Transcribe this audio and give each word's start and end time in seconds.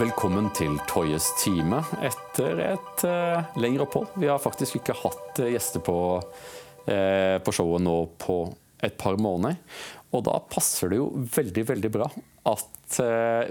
Velkommen 0.00 0.46
til 0.56 0.78
Toyes 0.88 1.26
time 1.36 1.82
etter 2.00 2.60
et 2.70 3.02
uh, 3.04 3.50
lengre 3.60 3.84
opphold. 3.84 4.14
Vi 4.22 4.30
har 4.30 4.40
faktisk 4.40 4.78
ikke 4.78 4.94
hatt 4.96 5.40
uh, 5.42 5.48
gjester 5.50 5.82
på, 5.84 5.96
uh, 6.16 7.36
på, 7.44 7.52
showet 7.52 7.84
nå 7.84 7.96
på 8.22 8.38
et 8.80 8.96
par 8.96 9.20
måneder. 9.20 9.58
Og 10.16 10.24
da 10.24 10.38
passer 10.48 10.94
det 10.94 11.02
jo 11.02 11.10
veldig, 11.36 11.66
veldig 11.74 11.92
bra 11.98 12.08
at 12.48 12.96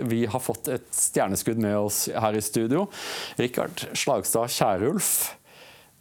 vi 0.10 0.24
har 0.28 0.42
fått 0.42 0.72
et 0.74 0.90
stjerneskudd 0.92 1.62
med 1.62 1.78
oss 1.78 2.02
her 2.10 2.36
i 2.36 2.42
studio. 2.44 2.88
Rikard 3.38 3.86
Slagstad 3.94 4.50
Kjærulf, 4.52 5.12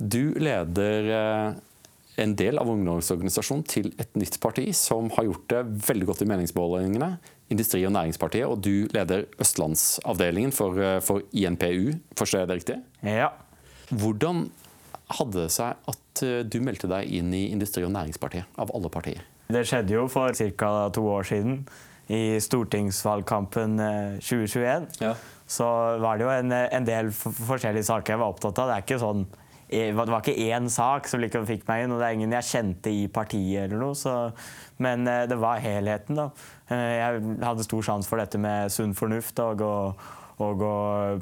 du 0.01 0.33
leder 0.41 1.13
en 2.19 2.35
del 2.41 2.59
av 2.59 2.73
ungdomsorganisasjonen 2.73 3.67
til 3.69 3.93
et 4.01 4.17
nytt 4.19 4.41
parti 4.43 4.67
som 4.75 5.13
har 5.15 5.29
gjort 5.29 5.47
det 5.53 5.63
veldig 5.93 6.09
godt 6.09 6.25
i 6.25 6.31
meningsmålingene. 6.33 7.13
Industri- 7.51 7.87
og 7.87 7.93
Næringspartiet, 7.93 8.45
og 8.47 8.61
du 8.61 8.89
leder 8.93 9.25
østlandsavdelingen 9.41 10.53
for, 10.53 10.77
eh, 10.81 11.01
for 11.01 11.23
INPU, 11.33 11.95
forstår 12.19 12.39
jeg 12.45 12.49
det 12.49 12.57
riktig? 12.59 12.77
Ja. 13.03 13.29
Hvordan 13.89 14.51
hadde 15.17 15.33
det 15.33 15.51
seg 15.55 15.77
at 15.89 16.23
eh, 16.23 16.43
du 16.45 16.61
meldte 16.61 16.91
deg 16.91 17.09
inn 17.09 17.33
i 17.33 17.47
Industri- 17.55 17.87
og 17.87 17.93
Næringspartiet, 17.95 18.45
av 18.59 18.71
alle 18.75 18.91
partier? 18.93 19.25
Det 19.49 19.65
skjedde 19.65 19.95
jo 19.97 20.09
for 20.13 20.33
ca. 20.37 20.91
to 20.93 21.07
år 21.09 21.25
siden, 21.25 21.67
i 22.09 22.39
stortingsvalgkampen 22.41 23.77
2021. 24.21 24.87
Eh, 25.01 25.09
ja. 25.09 25.15
Så 25.49 25.65
var 26.01 26.19
det 26.19 26.25
jo 26.25 26.31
en, 26.33 26.53
en 26.53 26.85
del 26.85 27.11
forskjellige 27.13 27.85
saker 27.89 28.13
jeg 28.15 28.21
var 28.21 28.33
opptatt 28.35 28.59
av. 28.61 28.69
Det 28.69 28.77
er 28.77 28.85
ikke 28.85 29.01
sånn 29.01 29.27
det 29.69 29.93
var 29.93 30.23
ikke 30.23 30.49
én 30.49 30.65
sak 30.73 31.05
som 31.11 31.21
liksom 31.21 31.45
fikk 31.45 31.67
meg 31.69 31.83
inn, 31.85 31.93
og 31.93 31.99
det 32.01 32.07
er 32.07 32.15
ingen 32.17 32.33
jeg 32.33 32.47
kjente 32.49 32.89
i 32.89 33.03
partiet. 33.13 33.67
eller 33.67 33.77
noe, 33.77 33.93
så, 33.93 34.33
Men 34.81 35.05
det 35.05 35.37
var 35.37 35.61
helheten. 35.61 36.17
da. 36.17 36.31
Eh, 36.69 36.95
jeg 37.01 37.21
hadde 37.41 37.65
stor 37.65 37.85
sjanse 37.87 38.11
for 38.11 38.21
dette 38.21 38.41
med 38.41 38.73
sunn 38.73 38.95
fornuft 38.97 39.41
og 39.41 39.63
å, 39.65 39.75
og 40.45 40.65
å 40.65 40.75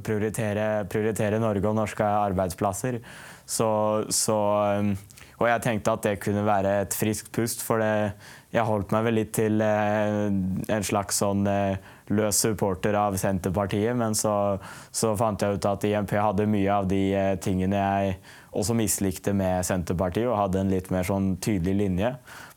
prioritere, 0.04 0.86
prioritere, 0.90 1.38
Norge 1.42 1.70
og 1.70 1.76
norske 1.78 2.06
arbeidsplasser. 2.06 2.98
Så, 3.46 3.68
så, 4.10 4.36
um, 4.82 4.90
og 5.38 5.46
jeg 5.46 5.62
tenkte 5.62 5.92
at 5.94 6.02
det 6.02 6.16
kunne 6.24 6.42
være 6.46 6.72
et 6.82 6.96
friskt 6.98 7.30
pust, 7.34 7.62
for 7.62 7.78
det, 7.78 8.16
jeg 8.50 8.66
holdt 8.66 8.90
meg 8.90 9.04
vel 9.06 9.18
litt 9.20 9.30
til 9.36 9.62
eh, 9.62 10.26
en 10.74 10.86
slags 10.88 11.20
sånn 11.22 11.46
eh, 11.46 11.78
løs 12.10 12.40
supporter 12.42 12.98
av 12.98 13.14
Senterpartiet, 13.20 13.94
men 13.98 14.18
så, 14.18 14.56
så, 14.90 15.12
fant 15.18 15.42
jeg 15.42 15.60
ut 15.60 15.70
at 15.70 15.86
IMP 15.86 16.16
hadde 16.18 16.48
mye 16.50 16.72
av 16.74 16.90
de 16.90 17.04
tingene 17.44 17.78
jeg 17.78 18.18
også 18.56 18.74
mislikte 18.78 19.36
med 19.36 19.62
Senterpartiet, 19.68 20.26
og 20.26 20.40
hadde 20.40 20.64
en 20.64 20.74
litt 20.74 20.90
mer 20.90 21.06
sånn 21.06 21.36
tydelig 21.44 21.76
linje 21.84 22.12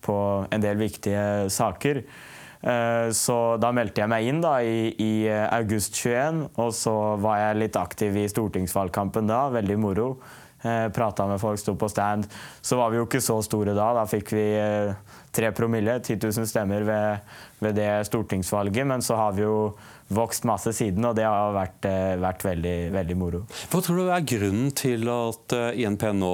på 0.05 0.17
en 0.49 0.63
del 0.65 0.81
viktige 0.81 1.49
saker. 1.53 2.01
Eh, 2.59 3.11
så 3.15 3.37
da 3.61 3.71
meldte 3.71 4.03
jeg 4.03 4.11
meg 4.11 4.27
inn 4.27 4.41
da, 4.43 4.57
i, 4.59 4.89
i, 4.91 5.13
eh, 5.31 5.45
august 5.55 5.95
21, 5.95 6.43
og 6.59 6.73
så 6.75 6.95
var 7.23 7.39
jeg 7.39 7.59
litt 7.61 7.79
aktiv 7.79 8.19
i 8.19 8.27
stortingsvalgkampen 8.31 9.29
da. 9.29 9.45
Veldig 9.53 9.77
moro. 9.79 10.09
Eh, 10.59 10.89
Prata 10.91 11.27
med 11.29 11.39
folk, 11.39 11.59
sto 11.61 11.77
på 11.79 11.87
stand. 11.91 12.27
Så 12.61 12.75
var 12.79 12.91
vi 12.91 12.99
jo 12.99 13.07
ikke 13.07 13.23
så 13.23 13.39
store 13.45 13.77
da. 13.77 13.93
Da 13.95 14.03
fikk 14.09 14.33
vi 14.35 14.47
tre 15.31 15.53
promille, 15.55 16.01
10 16.03 16.19
000 16.19 16.49
stemmer 16.49 16.83
ved, 16.83 17.31
ved 17.63 17.79
det 17.79 17.93
stortingsvalget. 18.09 18.83
Men 18.87 19.05
så 19.05 19.15
har 19.15 19.37
vi 19.37 19.47
jo 19.47 19.71
vokst 20.13 20.45
masse 20.49 20.71
siden, 20.73 21.05
og 21.05 21.15
det 21.17 21.25
har 21.27 21.53
vært, 21.53 21.85
eh, 21.85 22.15
vært 22.19 22.45
veldig, 22.45 22.75
veldig, 22.95 23.17
moro. 23.19 23.41
Hva 23.69 23.81
tror 23.85 23.99
du 23.99 24.09
er 24.09 24.25
grunnen 24.25 24.71
til 24.77 25.05
at 25.13 25.53
eh, 25.53 25.81
INP 25.83 26.05
nå 26.17 26.33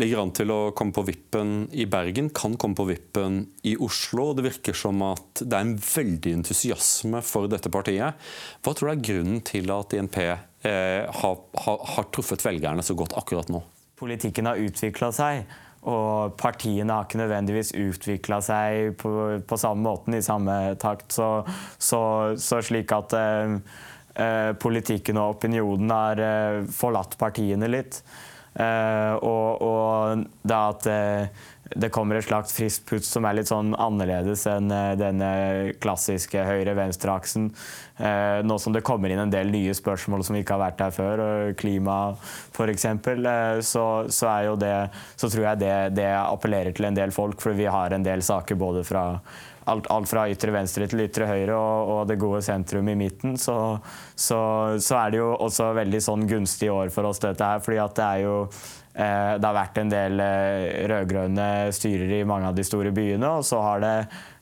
ligger 0.00 0.22
an 0.22 0.34
til 0.36 0.52
å 0.54 0.60
komme 0.76 0.94
på 0.94 1.06
vippen 1.08 1.54
i 1.72 1.86
Bergen, 1.90 2.30
kan 2.30 2.56
komme 2.56 2.78
på 2.78 2.86
vippen 2.90 3.42
i 3.66 3.76
Oslo? 3.76 4.30
Det 4.34 4.46
virker 4.46 4.76
som 4.78 5.02
at 5.06 5.42
det 5.42 5.56
er 5.56 5.66
en 5.66 5.74
veldig 5.76 6.36
entusiasme 6.40 7.22
for 7.26 7.50
dette 7.50 7.72
partiet. 7.72 8.30
Hva 8.62 8.74
tror 8.74 8.90
du 8.90 8.94
er 8.94 9.04
grunnen 9.10 9.42
til 9.46 9.74
at 9.74 9.96
INP 9.96 10.20
eh, 10.22 11.02
har, 11.10 11.42
har, 11.66 11.82
har 11.96 12.10
truffet 12.14 12.46
velgerne 12.46 12.84
så 12.86 12.94
godt 12.98 13.18
akkurat 13.18 13.50
nå? 13.50 13.64
Politikken 14.00 14.48
har 14.48 14.60
utvikla 14.60 15.10
seg. 15.12 15.44
Og 15.88 16.34
partiene 16.36 16.92
har 16.92 17.06
ikke 17.06 17.22
nødvendigvis 17.22 17.72
utvikla 17.72 18.40
seg 18.44 18.98
på, 19.00 19.12
på, 19.48 19.60
samme 19.60 19.86
måten, 19.86 20.16
i 20.16 20.24
samme 20.24 20.56
takt. 20.80 21.08
Så, 21.16 21.28
så, 21.80 22.00
så 22.36 22.60
slik 22.64 22.92
at 22.92 23.16
eh, 23.16 23.54
eh 24.20 24.50
politikken 24.60 25.20
og 25.22 25.38
opinionen 25.38 25.94
har 25.94 26.20
eh, 26.20 26.58
forlatt 26.68 27.16
partiene 27.20 27.70
litt. 27.72 28.02
Eh, 28.60 29.14
og, 29.24 29.62
og 29.62 30.26
det 30.42 30.58
at 30.58 30.90
eh, 30.90 31.48
det 31.76 31.90
kommer 31.94 32.18
et 32.18 32.26
slags 32.26 32.52
friskt 32.56 32.86
pust 32.88 33.12
som 33.12 33.26
er 33.28 33.36
litt 33.38 33.50
sånn 33.50 33.74
annerledes 33.78 34.42
enn 34.50 34.72
eh, 34.74 34.94
denne 34.98 35.30
klassiske 35.82 36.42
høyre-venstre-aksen. 36.42 37.50
Eh, 38.00 38.40
nå 38.42 38.56
som 38.58 38.74
det 38.74 38.82
kommer 38.86 39.12
inn 39.12 39.22
en 39.22 39.30
del 39.30 39.52
nye 39.54 39.74
spørsmål 39.76 40.24
som 40.26 40.38
ikke 40.38 40.56
har 40.56 40.64
vært 40.64 40.80
der 40.80 40.96
før, 40.96 41.22
klima 41.60 41.98
f.eks., 42.16 42.88
eh, 42.90 43.60
så, 43.62 43.84
så, 44.10 44.32
så 45.14 45.30
tror 45.30 45.46
jeg 45.46 45.62
det, 45.62 45.76
det 46.00 46.10
appellerer 46.18 46.74
til 46.74 46.90
en 46.90 46.98
del 46.98 47.14
folk, 47.14 47.38
for 47.42 47.54
vi 47.54 47.70
har 47.70 47.94
en 47.94 48.06
del 48.06 48.24
saker 48.26 48.58
både 48.58 48.84
fra 48.86 49.06
Alt, 49.70 49.86
alt, 49.92 50.08
fra 50.08 50.24
ytre 50.26 50.50
venstre 50.54 50.86
til 50.88 51.02
ytre 51.04 51.26
høyre 51.28 51.54
og, 51.54 51.90
og 51.92 51.98
det 52.08 52.16
gode 52.18 52.40
sentrum 52.42 52.88
i 52.90 52.96
midten, 52.98 53.36
så, 53.38 53.76
så, 54.16 54.38
så, 54.80 54.96
er 54.96 55.12
det 55.12 55.20
jo 55.20 55.28
også 55.36 55.68
veldig 55.76 56.00
sånn 56.02 56.24
gunstig 56.26 56.70
år 56.72 56.90
for 56.90 57.06
oss, 57.06 57.20
dette 57.22 57.44
her. 57.44 57.60
fordi 57.62 57.78
at 57.78 57.94
det 57.98 58.06
er 58.06 58.24
jo 58.24 58.34
det 59.40 59.46
har 59.46 59.56
vært 59.56 59.78
en 59.80 59.92
del 59.92 60.20
eh, 60.24 60.82
rød-grønne 60.90 61.46
styrer 61.74 62.18
i 62.18 62.26
mange 62.28 62.50
av 62.50 62.58
de 62.58 62.64
store 62.66 62.92
byene, 62.94 63.30
og 63.40 63.46
så 63.46 63.60
har 63.64 63.82
det 63.84 63.94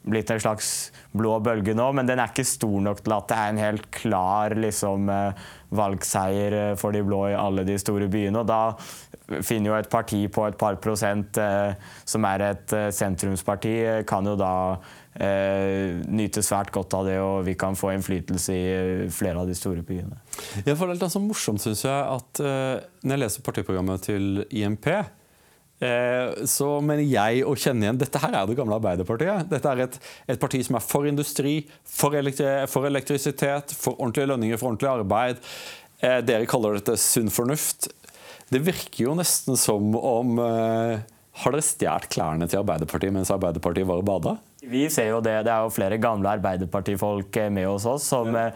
blitt 0.08 0.30
en 0.32 0.40
slags 0.40 0.70
blå 1.16 1.34
bølge 1.44 1.74
nå, 1.76 1.90
men 1.96 2.08
den 2.08 2.22
er 2.22 2.32
ikke 2.32 2.46
stor 2.48 2.78
nok 2.86 3.02
til 3.04 3.14
at 3.16 3.28
det 3.28 3.38
er 3.38 3.52
en 3.52 3.60
helt 3.62 3.88
klar 3.94 4.56
liksom, 4.56 5.10
eh, 5.12 5.48
valgseier 5.78 6.58
for 6.80 6.96
de 6.96 7.04
blå 7.04 7.26
i 7.28 7.36
alle 7.38 7.66
de 7.68 7.76
store 7.80 8.08
byene. 8.10 8.40
Og 8.40 8.48
da 8.48 9.42
finner 9.44 9.72
jo 9.72 9.76
et 9.78 9.90
parti 9.92 10.22
på 10.32 10.46
et 10.48 10.56
par 10.58 10.78
prosent 10.80 11.36
som 12.08 12.24
er 12.24 12.44
et 12.46 12.72
sentrumsparti, 12.96 13.74
kan 14.08 14.24
jo 14.24 14.32
da 14.40 14.54
eh, 15.18 16.42
svært 16.44 16.72
godt 16.74 16.94
av 16.94 17.06
det, 17.08 17.18
og 17.22 17.44
vi 17.46 17.54
kan 17.58 17.76
få 17.78 17.92
innflytelse 17.94 18.54
i 18.54 19.08
flere 19.14 19.42
av 19.42 19.48
de 19.48 19.56
store 19.58 19.82
byene. 19.86 20.18
Ja, 20.64 20.74
for 20.74 20.86
Det 20.92 21.02
er 21.02 21.12
så 21.12 21.22
morsomt, 21.22 21.62
syns 21.62 21.84
jeg, 21.84 21.92
at 21.92 22.40
eh, 22.40 22.84
når 23.02 23.16
jeg 23.16 23.22
leser 23.24 23.46
partiprogrammet 23.46 24.04
til 24.06 24.44
IMP, 24.50 24.88
eh, 24.92 26.44
så 26.46 26.70
mener 26.84 27.04
jeg 27.06 27.44
å 27.46 27.56
kjenne 27.58 27.86
igjen 27.86 28.00
Dette 28.00 28.22
her 28.22 28.34
er 28.34 28.46
det 28.48 28.56
gamle 28.58 28.78
Arbeiderpartiet. 28.78 29.50
Dette 29.50 29.74
er 29.74 29.84
et, 29.86 30.00
et 30.28 30.40
parti 30.40 30.62
som 30.66 30.78
er 30.78 30.86
for 30.86 31.08
industri, 31.10 31.60
for, 31.84 32.14
elektri 32.18 32.48
for, 32.70 32.88
elektrisitet, 32.88 33.74
for 33.74 33.98
ordentlige 33.98 34.32
lønninger, 34.32 34.60
for 34.60 34.72
ordentlig 34.72 34.92
arbeid. 34.94 35.44
Eh, 36.00 36.20
dere 36.22 36.46
kaller 36.50 36.78
dette 36.78 36.98
sunn 37.00 37.30
fornuft. 37.30 37.90
Det 38.48 38.62
virker 38.64 39.08
jo 39.08 39.16
nesten 39.18 39.58
som 39.60 39.92
om 39.98 40.38
eh, 40.40 41.00
Har 41.42 41.54
dere 41.54 41.62
stjålet 41.62 42.08
klærne 42.10 42.48
til 42.48 42.62
Arbeiderpartiet 42.62 43.12
mens 43.14 43.32
Arbeiderpartiet 43.34 43.86
var 43.86 44.00
og 44.00 44.06
bada? 44.08 44.38
Vi 44.68 44.84
ser 44.92 45.10
jo 45.12 45.20
det, 45.24 45.34
det 45.46 45.52
er 45.52 45.64
jo 45.64 45.72
flere 45.72 45.98
gamle 46.00 46.30
Arbeiderpartifolk 46.36 47.36
eh, 47.40 47.50
med 47.52 47.68
hos 47.68 47.86
oss. 47.88 48.08
Som, 48.08 48.34
ja. 48.36 48.50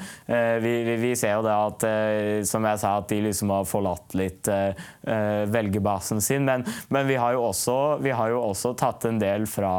vi, 0.61 0.73
vi, 0.87 0.97
vi, 1.01 1.13
ser 1.19 1.37
jo 1.39 1.45
det 1.47 1.55
at 1.55 1.87
eh, 1.89 2.43
som 2.49 2.67
jeg 2.69 2.81
sa, 2.83 2.95
at 3.01 3.09
de 3.11 3.21
liksom 3.27 3.53
har 3.55 3.69
forlatt 3.69 4.17
litt 4.19 4.51
eh, 4.53 4.85
eh 5.03 5.45
velgerbasen 5.53 6.21
sin. 6.23 6.45
Men, 6.49 6.65
men 6.93 7.09
vi, 7.09 7.17
har 7.21 7.37
også, 7.39 7.79
vi, 8.05 8.13
har 8.17 8.33
jo 8.33 8.43
også, 8.43 8.75
tatt 8.79 9.07
en 9.09 9.21
del 9.23 9.47
fra, 9.51 9.75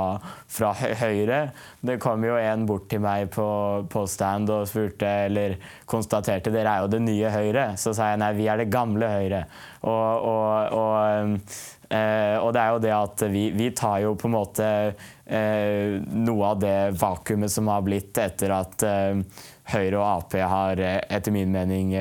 fra 0.50 0.74
Høyre. 0.74 1.44
Det 1.82 2.00
kom 2.02 2.26
jo 2.26 2.38
en 2.40 2.66
bort 2.70 2.90
til 2.92 3.04
meg 3.04 3.30
på, 3.34 3.48
på, 3.92 4.06
stand 4.10 4.52
og 4.54 4.68
spurte, 4.70 5.10
eller 5.28 5.58
konstaterte 5.90 6.54
dere 6.54 6.74
er 6.74 6.86
jo 6.86 6.92
det 6.96 7.04
nye 7.06 7.32
Høyre. 7.34 7.70
Så 7.80 7.96
sa 7.96 8.12
jeg 8.12 8.24
nei, 8.24 8.34
vi 8.38 8.50
er 8.52 8.62
det 8.62 8.72
gamle 8.74 9.12
Høyre. 9.14 9.46
og, 9.84 10.28
og, 10.34 10.78
og 10.80 11.83
Eh, 11.94 12.38
og 12.42 12.54
det 12.56 12.62
er 12.62 12.72
jo 12.74 12.82
det 12.82 12.94
at 12.96 13.24
vi, 13.30 13.48
vi 13.54 13.70
tar 13.76 14.00
jo 14.02 14.14
på 14.18 14.30
en 14.30 14.34
måte 14.34 14.68
eh, 14.98 16.00
noe 16.02 16.54
av 16.54 16.62
det 16.64 16.78
vakuumet 16.98 17.52
som 17.54 17.70
har 17.70 17.84
blitt 17.86 18.18
etter 18.18 18.54
at 18.56 18.86
eh, 18.88 19.20
Høyre 19.74 20.00
og 20.00 20.04
Ap 20.04 20.34
har 20.50 20.80
etter 20.84 21.32
min 21.32 21.54
mening 21.54 21.94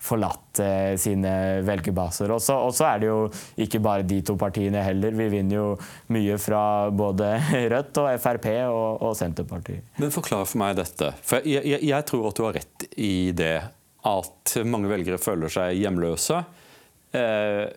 forlatt 0.00 0.56
sine 0.96 1.32
velgerbaser. 1.68 2.32
Og 2.32 2.40
så 2.40 2.86
er 2.88 3.02
det 3.02 3.10
jo 3.10 3.18
ikke 3.60 3.82
bare 3.84 4.06
de 4.08 4.22
to 4.24 4.38
partiene 4.40 4.80
heller. 4.80 5.12
Vi 5.18 5.26
vinner 5.34 5.58
jo 5.58 5.66
mye 6.16 6.38
fra 6.40 6.62
både 6.88 7.34
Rødt 7.74 8.00
og 8.00 8.08
Frp 8.24 8.48
og, 8.70 9.04
og 9.04 9.12
Senterpartiet. 9.20 9.84
Men 10.00 10.14
forklar 10.16 10.48
for 10.48 10.62
meg 10.62 10.80
dette. 10.80 11.10
For 11.20 11.44
jeg, 11.44 11.60
jeg, 11.68 11.84
jeg 11.90 12.08
tror 12.08 12.30
at 12.30 12.40
du 12.40 12.46
har 12.46 12.56
rett 12.56 12.88
i 12.96 13.12
det 13.36 13.52
at 14.08 14.56
mange 14.64 14.88
velgere 14.88 15.20
føler 15.20 15.52
seg 15.52 15.76
hjemløse. 15.76 16.40
Eh, 16.40 16.70
Eh, 17.10 17.68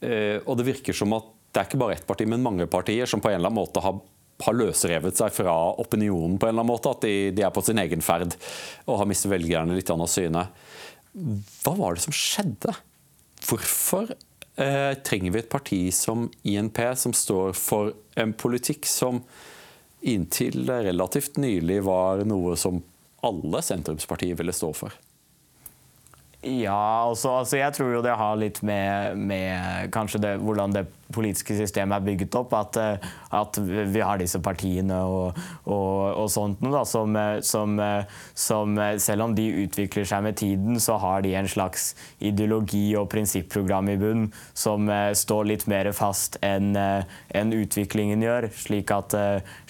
og 0.00 0.52
det 0.58 0.66
virker 0.68 0.94
som 0.94 1.10
at 1.16 1.26
det 1.52 1.60
er 1.60 1.68
ikke 1.68 1.80
bare 1.80 1.96
ett 1.96 2.06
parti, 2.06 2.26
men 2.28 2.44
mange 2.44 2.68
partier 2.70 3.08
som 3.08 3.22
på 3.24 3.30
en 3.30 3.38
eller 3.38 3.50
annen 3.50 3.58
måte 3.58 3.82
har, 3.82 3.96
har 4.44 4.56
løsrevet 4.56 5.16
seg 5.18 5.32
fra 5.34 5.54
opinionen 5.80 6.36
på 6.38 6.46
en 6.46 6.52
eller 6.52 6.62
annen 6.62 6.70
måte. 6.74 6.92
At 6.92 7.06
de, 7.06 7.30
de 7.34 7.44
er 7.44 7.54
på 7.54 7.64
sin 7.64 7.80
egen 7.80 8.04
ferd 8.04 8.36
og 8.84 9.00
har 9.00 9.08
mistet 9.08 9.32
velgerne 9.32 9.76
litt 9.78 9.90
av 9.90 10.04
syne. 10.10 10.44
Hva 11.64 11.74
var 11.78 11.96
det 11.96 12.04
som 12.04 12.14
skjedde? 12.14 12.76
Hvorfor 13.48 14.12
eh, 14.12 14.92
trenger 15.06 15.34
vi 15.34 15.42
et 15.42 15.50
parti 15.50 15.80
som 15.94 16.28
INP, 16.46 16.82
som 17.00 17.16
står 17.16 17.56
for 17.56 17.94
en 18.18 18.36
politikk 18.36 18.86
som 18.90 19.22
inntil 20.06 20.68
relativt 20.68 21.40
nylig 21.42 21.80
var 21.88 22.22
noe 22.28 22.54
som 22.60 22.82
alle 23.26 23.64
sentrumspartier 23.64 24.36
ville 24.38 24.54
stå 24.54 24.74
for? 24.76 24.94
Ja, 26.42 27.08
altså, 27.08 27.32
altså, 27.40 27.56
jeg 27.58 27.74
tror 27.74 27.96
jo 27.96 28.02
det 28.04 28.14
har 28.14 28.36
litt 28.38 28.60
med, 28.62 29.18
med 29.18 29.90
kanskje 29.94 30.20
det, 30.22 30.36
hvordan 30.38 30.76
det 30.76 30.84
politiske 31.14 31.56
systemet 31.56 31.98
er 31.98 32.06
bygget 32.06 32.36
opp. 32.38 32.54
At, 32.58 32.78
eh, 32.80 33.08
at 33.38 33.58
vi 33.58 34.02
har 34.04 34.20
disse 34.20 34.40
partiene 34.44 35.00
og, 35.04 35.38
og, 35.64 36.24
og 36.24 36.28
sånt 36.32 36.62
noe, 36.64 36.72
da, 36.74 36.84
som, 36.88 37.16
som, 37.44 37.76
som, 38.36 38.78
selv 39.00 39.26
om 39.28 39.34
de 39.36 39.46
utvikler 39.64 40.06
seg 40.08 40.24
med 40.24 40.38
tiden, 40.40 40.78
så 40.82 40.98
har 41.02 41.22
de 41.24 41.34
en 41.38 41.48
slags 41.48 41.90
ideologi 42.24 42.92
og 42.98 43.08
prinsipprogram 43.12 43.90
i 43.92 43.98
bunn 44.00 44.26
som 44.56 44.88
står 44.88 45.48
litt 45.48 45.66
mer 45.70 45.90
fast 45.96 46.38
enn 46.44 46.72
en 46.76 47.54
utviklingen 47.54 48.22
gjør. 48.24 48.48
Slik 48.54 48.92
at, 48.94 49.14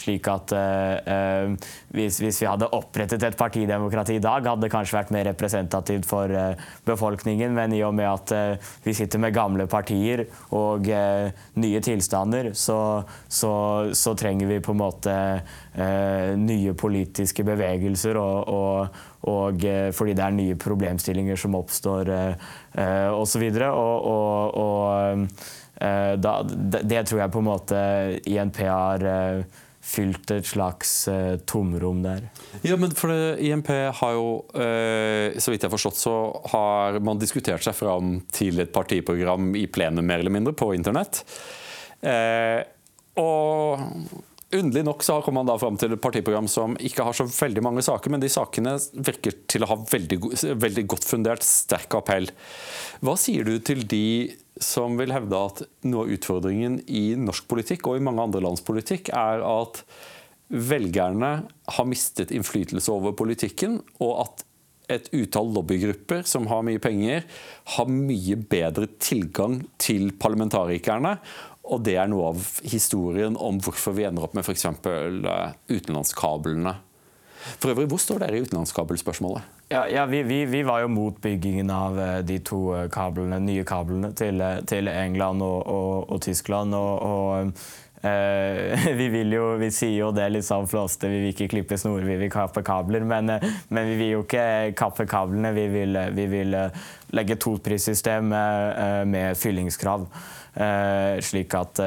slik 0.00 0.28
at 0.30 0.54
uh, 0.54 1.54
hvis, 1.94 2.20
hvis, 2.22 2.40
vi 2.42 2.48
hadde 2.48 2.70
opprettet 2.74 3.24
et 3.26 3.38
partidemokrati 3.38 4.18
i 4.18 4.22
dag, 4.22 4.46
hadde 4.46 4.66
det 4.66 4.72
kanskje 4.72 4.98
vært 4.98 5.12
mer 5.14 5.28
representativt 5.30 6.08
for 6.08 6.32
befolkningen, 6.88 7.54
men 7.56 7.74
i 7.76 7.82
og 7.86 7.94
med 7.96 8.08
at 8.08 8.34
vi 8.84 8.94
sitter 8.96 9.22
med 9.22 9.36
gamle 9.36 9.68
partier 9.70 10.26
og 10.54 10.88
nye 11.62 11.80
tilstander, 11.84 12.50
så, 12.56 12.78
så, 13.28 13.52
så, 13.96 14.14
trenger 14.18 14.50
vi 14.50 14.60
på 14.64 14.74
en 14.74 14.80
måte 14.80 15.14
uh, 15.38 16.32
nye 16.38 16.74
politiske 16.78 17.44
bevegelser, 17.46 18.18
og, 18.20 18.48
og, 18.48 18.98
og 19.28 19.68
fordi 19.94 20.16
det 20.16 20.24
er 20.24 20.36
nye 20.36 20.58
problemstillinger 20.58 21.38
som 21.38 21.56
oppstår 21.58 22.10
eh, 22.14 22.50
osv. 23.12 23.44
Og, 23.66 24.06
og, 24.12 24.58
og 24.62 26.20
da, 26.22 26.34
det 26.46 27.02
tror 27.06 27.20
jeg 27.24 27.32
på 27.34 27.42
en 27.42 27.48
måte 27.48 27.80
INP 28.30 28.62
har 28.62 29.04
fylt 29.88 30.30
et 30.34 30.46
slags 30.46 30.92
uh, 31.08 31.36
tomrom 31.48 32.02
der. 32.04 32.28
Ja, 32.66 32.76
men 32.80 32.92
for 32.96 33.12
det, 33.12 33.38
IMP 33.48 33.70
har 34.00 34.16
jo, 34.16 34.28
uh, 34.52 35.38
så 35.40 35.52
vidt 35.52 35.64
jeg 35.64 35.68
har 35.68 35.74
forstått, 35.74 36.00
så 36.00 36.14
har 36.52 37.00
man 37.04 37.20
diskutert 37.20 37.64
seg 37.64 37.76
fram 37.78 38.18
til 38.34 38.60
et 38.64 38.72
partiprogram 38.74 39.54
i 39.58 39.66
plenum, 39.72 40.06
mer 40.06 40.20
eller 40.20 40.34
mindre, 40.34 40.56
på 40.56 40.74
internett. 40.76 41.22
Uh, 42.04 42.60
og 43.18 43.80
Underlig 44.48 44.84
nok 44.86 45.02
så 45.04 45.18
kommer 45.20 45.42
man 45.42 45.50
da 45.50 45.58
fram 45.60 45.76
til 45.76 45.92
et 45.92 46.00
partiprogram 46.00 46.46
som 46.48 46.72
ikke 46.80 47.04
har 47.04 47.16
så 47.16 47.26
veldig 47.28 47.62
mange 47.66 47.82
saker, 47.84 48.14
men 48.14 48.22
de 48.22 48.30
sakene 48.32 48.78
virker 48.96 49.34
til 49.44 49.64
å 49.64 49.68
ha 49.68 49.76
veldig, 49.90 50.18
veldig 50.56 50.84
godt 50.88 51.04
fundert, 51.04 51.44
sterk 51.44 51.98
appell. 51.98 52.30
Hva 53.04 53.16
sier 53.20 53.44
du 53.44 53.58
til 53.60 53.84
de 53.84 54.32
som 54.56 54.96
vil 54.96 55.12
hevde 55.12 55.42
at 55.50 55.60
noe 55.84 56.06
av 56.06 56.14
utfordringen 56.16 56.80
i 56.88 57.12
norsk 57.20 57.44
politikk 57.50 57.90
og 57.90 57.98
i 57.98 58.06
mange 58.08 58.24
andre 58.24 58.42
lands 58.46 58.64
politikk 58.64 59.12
er 59.12 59.44
at 59.44 59.82
velgerne 60.48 61.32
har 61.76 61.88
mistet 61.92 62.32
innflytelse 62.32 62.88
over 62.88 63.12
politikken, 63.20 63.82
og 64.00 64.14
at 64.24 64.47
et 64.88 65.10
utall 65.12 65.52
lobbygrupper 65.54 66.24
som 66.28 66.48
har 66.50 66.64
mye 66.66 66.80
penger, 66.82 67.24
har 67.76 67.92
mye 67.92 68.38
bedre 68.50 68.88
tilgang 69.00 69.60
til 69.80 70.10
parlamentarikerne. 70.20 71.18
Og 71.68 71.84
det 71.84 71.98
er 72.00 72.08
noe 72.08 72.32
av 72.32 72.44
historien 72.64 73.36
om 73.36 73.60
hvorfor 73.60 73.96
vi 73.96 74.06
ender 74.08 74.24
opp 74.24 74.36
med 74.36 74.46
f.eks. 74.46 74.64
Eh, 74.88 75.56
utenlandskablene. 75.68 76.78
For 77.60 77.70
øvrig, 77.70 77.86
hvor 77.88 78.00
står 78.02 78.22
dere 78.24 78.38
i 78.38 78.46
utenlandskabelspørsmålet? 78.46 79.44
Ja, 79.70 79.84
ja 79.92 80.06
vi, 80.08 80.22
vi, 80.26 80.40
vi, 80.48 80.62
var 80.66 80.82
jo 80.82 80.88
mot 80.90 81.20
byggingen 81.22 81.70
av 81.70 82.00
eh, 82.00 82.14
de 82.26 82.38
to 82.44 82.62
eh, 82.76 82.88
kablene, 82.92 83.38
nye 83.44 83.66
kablene 83.68 84.14
til, 84.16 84.40
til 84.68 84.88
England 84.88 85.44
og, 85.44 85.60
og, 85.68 86.08
og 86.16 86.24
Tyskland. 86.24 86.74
og, 86.74 87.04
og 87.04 87.52
vi 89.00 89.08
vil 89.10 89.32
jo, 89.34 89.44
vi 89.58 89.70
sier 89.74 89.96
jo 89.96 90.10
det 90.14 90.28
litt 90.30 90.46
sånn 90.46 90.68
flåste, 90.70 91.10
vi 91.10 91.22
vil 91.22 91.32
ikke 91.32 91.48
klippe 91.50 91.78
snorer, 91.80 92.06
vi 92.06 92.18
vil 92.22 92.32
kappe 92.32 92.62
kabler. 92.66 93.06
Men, 93.06 93.32
men, 93.68 93.90
vi 93.90 93.96
vil 93.98 94.12
jo 94.12 94.24
ikke 94.24 94.46
kappe 94.78 95.08
kablene, 95.10 95.52
vi 95.56 95.66
vil, 95.72 95.98
vi 96.14 96.26
vil 96.30 96.58
legge 97.16 97.38
toprissystem 97.40 98.34
uh, 98.34 99.04
med 99.08 99.38
fyllingskrav. 99.38 100.08
Slik 101.22 101.52
at, 101.54 101.78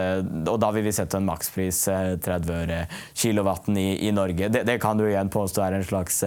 og 0.47 0.57
da 0.63 0.69
vil 0.71 0.85
vi 0.85 0.93
sette 0.95 1.19
en 1.19 1.25
makspris 1.27 1.81
30 2.23 2.53
øre 2.55 2.77
kilowatten 3.19 3.75
i, 3.75 3.89
i 4.07 4.13
Norge. 4.15 4.47
Det, 4.47 4.61
det, 4.63 4.77
kan 4.79 4.95
du 4.95 5.03
igjen 5.09 5.31
påstå 5.33 5.65
er 5.65 5.75
en 5.75 5.83
slags 5.89 6.21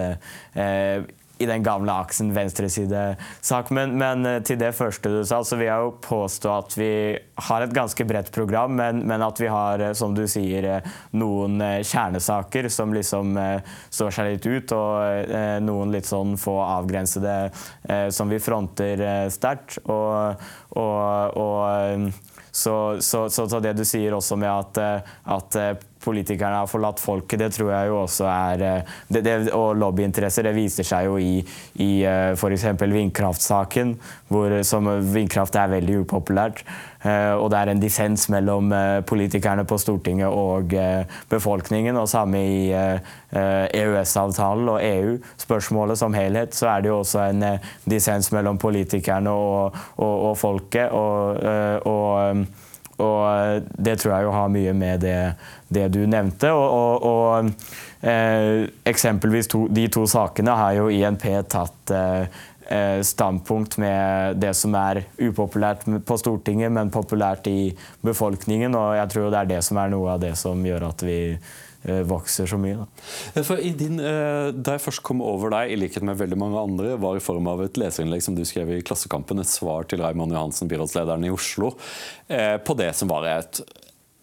i 1.38 1.46
den 1.46 1.62
gamle 1.62 1.92
aksen 1.92 2.32
venstreside-sak. 2.34 3.70
Men, 3.70 3.98
men, 3.98 4.26
eh, 4.26 4.40
til 4.42 4.58
det 4.58 4.72
første 4.76 5.10
du 5.10 5.22
sa, 5.26 5.40
så 5.44 5.58
vil 5.58 5.66
jeg 5.66 5.86
jo 5.86 5.94
påstå 6.04 6.52
at 6.54 6.76
vi 6.78 6.90
har 7.48 7.64
et 7.64 7.75
ganske 7.75 8.06
bredt 8.06 8.31
program, 8.34 8.76
men, 8.78 9.02
men 9.08 9.25
at 9.26 9.40
vi 9.42 9.50
har, 9.50 9.82
eh, 9.82 9.94
som 9.98 10.14
du 10.14 10.25
sier, 10.31 10.69
eh, 10.76 10.92
noen 11.19 11.58
kjernesaker 11.82 12.69
som 12.70 12.94
liksom 12.94 13.34
står 13.90 14.14
seg 14.14 14.28
litt 14.28 14.46
ut, 14.46 14.72
og 14.76 15.32
noen 15.64 15.92
litt 15.94 16.06
sånn 16.06 16.34
få 16.40 16.54
avgrensede 16.62 17.34
som 18.14 18.30
vi 18.30 18.38
fronter 18.42 19.00
sterkt. 19.32 19.78
og, 19.84 20.42
og, 20.78 21.38
og 21.40 22.12
så, 22.54 23.00
så, 23.00 23.28
så, 23.28 23.60
det 23.60 23.75
du 23.78 23.84
sier 23.87 24.14
også 24.14 24.37
med 24.38 24.50
at, 24.50 24.78
at, 25.37 25.58
politikerne 26.04 26.60
har 26.62 26.70
forlatt 26.70 27.00
folket, 27.02 27.40
det 27.40 27.50
tror 27.56 27.72
jeg 27.72 27.90
jo 27.90 27.98
også 28.02 28.28
er 28.30 28.64
eh, 28.64 28.94
det, 29.08 29.24
det, 29.26 29.34
Og 29.56 29.76
lobbyinteresser, 29.80 30.46
det 30.46 30.54
viser 30.56 30.86
seg 30.86 31.08
jo 31.08 31.18
i, 31.18 31.38
i 31.82 31.90
f.eks. 32.04 32.66
vindkraftsaken, 32.80 33.94
hvor 34.28 34.54
som 34.66 34.88
vindkraft 35.14 35.56
er 35.58 35.72
veldig 35.74 36.02
upopulært. 36.04 36.64
Og 37.04 37.50
det 37.52 37.58
er 37.58 37.68
en 37.68 37.80
dissens 37.82 38.22
mellom 38.32 38.70
politikerne 39.04 39.66
på 39.68 39.76
Stortinget 39.76 40.32
og 40.32 40.72
befolkningen. 41.28 41.98
Og 42.00 42.08
samme 42.08 42.40
i 42.40 42.72
EØS-avtalen 42.72 44.70
e 44.70 44.72
og 44.72 44.86
EU-spørsmålet 44.88 46.00
som 46.00 46.16
helhet, 46.16 46.56
så 46.56 46.70
er 46.72 46.84
det 46.84 46.88
jo 46.94 47.02
også 47.02 47.26
en 47.28 47.44
dissens 47.84 48.32
mellom 48.32 48.56
politikerne 48.58 49.30
og, 49.30 49.76
og, 49.96 50.14
og 50.30 50.38
folket. 50.40 50.88
og, 50.88 51.44
og 51.84 52.46
og 53.04 53.20
eh, 53.28 53.58
det 53.76 53.98
tror 54.00 54.14
jeg 54.14 54.28
jo 54.28 54.32
har 54.34 54.52
mye 54.52 54.74
med 54.76 55.04
det, 55.04 55.18
det 55.68 55.88
du 55.94 56.02
nevnte. 56.08 56.50
Og, 56.52 56.78
og, 56.78 57.06
og 57.10 58.08
eh, 58.08 58.64
eksempelvis 58.90 59.50
to, 59.52 59.66
de 59.68 59.86
to 59.92 60.06
sakene 60.10 60.56
har 60.58 60.78
jo 60.78 60.88
INP 60.92 61.26
tatt 61.52 61.94
eh, 61.94 62.40
eh, 62.68 63.00
standpunkt 63.06 63.78
med 63.82 64.40
det 64.42 64.54
som 64.58 64.74
er 64.78 65.04
upopulært 65.18 65.86
på 66.06 66.18
Stortinget, 66.20 66.72
men 66.72 66.92
populært 66.94 67.48
i 67.50 67.74
befolkningen. 68.04 68.74
Og 68.78 68.96
jeg 68.98 69.12
tror 69.14 69.30
det 69.30 69.42
er 69.42 69.52
det 69.56 69.62
som 69.66 69.80
er 69.82 69.94
noe 69.94 70.16
av 70.16 70.24
det 70.24 70.34
som 70.40 70.64
gjør 70.64 70.88
at 70.90 71.06
vi 71.06 71.20
vokser 71.84 72.48
så 72.48 72.56
mye. 72.60 72.86
Din, 73.76 74.00
eh, 74.00 74.50
da 74.56 74.76
jeg 74.76 74.85
først 74.87 75.02
kom 75.04 75.20
over 75.25 75.52
deg, 75.52 75.73
i 75.73 75.78
likhet 75.78 76.04
med 76.06 76.16
veldig 76.16 76.38
mange 76.40 76.61
andre, 76.61 76.97
var 77.00 77.16
i 77.18 77.25
form 77.25 77.49
av 77.50 77.64
et 77.64 77.76
leserinnlegg 77.80 78.25
som 78.25 78.37
du 78.37 78.44
skrev 78.49 78.73
i 78.73 78.82
Klassekampen, 78.82 79.40
et 79.40 79.50
svar 79.50 79.85
til 79.88 80.00
Raymond 80.00 80.32
Johansen, 80.32 80.70
byrådslederen 80.70 81.26
i 81.28 81.32
Oslo, 81.35 81.75
eh, 82.28 82.56
på 82.56 82.76
det 82.78 82.94
som 82.97 83.09
var 83.12 83.28
et 83.28 83.61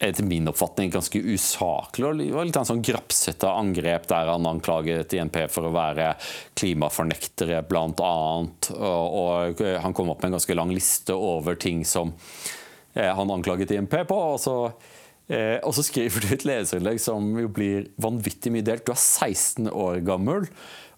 etter 0.02 0.26
min 0.26 0.48
oppfatning 0.50 0.90
ganske 0.90 1.20
usaklig 1.22 2.32
og 2.34 2.48
litt 2.48 2.56
en 2.58 2.66
sånn 2.66 2.82
grapsete 2.82 3.46
angrep 3.46 4.08
der 4.10 4.32
han 4.32 4.48
anklaget 4.50 5.14
INP 5.14 5.38
for 5.54 5.68
å 5.70 5.74
være 5.76 6.16
klimafornektere, 6.58 7.60
bl.a. 7.70 8.16
Og, 8.42 8.74
og 8.82 9.62
han 9.62 9.94
kom 9.94 10.10
opp 10.10 10.24
med 10.24 10.32
en 10.32 10.40
ganske 10.40 10.58
lang 10.58 10.74
liste 10.74 11.14
over 11.14 11.54
ting 11.54 11.86
som 11.86 12.16
han 12.96 13.30
anklaget 13.30 13.76
INP 13.78 13.94
på. 14.10 14.18
og 14.18 14.42
så 14.42 14.56
Eh, 15.30 15.58
og 15.62 15.76
så 15.78 15.86
skriver 15.86 16.24
du 16.24 16.32
et 16.36 16.46
leserinnlegg 16.48 17.02
som 17.02 17.28
jo 17.40 17.52
blir 17.52 17.92
vanvittig 18.02 18.54
mye 18.54 18.66
delt. 18.66 18.86
Du 18.88 18.96
er 18.96 19.02
16 19.02 19.70
år 19.70 20.02
gammel. 20.08 20.50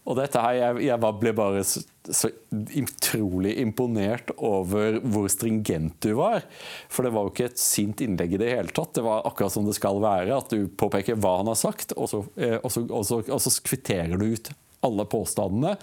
Og 0.04 0.18
dette 0.20 0.40
her, 0.44 0.56
jeg, 0.58 0.82
jeg 0.90 1.00
ble 1.00 1.32
bare 1.36 1.62
så, 1.64 1.80
så, 2.12 2.30
utrolig 2.52 3.54
imponert 3.62 4.34
over 4.36 4.98
hvor 5.00 5.30
stringent 5.32 5.96
du 6.04 6.12
var. 6.20 6.44
For 6.92 7.08
det 7.08 7.14
var 7.16 7.28
jo 7.28 7.32
ikke 7.32 7.48
et 7.48 7.62
sint 7.62 8.04
innlegg 8.04 8.36
i 8.36 8.42
det 8.42 8.52
hele 8.52 8.76
tatt. 8.76 8.92
Det 8.98 9.06
var 9.06 9.24
akkurat 9.30 9.56
som 9.56 9.70
det 9.70 9.78
skal 9.78 10.02
være. 10.04 10.36
At 10.36 10.52
du 10.52 10.68
påpeker 10.68 11.16
hva 11.16 11.38
han 11.40 11.52
har 11.52 11.60
sagt, 11.60 11.96
og 11.96 12.12
så, 12.12 12.26
eh, 12.36 12.58
og 12.60 12.74
så, 12.74 12.84
og 12.90 13.08
så, 13.08 13.22
og 13.24 13.40
så 13.46 13.56
kvitterer 13.64 14.20
du 14.20 14.28
ut 14.34 14.52
alle 14.84 15.06
påstandene. 15.08 15.78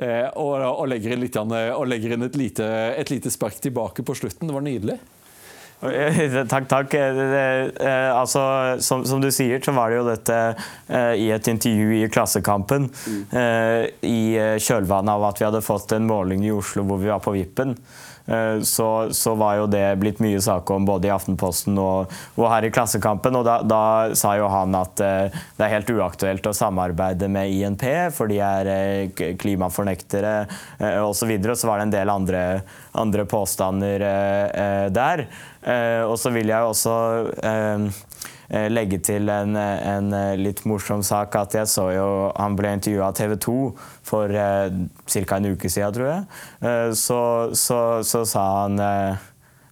Eh, 0.00 0.26
og, 0.40 0.54
og, 0.64 0.86
legger 0.88 1.12
inn, 1.12 1.26
litt, 1.26 1.36
og 1.36 1.86
legger 1.90 2.16
inn 2.16 2.24
et, 2.24 2.40
lite, 2.40 2.68
et 2.96 3.12
lite 3.12 3.32
spark 3.34 3.60
tilbake 3.60 4.04
på 4.06 4.16
slutten. 4.16 4.48
Det 4.48 4.56
var 4.56 4.64
nydelig. 4.64 4.96
Takk, 6.48 6.66
takk. 6.68 6.94
Eh, 6.94 8.10
altså, 8.10 8.42
som, 8.82 9.04
som, 9.06 9.20
du 9.22 9.30
sier, 9.30 9.60
så 9.62 9.74
var 9.76 9.92
det 9.92 10.00
jo 10.00 10.08
dette 10.08 10.38
eh, 10.90 11.14
i 11.22 11.28
et 11.30 11.50
intervju 11.52 12.00
i 12.00 12.08
Klassekampen. 12.10 12.88
Mm. 13.06 13.20
Eh, 13.30 13.82
I 14.02 14.20
kjølvannet 14.58 15.14
av 15.14 15.28
at 15.30 15.38
vi 15.38 15.46
hadde 15.46 15.62
fått 15.62 15.94
en 15.94 16.08
måling 16.10 16.42
i 16.46 16.54
Oslo 16.54 16.82
hvor 16.88 16.98
vi 17.02 17.12
var 17.12 17.22
på 17.22 17.36
vippen. 17.36 17.76
Eh, 18.28 18.60
så, 18.62 19.08
så, 19.10 19.34
var 19.34 19.56
jo 19.56 19.66
det 19.66 19.96
blitt 20.02 20.20
mye 20.20 20.40
sak 20.40 20.70
om 20.70 20.84
både 20.84 21.08
i 21.08 21.12
Aftenposten 21.12 21.78
og, 21.80 22.12
og 22.36 22.48
her 22.52 22.66
i 22.68 22.72
Klassekampen. 22.74 23.38
Og 23.40 23.46
da, 23.46 23.58
da, 23.64 23.82
sa 24.18 24.34
jo 24.36 24.48
han 24.52 24.74
at 24.76 25.00
uh, 25.00 25.38
det 25.56 25.64
er 25.64 25.72
helt 25.72 25.92
uaktuelt 25.92 26.48
å 26.48 26.54
samarbeide 26.56 27.28
med 27.32 27.52
INP, 27.54 27.84
for 28.14 28.30
de 28.30 28.40
er 28.44 28.68
uh, 28.68 29.24
klimafornektere 29.40 30.34
osv. 30.78 31.16
Så, 31.18 31.26
videre. 31.28 31.56
så 31.58 31.68
var 31.68 31.80
det 31.80 31.88
en 31.88 31.92
del 31.92 32.10
andre, 32.12 32.42
andre 32.96 33.24
påstander 33.28 34.04
der. 34.94 35.24
og 36.06 36.14
så 36.20 36.30
vil 36.32 36.48
jeg 36.48 36.68
også 36.70 36.94
eh, 37.42 37.88
legge 38.48 38.96
til 39.04 39.28
en, 39.28 39.56
en, 39.56 40.12
litt 40.40 40.62
morsom 40.68 41.02
sak 41.04 41.34
at 41.36 41.52
jeg 41.58 41.68
så 41.68 41.90
jo 41.92 42.06
Han 42.32 42.56
ble 42.56 42.72
intervjua 42.78 43.10
av 43.10 43.16
TV 43.18 43.34
2 43.44 43.56
for 44.08 44.32
eh, 44.32 44.68
ca. 45.04 45.36
en 45.36 45.50
uke 45.52 45.70
siden, 45.70 45.96
tror 45.96 46.08
jeg. 46.08 46.28
Eh, 46.60 46.92
så, 46.96 47.20
så, 47.52 47.80
så, 48.06 48.22
sa 48.28 48.44
han 48.62 48.78
eh, 48.80 49.26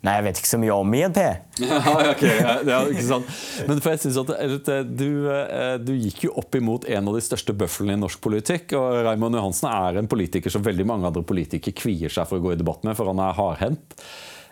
Nei, 0.05 0.13
jeg 0.21 0.25
vet 0.27 0.39
ikke 0.39 0.51
så 0.53 0.59
mye 0.63 0.75
om 0.77 0.93
INP. 0.95 1.17
ja, 1.65 1.79
okay, 2.13 2.37
ja, 2.69 2.77
ikke 2.93 3.07
sant. 3.09 3.31
Men 3.67 3.81
for 3.81 3.91
jeg 3.91 4.05
synes 4.05 4.21
at 4.21 4.69
du, 4.87 5.09
du, 5.83 5.93
gikk 5.99 6.29
jo 6.29 6.37
opp 6.39 6.55
imot 6.55 6.87
en 6.87 7.11
av 7.11 7.17
de 7.17 7.23
største 7.25 7.57
bøflene 7.57 7.97
i 7.97 8.03
norsk 8.05 8.21
politikk. 8.23 8.77
og 8.79 9.01
Raymond 9.09 9.41
Johansen 9.41 9.67
er 9.73 9.99
en 9.99 10.11
politiker 10.13 10.53
som 10.53 10.63
veldig 10.63 10.87
mange 10.87 11.11
andre 11.11 11.25
politikere 11.27 11.75
kvier 11.81 12.13
seg 12.13 12.29
for 12.29 12.39
å 12.39 12.45
gå 12.45 12.55
i 12.55 12.61
debatt 12.61 12.87
med, 12.87 12.95
for 12.95 13.11
han 13.11 13.25
er 13.25 13.35
hardhendt. 13.41 13.99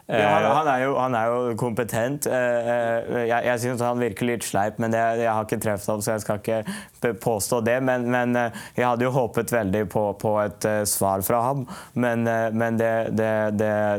Ja, 0.07 0.29
han, 0.29 0.45
han, 0.45 0.67
er 0.69 0.83
jo, 0.83 0.97
han, 1.01 1.15
er 1.17 1.31
jo, 1.33 1.53
kompetent. 1.57 2.27
Eh, 2.29 2.35
eh, 2.69 3.21
jeg, 3.25 3.39
jeg 3.47 3.61
syns 3.63 3.85
han 3.85 4.03
virker 4.03 4.29
litt 4.29 4.45
sleip, 4.45 4.77
men 4.83 4.93
det, 4.93 5.01
jeg 5.23 5.31
har 5.31 5.47
ikke 5.47 5.61
truffet 5.65 5.93
ham, 5.95 6.03
så 6.05 6.17
jeg 6.17 6.25
skal 6.25 6.43
ikke 6.43 7.15
påstå 7.25 7.63
det. 7.65 7.79
Men, 7.89 8.05
men 8.13 8.37
eh, 8.37 8.65
jeg 8.77 8.85
hadde 8.85 9.07
jo 9.07 9.15
håpet 9.15 9.55
veldig 9.55 9.87
på, 9.95 10.05
på 10.21 10.35
et 10.43 10.69
svar 10.91 11.25
fra 11.25 11.41
ham, 11.47 11.65
men, 11.97 12.29
men 12.53 12.77
det, 12.81 12.93
det, 13.17 13.33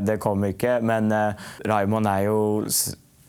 det, 0.05 0.19
kom 0.21 0.45
ikke. 0.45 0.77
Men 0.85 1.09
Raymond 1.65 2.11
er 2.11 2.27
jo 2.27 2.37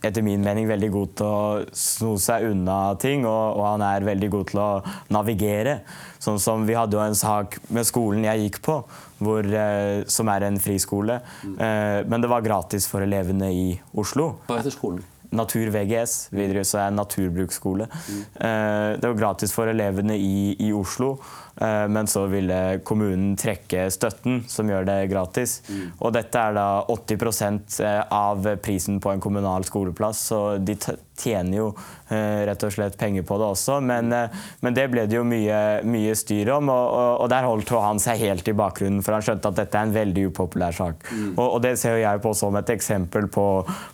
etter 0.09 0.25
min 0.25 0.45
mening 0.45 0.69
veldig 0.69 0.91
god 0.95 1.15
til 1.19 1.27
å 1.27 1.41
sno 1.77 2.13
seg 2.23 2.49
unna 2.51 2.79
ting, 3.03 3.27
og, 3.29 3.57
og, 3.57 3.65
han 3.73 3.85
er 3.87 4.07
veldig 4.07 4.31
god 4.33 4.53
til 4.53 4.63
å 4.63 4.69
navigere. 5.15 5.81
Sånn 6.23 6.41
som 6.43 6.65
Vi 6.67 6.77
hadde 6.77 6.97
jo 6.97 7.03
en 7.05 7.19
sak 7.19 7.59
med 7.69 7.87
skolen 7.89 8.27
jeg 8.27 8.47
gikk 8.47 8.63
på, 8.67 8.79
hvor, 9.23 9.47
eh, 9.47 10.05
som 10.11 10.31
er 10.33 10.47
en 10.49 10.61
friskole. 10.63 11.21
Eh, 11.47 12.01
men 12.07 12.23
det 12.25 12.31
var 12.33 12.47
gratis 12.47 12.89
for 12.91 13.05
elevene 13.07 13.53
i 13.53 13.69
Oslo. 13.95 14.35
Hva 14.49 14.61
heter 14.61 14.75
skolen? 14.75 15.05
Natur 15.37 15.71
VGS. 15.75 16.29
Videre 16.35 16.65
så 16.67 16.81
er 16.81 16.91
en 16.91 17.01
naturbruksskole. 17.01 17.89
Mm. 17.91 18.21
Eh, 18.49 18.91
det 19.01 19.11
var 19.11 19.19
gratis 19.19 19.55
for 19.55 19.71
elevene 19.71 20.17
i, 20.19 20.55
i 20.63 20.73
Oslo. 20.77 21.17
Eh, 21.61 21.89
men 21.89 22.07
så 22.07 22.27
ville 22.27 22.79
kommunen 22.85 23.37
trekke 23.37 23.89
støtten, 23.91 24.43
som 24.49 24.69
gjør 24.69 24.85
det 24.89 24.99
gratis. 25.13 25.61
Mm. 25.69 25.85
Og 25.99 26.13
dette 26.17 26.41
er 26.41 26.57
da 26.57 26.69
80 26.93 27.81
eh, 27.81 28.03
av 28.13 28.49
prisen 28.63 29.01
på 29.01 29.13
en 29.13 29.23
kommunal 29.25 29.65
skoleplass, 29.65 30.27
så 30.33 30.41
de 30.59 30.77
tjener 31.17 31.57
jo 31.57 31.71
eh, 32.13 32.45
rett 32.45 32.67
og 32.67 32.75
slett 32.75 32.99
penger 33.01 33.25
på 33.25 33.39
det 33.41 33.49
også. 33.55 33.79
Men, 33.81 34.13
men 34.61 34.77
det 34.77 34.85
ble 34.93 35.07
det 35.09 35.17
jo 35.17 35.25
mye, 35.25 35.81
mye 35.89 36.17
styr 36.19 36.53
om, 36.59 36.69
og, 36.69 36.85
og, 36.91 37.13
og, 37.23 37.31
der 37.33 37.49
holdt 37.49 37.73
han 37.81 38.03
seg 38.03 38.21
helt 38.21 38.53
i 38.53 38.57
bakgrunnen, 38.57 39.01
for 39.05 39.17
han 39.17 39.25
skjønte 39.25 39.49
at 39.49 39.61
dette 39.63 39.81
er 39.81 39.89
en 39.89 39.97
veldig 39.97 40.27
upopulær 40.29 40.77
sak. 40.77 41.09
Mm. 41.09 41.33
Og, 41.39 41.47
og, 41.47 41.59
det 41.65 41.77
ser 41.81 41.97
jo 41.97 42.05
jeg 42.05 42.23
på 42.27 42.35
som 42.37 42.61
et 42.61 42.75
eksempel 42.77 43.31
på, 43.33 43.47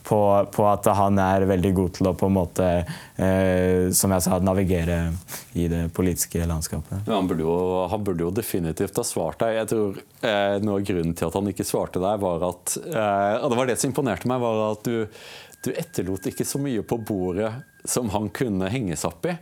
på, 0.09 0.21
på, 0.51 0.67
at 0.67 0.91
han 0.99 1.23
er 1.23 1.47
veldig 1.47 1.73
god 1.79 1.95
til 2.01 2.11
å 2.11 2.17
på 2.19 2.27
en 2.27 2.37
måte, 2.41 2.69
eh, 3.23 3.87
som 3.95 4.19
jeg 4.19 4.27
sa, 4.27 4.43
navigere 4.43 5.01
i 5.55 5.71
det 5.71 5.87
politiske 5.95 6.43
landskapet. 6.49 7.07
Ja, 7.07 7.15
han 7.15 7.31
burde 7.31 7.47
jo 7.47 7.52
han 7.93 8.05
burde 8.05 8.27
jo 8.27 8.33
definitivt 8.35 8.99
ha 9.01 9.05
svart 9.07 9.41
deg. 9.43 9.57
Jeg 9.61 9.71
tror 9.73 10.01
eh, 10.25 10.57
Noe 10.65 10.81
av 10.81 10.89
grunnen 10.89 11.15
til 11.19 11.29
at 11.29 11.39
han 11.39 11.51
ikke 11.53 11.67
svarte 11.67 12.03
deg, 12.03 12.21
var 12.23 12.45
at 12.49 12.77
eh, 12.83 13.47
det 13.49 13.59
var 13.59 13.71
det 13.71 13.79
som 13.81 13.93
imponerte 13.93 14.31
meg, 14.31 14.43
var 14.43 14.63
at 14.73 14.85
du, 14.89 15.23
du, 15.65 15.71
etterlot 15.73 16.29
ikke 16.31 16.47
så 16.49 16.61
mye 16.63 16.85
på 16.87 17.01
bordet 17.03 17.53
som 17.89 18.13
han 18.15 18.31
kunne 18.35 18.71
henge 18.73 18.99
seg 18.99 19.15
opp 19.15 19.31
i. 19.31 19.37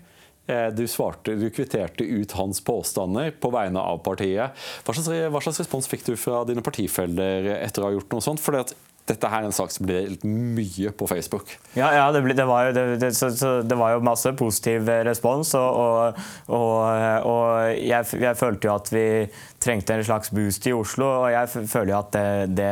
Eh, 0.51 0.69
du, 0.75 0.85
svarte, 0.91 1.37
du 1.39 1.49
kvitterte 1.55 2.07
ut 2.07 2.37
hans 2.39 2.63
påstander 2.67 3.33
på 3.41 3.53
vegne 3.55 3.83
av 3.83 4.03
partiet. 4.07 4.57
Hva 4.87 4.97
slags, 4.97 5.11
hva 5.31 5.43
slags 5.45 5.63
respons 5.65 5.91
fikk 5.91 6.07
du 6.09 6.15
fra 6.21 6.45
dine 6.49 6.65
partifeller 6.65 7.53
etter 7.61 7.85
å 7.85 7.91
ha 7.91 7.97
gjort 7.99 8.17
noe 8.17 8.29
sånt? 8.29 8.43
Fordi 8.43 8.65
at 8.67 8.77
dette 9.09 9.31
her 9.31 9.43
er 9.43 9.49
en 9.49 9.55
sak 9.55 9.73
som 9.75 9.87
blir 9.87 10.05
delt 10.05 10.25
mye 10.27 10.93
på 10.95 11.09
Facebook. 11.11 11.55
Ja, 11.75 11.91
ja 11.97 12.05
det, 12.15 12.23
ble, 12.25 12.37
det, 12.37 12.47
var 12.47 12.69
jo, 12.69 12.75
det, 13.01 13.13
så, 13.17 13.31
så 13.35 13.53
det, 13.67 13.79
var 13.79 13.97
jo, 13.97 14.05
masse 14.07 14.33
positiv 14.39 14.91
respons. 15.07 15.55
Og, 15.59 15.81
og, 15.81 16.21
og, 16.53 17.27
og 17.31 17.73
jeg, 17.75 18.07
jeg, 18.21 18.39
følte 18.39 18.71
jo 18.71 18.77
at 18.77 18.93
vi 18.95 19.07
trengte 19.61 19.95
en 19.95 20.05
slags 20.05 20.31
boost 20.35 20.67
i 20.67 20.73
Oslo. 20.75 21.09
Og 21.25 21.29
jeg 21.33 21.67
føler 21.69 21.93
jo 21.93 21.99
at 21.99 22.13
det, 22.15 22.27
det 22.57 22.71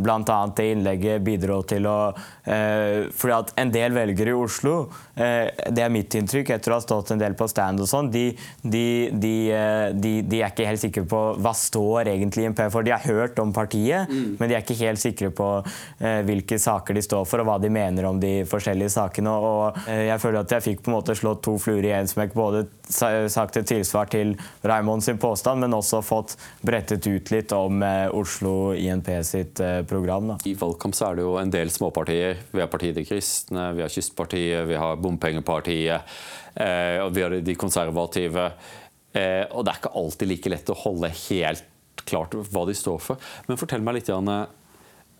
bl.a. 0.00 0.38
det 0.56 0.68
innlegget 0.74 1.24
bidro 1.24 1.60
til 1.68 1.88
å 1.90 1.98
eh, 2.44 3.10
Fordi 3.12 3.34
at 3.36 3.52
en 3.60 3.72
del 3.74 3.94
velgere 3.96 4.32
i 4.32 4.38
Oslo, 4.38 4.74
eh, 5.14 5.50
det 5.68 5.84
er 5.84 5.92
mitt 5.92 6.14
inntrykk 6.16 6.54
etter 6.56 6.72
å 6.72 6.78
ha 6.78 6.84
stått 6.84 7.12
en 7.14 7.20
del 7.20 7.36
på 7.38 7.48
stand 7.50 7.82
og 7.82 7.88
sånn, 7.90 8.10
de, 8.12 8.24
de, 8.62 8.84
de, 9.12 9.34
eh, 9.54 9.86
de, 9.94 10.40
er 10.40 10.48
ikke 10.48 10.68
helt 10.68 10.82
sikre 10.82 11.04
på 11.10 11.20
hva 11.40 11.54
står 11.56 12.12
egentlig 12.14 12.48
MP 12.50 12.64
for. 12.72 12.86
De 12.86 12.94
har 12.94 13.04
hørt 13.04 13.38
om 13.42 13.52
partiet, 13.54 14.08
mm. 14.10 14.36
men 14.40 14.50
de 14.50 14.56
er 14.56 14.64
ikke 14.64 14.78
helt 14.80 15.02
sikre 15.02 15.30
på 15.34 15.50
eh, 15.60 16.20
hvilke 16.26 16.58
saker 16.60 16.96
de 16.96 17.04
står 17.04 17.28
for, 17.28 17.42
og 17.42 17.50
hva 17.50 17.58
de 17.62 17.72
mener 17.72 18.08
om 18.08 18.20
de 18.22 18.40
forskjellige 18.48 18.94
sakene. 18.96 19.32
Og, 19.36 19.48
og 19.50 19.90
eh, 19.90 20.06
jeg 20.08 20.22
føler 20.22 20.42
at 20.42 20.56
jeg 20.56 20.66
fikk 20.70 20.84
på 20.84 20.92
en 20.92 20.98
måte 20.98 21.16
slått 21.18 21.44
to 21.46 21.56
fluer 21.60 21.86
i 21.86 21.94
én 21.96 22.08
smekk. 22.10 22.36
Både 22.36 22.66
sagt 22.90 23.58
et 23.58 23.68
tilsvar 23.68 24.08
til 24.10 24.34
Raymond 24.66 25.04
sin 25.04 25.18
påstand, 25.20 25.62
men 25.62 25.76
også 25.76 26.00
fått 26.04 26.29
brettet 26.66 27.06
ut 27.06 27.30
litt 27.32 27.52
om 27.56 27.82
eh, 27.82 28.08
Oslo 28.16 28.72
INP 28.74 29.08
sitt 29.26 29.60
eh, 29.64 29.80
program. 29.88 30.32
Da. 30.32 30.36
I 30.50 30.54
valgkamp 30.58 30.96
så 30.96 31.10
er 31.10 31.18
det 31.18 31.26
jo 31.26 31.36
en 31.40 31.52
del 31.52 31.72
småpartier. 31.72 32.38
Vi 32.52 32.62
har 32.62 32.70
Partiet 32.72 32.96
De 32.98 33.04
Kristne, 33.08 33.70
vi 33.76 33.84
har 33.84 33.92
Kystpartiet, 33.92 34.62
vi 34.68 34.78
har 34.80 35.00
Bompengepartiet, 35.00 36.14
eh, 36.54 36.98
og 37.04 37.14
vi 37.16 37.24
har 37.24 37.36
de 37.40 37.56
konservative. 37.58 38.52
Og 39.10 39.64
det 39.66 39.72
er 39.72 39.78
ikke 39.80 39.90
alltid 39.98 40.28
like 40.30 40.50
lett 40.52 40.70
å 40.70 40.76
holde 40.84 41.08
helt 41.10 42.04
klart 42.06 42.36
hva 42.52 42.62
de 42.68 42.76
står 42.78 43.00
for. 43.02 43.30
Men 43.48 43.58
fortell 43.58 43.82
meg 43.82 43.96
litt, 43.96 44.10
Janne. 44.12 44.44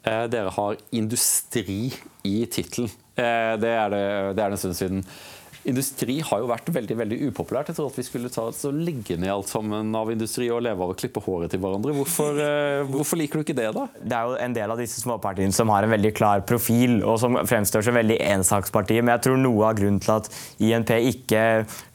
Dere 0.01 0.53
har 0.55 0.79
industri 0.95 1.91
i 2.23 2.37
tittelen. 2.47 2.87
Det, 3.19 3.33
det, 3.59 3.73
det 4.39 4.45
er 4.45 4.55
en 4.55 4.63
stund 4.63 4.79
siden. 4.79 5.03
Industri 5.69 6.17
har 6.25 6.41
jo 6.41 6.49
vært 6.49 6.71
veldig 6.73 6.97
veldig 6.97 7.17
upopulært. 7.29 7.69
Jeg 7.69 7.77
tror 7.77 7.91
at 7.91 7.99
vi 7.99 8.05
skulle 8.07 8.31
ta 8.33 8.47
altså, 8.49 8.71
legge 8.73 9.19
ned 9.21 9.29
alt 9.29 9.51
sammen 9.51 9.91
av 9.97 10.09
industri 10.13 10.47
og 10.49 10.63
leve 10.65 10.81
av 10.81 10.95
å 10.95 10.97
klippe 10.97 11.21
håret 11.21 11.53
til 11.53 11.61
hverandre. 11.61 11.93
Hvorfor, 11.99 12.39
uh, 12.41 12.89
hvorfor, 12.89 13.21
liker 13.21 13.41
du 13.41 13.45
ikke 13.45 13.59
det, 13.59 13.69
da? 13.77 13.85
Det 14.01 14.17
er 14.17 14.31
jo 14.31 14.39
en 14.41 14.57
del 14.57 14.73
av 14.73 14.81
disse 14.81 15.03
småpartiene 15.03 15.53
som 15.53 15.73
har 15.75 15.85
en 15.85 15.93
veldig 15.93 16.15
klar 16.17 16.45
profil, 16.49 17.03
og 17.05 17.19
som 17.21 17.37
fremstår 17.45 17.85
som 17.85 17.99
veldig 17.99 18.17
ensakspartier. 18.31 19.05
Men 19.05 19.19
jeg 19.19 19.27
tror 19.29 19.41
noe 19.43 19.69
av 19.69 19.77
grunnen 19.83 20.01
til 20.01 20.15
at 20.17 20.31
INP 20.65 20.95
ikke 21.13 21.45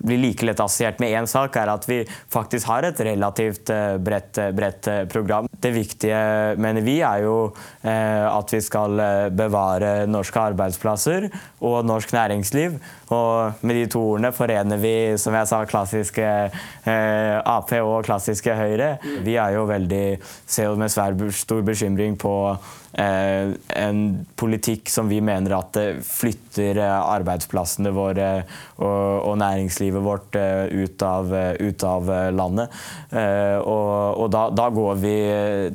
blir 0.05 0.21
like 0.27 0.45
lett 0.45 0.61
assosiert 0.61 1.01
med 1.01 1.17
én 1.17 1.29
sak, 1.29 1.57
er 1.57 1.73
at 1.73 1.89
vi 1.89 2.03
faktisk 2.33 2.69
har 2.69 2.85
et 2.85 3.01
relativt 3.09 3.73
uh, 3.73 3.97
bredt, 3.97 4.37
uh, 4.37 4.51
bredt 4.53 4.91
program. 5.09 5.49
Det 5.65 5.73
viktige, 5.73 6.19
mener 6.61 6.85
vi, 6.85 6.99
er 7.01 7.23
jo 7.25 7.37
at 7.81 8.51
vi 8.53 8.59
skal 8.61 8.99
bevare 9.33 10.05
norske 10.05 10.37
arbeidsplasser 10.51 11.25
og 11.65 11.79
norsk 11.89 12.13
næringsliv. 12.13 12.77
Og 13.13 13.51
med 13.61 13.75
de 13.75 13.85
to 13.91 14.01
ordene 14.01 14.31
forener 14.33 14.79
vi, 14.81 14.93
som 15.21 15.35
jeg 15.37 15.49
sa, 15.49 15.61
klassiske 15.69 16.25
eh, 16.25 17.35
Ap 17.45 17.73
og 17.81 18.05
klassiske 18.05 18.55
Høyre. 18.57 18.95
Vi 19.25 19.35
er 19.37 19.57
jo 19.57 19.65
veldig, 19.69 20.17
ser 20.47 20.71
jo 20.71 20.79
med 20.79 20.89
stor 20.89 21.61
bekymring 21.65 22.17
på 22.17 22.33
eh, 22.53 22.73
en 22.97 24.25
politikk 24.39 24.89
som 24.89 25.09
vi 25.11 25.19
mener 25.23 25.57
at 25.57 25.77
flytter 26.07 26.79
eh, 26.79 26.95
arbeidsplassene 27.15 27.91
våre 27.95 28.29
og, 28.77 29.25
og 29.27 29.37
næringslivet 29.41 30.05
vårt 30.05 30.37
eh, 30.39 30.71
ut 30.71 31.03
av, 31.05 31.33
ut 31.59 31.87
av 31.87 32.11
landet. 32.35 32.75
Eh, 33.11 33.57
og, 33.59 34.23
og 34.23 34.29
da, 34.31 34.47
da, 34.55 34.69
går 34.75 34.99
vi 35.01 35.15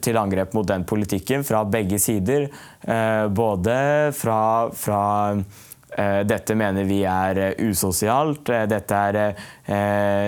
til 0.04 0.20
angrep 0.20 0.56
mot 0.56 0.68
den 0.68 0.86
politikken 0.88 1.44
fra 1.46 1.64
begge 1.68 2.00
sider. 2.02 2.48
Eh, 2.80 3.26
både 3.28 3.74
fra, 4.16 4.40
fra 4.72 5.02
Eh, 5.38 5.69
dette 6.24 6.54
mener 6.54 6.86
vi 6.86 7.00
er 7.08 7.38
eh, 7.38 7.62
usosialt. 7.66 8.48
Eh, 8.48 8.66
dette 8.70 9.00
er, 9.10 9.18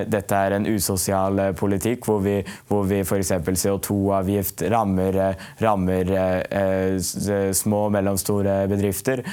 dette 0.06 0.38
er 0.38 0.54
en 0.54 0.66
usosial 0.70 1.40
politikk 1.58 2.06
hvor 2.06 2.20
vi, 2.22 2.36
hvor 2.68 2.84
vi 2.86 3.00
f.eks. 3.02 3.32
CO2-avgift 3.62 4.62
rammer, 4.70 5.18
rammer 5.58 6.12
små 7.02 7.80
og 7.88 7.94
mellomstore 7.96 8.60
bedrifter. 8.70 9.24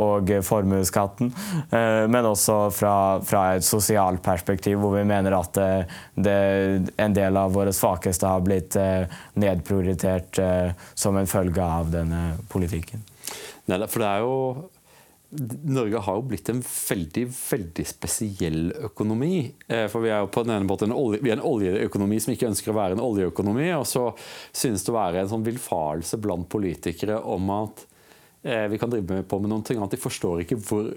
Og 0.00 0.32
formuesskatten. 0.46 1.34
Men 1.70 2.30
også 2.30 2.56
fra, 2.72 2.94
fra, 3.26 3.44
et 3.58 3.66
sosialt 3.66 4.24
perspektiv 4.24 4.80
hvor 4.80 4.96
vi 4.96 5.04
mener 5.04 5.36
at 5.36 5.60
det, 6.16 6.38
en 6.96 7.20
del 7.20 7.36
av 7.36 7.52
våre 7.52 7.76
svakeste 7.76 8.30
har 8.30 8.40
blitt 8.46 8.80
nedprioritert 9.36 10.40
som 10.94 11.20
en 11.20 11.28
følge 11.28 11.70
av 11.80 11.92
denne 11.92 12.24
politikken. 12.48 13.04
Nei, 13.68 13.84
for 13.84 14.00
det 14.00 14.08
er 14.08 14.24
jo 14.24 14.36
Norge 15.30 15.98
har 16.02 16.16
jo 16.18 16.24
blitt 16.26 16.48
en 16.50 16.62
veldig 16.62 17.22
veldig 17.30 17.84
spesiell 17.86 18.72
økonomi. 18.88 19.52
Eh, 19.68 19.86
for 19.90 20.02
Vi 20.02 20.10
er 20.10 20.24
jo 20.24 20.30
på 20.32 20.42
den 20.42 20.56
ene 20.56 20.66
måten 20.66 20.90
en, 20.90 20.96
olje, 20.98 21.22
en 21.30 21.44
oljeøkonomi 21.46 22.18
som 22.22 22.34
ikke 22.34 22.48
ønsker 22.48 22.72
å 22.72 22.78
være 22.78 22.96
en 22.96 23.04
oljeøkonomi. 23.04 23.68
Og 23.78 23.86
så 23.86 24.08
synes 24.50 24.82
det 24.82 24.90
å 24.90 24.98
være 24.98 25.22
en 25.22 25.30
sånn 25.30 25.46
villfarelse 25.46 26.18
blant 26.22 26.50
politikere 26.50 27.20
om 27.22 27.46
at 27.60 27.84
eh, 28.42 28.66
vi 28.72 28.80
kan 28.82 28.90
drive 28.90 29.22
på 29.22 29.38
med 29.38 29.54
noen 29.54 29.64
ting, 29.66 29.78
at 29.78 29.94
de 29.94 30.02
forstår 30.02 30.42
ikke 30.42 30.58
hvor 30.66 30.90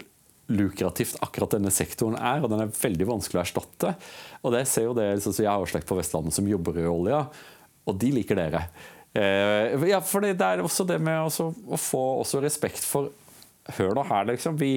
lukrativt 0.53 1.21
akkurat 1.23 1.53
denne 1.55 1.71
sektoren 1.71 2.17
er, 2.17 2.41
og 2.43 2.49
den 2.51 2.65
er 2.65 2.73
veldig 2.73 3.07
vanskelig 3.13 3.39
å 3.39 3.45
erstatte. 3.45 3.93
Og 4.41 4.57
det 4.57 4.65
ser 4.67 4.89
jo 4.89 4.97
det, 4.97 5.11
så 5.23 5.31
Jeg 5.37 5.51
har 5.51 5.61
jo 5.61 5.69
slekt 5.69 5.87
på 5.87 5.97
Vestlandet 5.99 6.35
som 6.35 6.49
jobber 6.49 6.81
i 6.81 6.89
olja, 6.89 7.23
og 7.85 8.01
de 8.01 8.11
liker 8.17 8.39
dere. 8.39 8.65
Eh, 9.13 9.77
ja, 9.91 10.01
for 10.01 10.25
det 10.25 10.41
er 10.41 10.63
også 10.65 10.87
det 10.89 10.97
med 10.97 11.21
å 11.21 11.77
få 11.77 12.41
respekt 12.41 12.81
for 12.81 13.13
Hør 13.77 13.95
nå 13.95 14.03
her, 14.09 14.27
liksom. 14.27 14.57
Vi, 14.59 14.73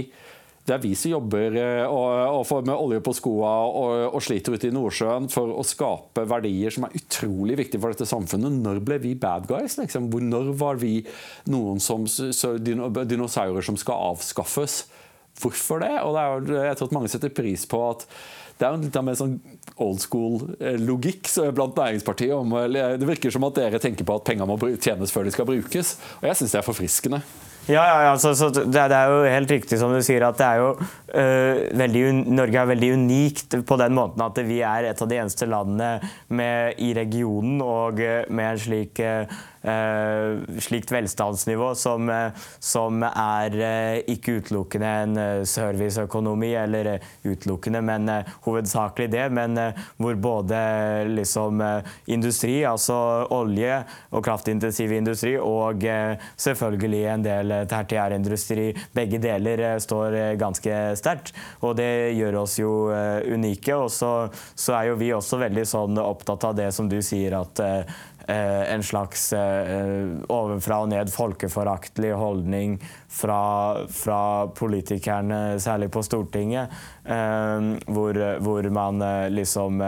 det 0.66 0.74
er 0.74 0.82
vi 0.82 0.92
som 0.98 1.12
jobber 1.12 1.56
eh, 1.60 1.84
og, 1.86 2.40
og 2.40 2.44
får 2.48 2.64
med 2.66 2.74
olje 2.74 3.02
på 3.06 3.14
skoa 3.14 3.52
og, 3.66 3.90
og, 4.08 4.18
sliter 4.24 4.56
ute 4.56 4.70
i 4.70 4.74
Nordsjøen 4.74 5.28
for 5.30 5.52
å 5.54 5.64
skape 5.66 6.26
verdier 6.26 6.74
som 6.74 6.88
er 6.88 6.96
utrolig 6.98 7.58
viktige 7.60 7.82
for 7.82 7.94
dette 7.94 8.08
samfunnet. 8.08 8.58
Når 8.64 8.82
ble 8.86 8.98
vi 9.02 9.14
bad 9.18 9.46
guys? 9.50 9.78
Liksom? 9.78 10.10
Når 10.30 10.52
var 10.58 10.80
vi 10.82 10.98
noen 11.50 11.82
som, 11.82 12.06
dinosaurer 12.06 13.66
som 13.66 13.78
skal 13.78 14.10
avskaffes? 14.12 14.84
Hvorfor 15.36 15.82
det? 15.84 15.92
Og 16.02 16.16
det 16.16 16.24
er, 16.24 16.66
jeg 16.70 16.80
tror 16.80 16.90
at 16.90 16.96
mange 16.96 17.12
setter 17.12 17.34
pris 17.34 17.66
på 17.68 17.82
at 17.90 18.06
det 18.56 18.64
er 18.64 18.72
en 18.72 18.84
litt 18.86 18.94
mer 19.04 19.16
sånn 19.18 19.34
old 19.84 19.98
school-logikk 20.00 21.28
eh, 21.42 21.50
blant 21.54 21.76
næringspartiet. 21.76 22.32
Om, 22.34 22.56
det 22.72 23.10
virker 23.10 23.34
som 23.34 23.44
at 23.46 23.58
dere 23.58 23.82
tenker 23.82 24.08
på 24.08 24.16
at 24.16 24.26
penger 24.26 24.48
må 24.48 24.56
tjenes 24.80 25.12
før 25.12 25.28
de 25.28 25.34
skal 25.34 25.46
brukes. 25.46 25.98
Og 26.22 26.30
jeg 26.30 26.40
syns 26.40 26.56
det 26.56 26.62
er 26.62 26.66
forfriskende. 26.66 27.20
Ja, 27.66 27.82
ja, 27.82 27.96
ja 28.06 28.12
så, 28.22 28.30
så 28.38 28.50
det, 28.54 28.78
er 28.78 29.10
jo 29.10 29.24
helt 29.26 29.50
riktig 29.50 29.78
som 29.80 29.90
du 29.90 29.98
sier 30.04 30.22
at 30.22 30.38
det 30.38 30.46
er 30.46 30.60
jo 30.62 30.68
uh, 30.76 31.64
veldig, 31.80 32.04
Norge 32.30 32.60
er 32.62 32.70
veldig 32.70 32.92
unikt 32.94 33.58
på 33.66 33.78
den 33.80 33.96
måten 33.96 34.22
at 34.22 34.38
vi 34.46 34.60
er 34.62 34.92
et 34.92 35.02
av 35.02 35.10
de 35.10 35.18
eneste 35.18 35.50
landene 35.50 36.12
med, 36.28 36.78
i 36.78 36.92
regionen 36.94 37.58
og 37.64 37.98
øh, 38.02 38.22
med 38.30 38.52
en 38.52 38.62
slik 38.62 39.02
Eh, 39.06 39.26
slikt 40.62 40.92
velstandsnivå 40.92 41.74
som, 41.74 42.08
eh, 42.08 42.30
som, 42.58 43.02
er 43.02 43.56
eh, 43.60 43.98
ikke 44.12 44.38
utelukkende 44.40 44.92
en 45.02 45.44
serviceøkonomi, 45.46 46.52
eller 46.56 46.90
utelukkende, 47.24 47.82
men 47.84 48.08
hovedsakelig 48.46 49.08
det, 49.12 49.24
men 49.34 49.58
hvor 50.00 50.16
både 50.20 50.58
liksom 51.10 51.60
industri, 52.12 52.60
altså 52.68 52.96
olje 53.34 53.80
og 54.14 54.24
kraftintensiv 54.24 54.92
industri, 54.96 55.34
og 55.38 55.84
selvfølgelig 56.40 57.02
en 57.12 57.26
del 57.26 57.54
tertiærindustri, 57.70 58.68
begge 58.96 59.20
deler 59.22 59.64
står 59.82 60.16
ganske 60.40 60.78
sterkt. 60.98 61.34
Og 61.66 61.76
det 61.78 62.16
gjør 62.16 62.40
oss 62.42 62.58
jo 62.60 62.72
unike. 63.34 63.74
Og 63.76 63.90
så, 63.92 64.12
så 64.54 64.78
er 64.78 64.90
jo 64.90 64.98
vi 65.00 65.12
også 65.16 65.40
veldig 65.40 65.66
sånn 65.68 66.00
opptatt 66.02 66.48
av 66.48 66.56
det 66.58 66.70
som 66.76 66.90
du 66.90 66.98
sier, 67.04 67.36
at 67.40 67.66
Eh, 67.66 67.84
en 68.32 68.82
slags 68.82 69.28
eh, 69.36 70.06
ovenfra 70.32 70.80
og 70.82 70.90
ned 70.90 71.12
folkeforaktelig 71.14 72.12
holdning 72.18 72.76
fra, 73.08 73.86
fra, 73.92 74.20
politikerne, 74.56 75.60
særlig 75.62 75.90
på 75.94 76.02
Stortinget, 76.02 76.74
eh, 77.04 77.68
hvor, 77.86 78.22
hvor 78.42 78.70
man 78.74 79.04
liksom 79.32 79.82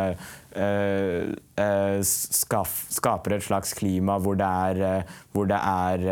skaper 2.09 3.35
et 3.37 3.45
slags 3.45 3.75
klima 3.79 4.17
hvor 4.23 4.39
det 4.39 4.47
er, 4.49 5.03
hvor 5.35 5.47
det 5.51 5.59
er 5.59 6.07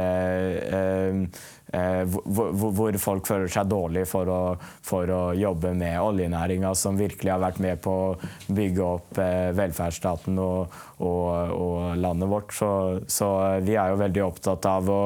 hvor, 2.07 2.53
hvor, 2.55 2.99
folk 3.01 3.29
føler 3.29 3.51
seg 3.53 3.69
dårlig 3.71 4.07
for 4.09 4.31
å, 4.31 4.41
for 4.85 5.11
å 5.13 5.23
jobbe 5.37 5.73
med 5.77 5.99
oljenæringa, 6.01 6.73
som 6.79 6.99
virkelig 6.99 7.33
har 7.33 7.43
vært 7.43 7.61
med 7.63 7.81
på 7.85 7.95
å 8.09 8.53
bygge 8.57 8.85
opp 8.85 9.21
velferdsstaten 9.59 10.39
og, 10.43 10.77
og, 10.99 11.57
og 11.57 11.97
landet 12.03 12.31
vårt. 12.31 12.55
Så, 12.57 12.71
så, 13.09 13.31
vi 13.67 13.77
er 13.77 13.93
jo 13.93 14.03
veldig 14.03 14.25
opptatt 14.27 14.69
av 14.71 14.93
å, 14.93 15.01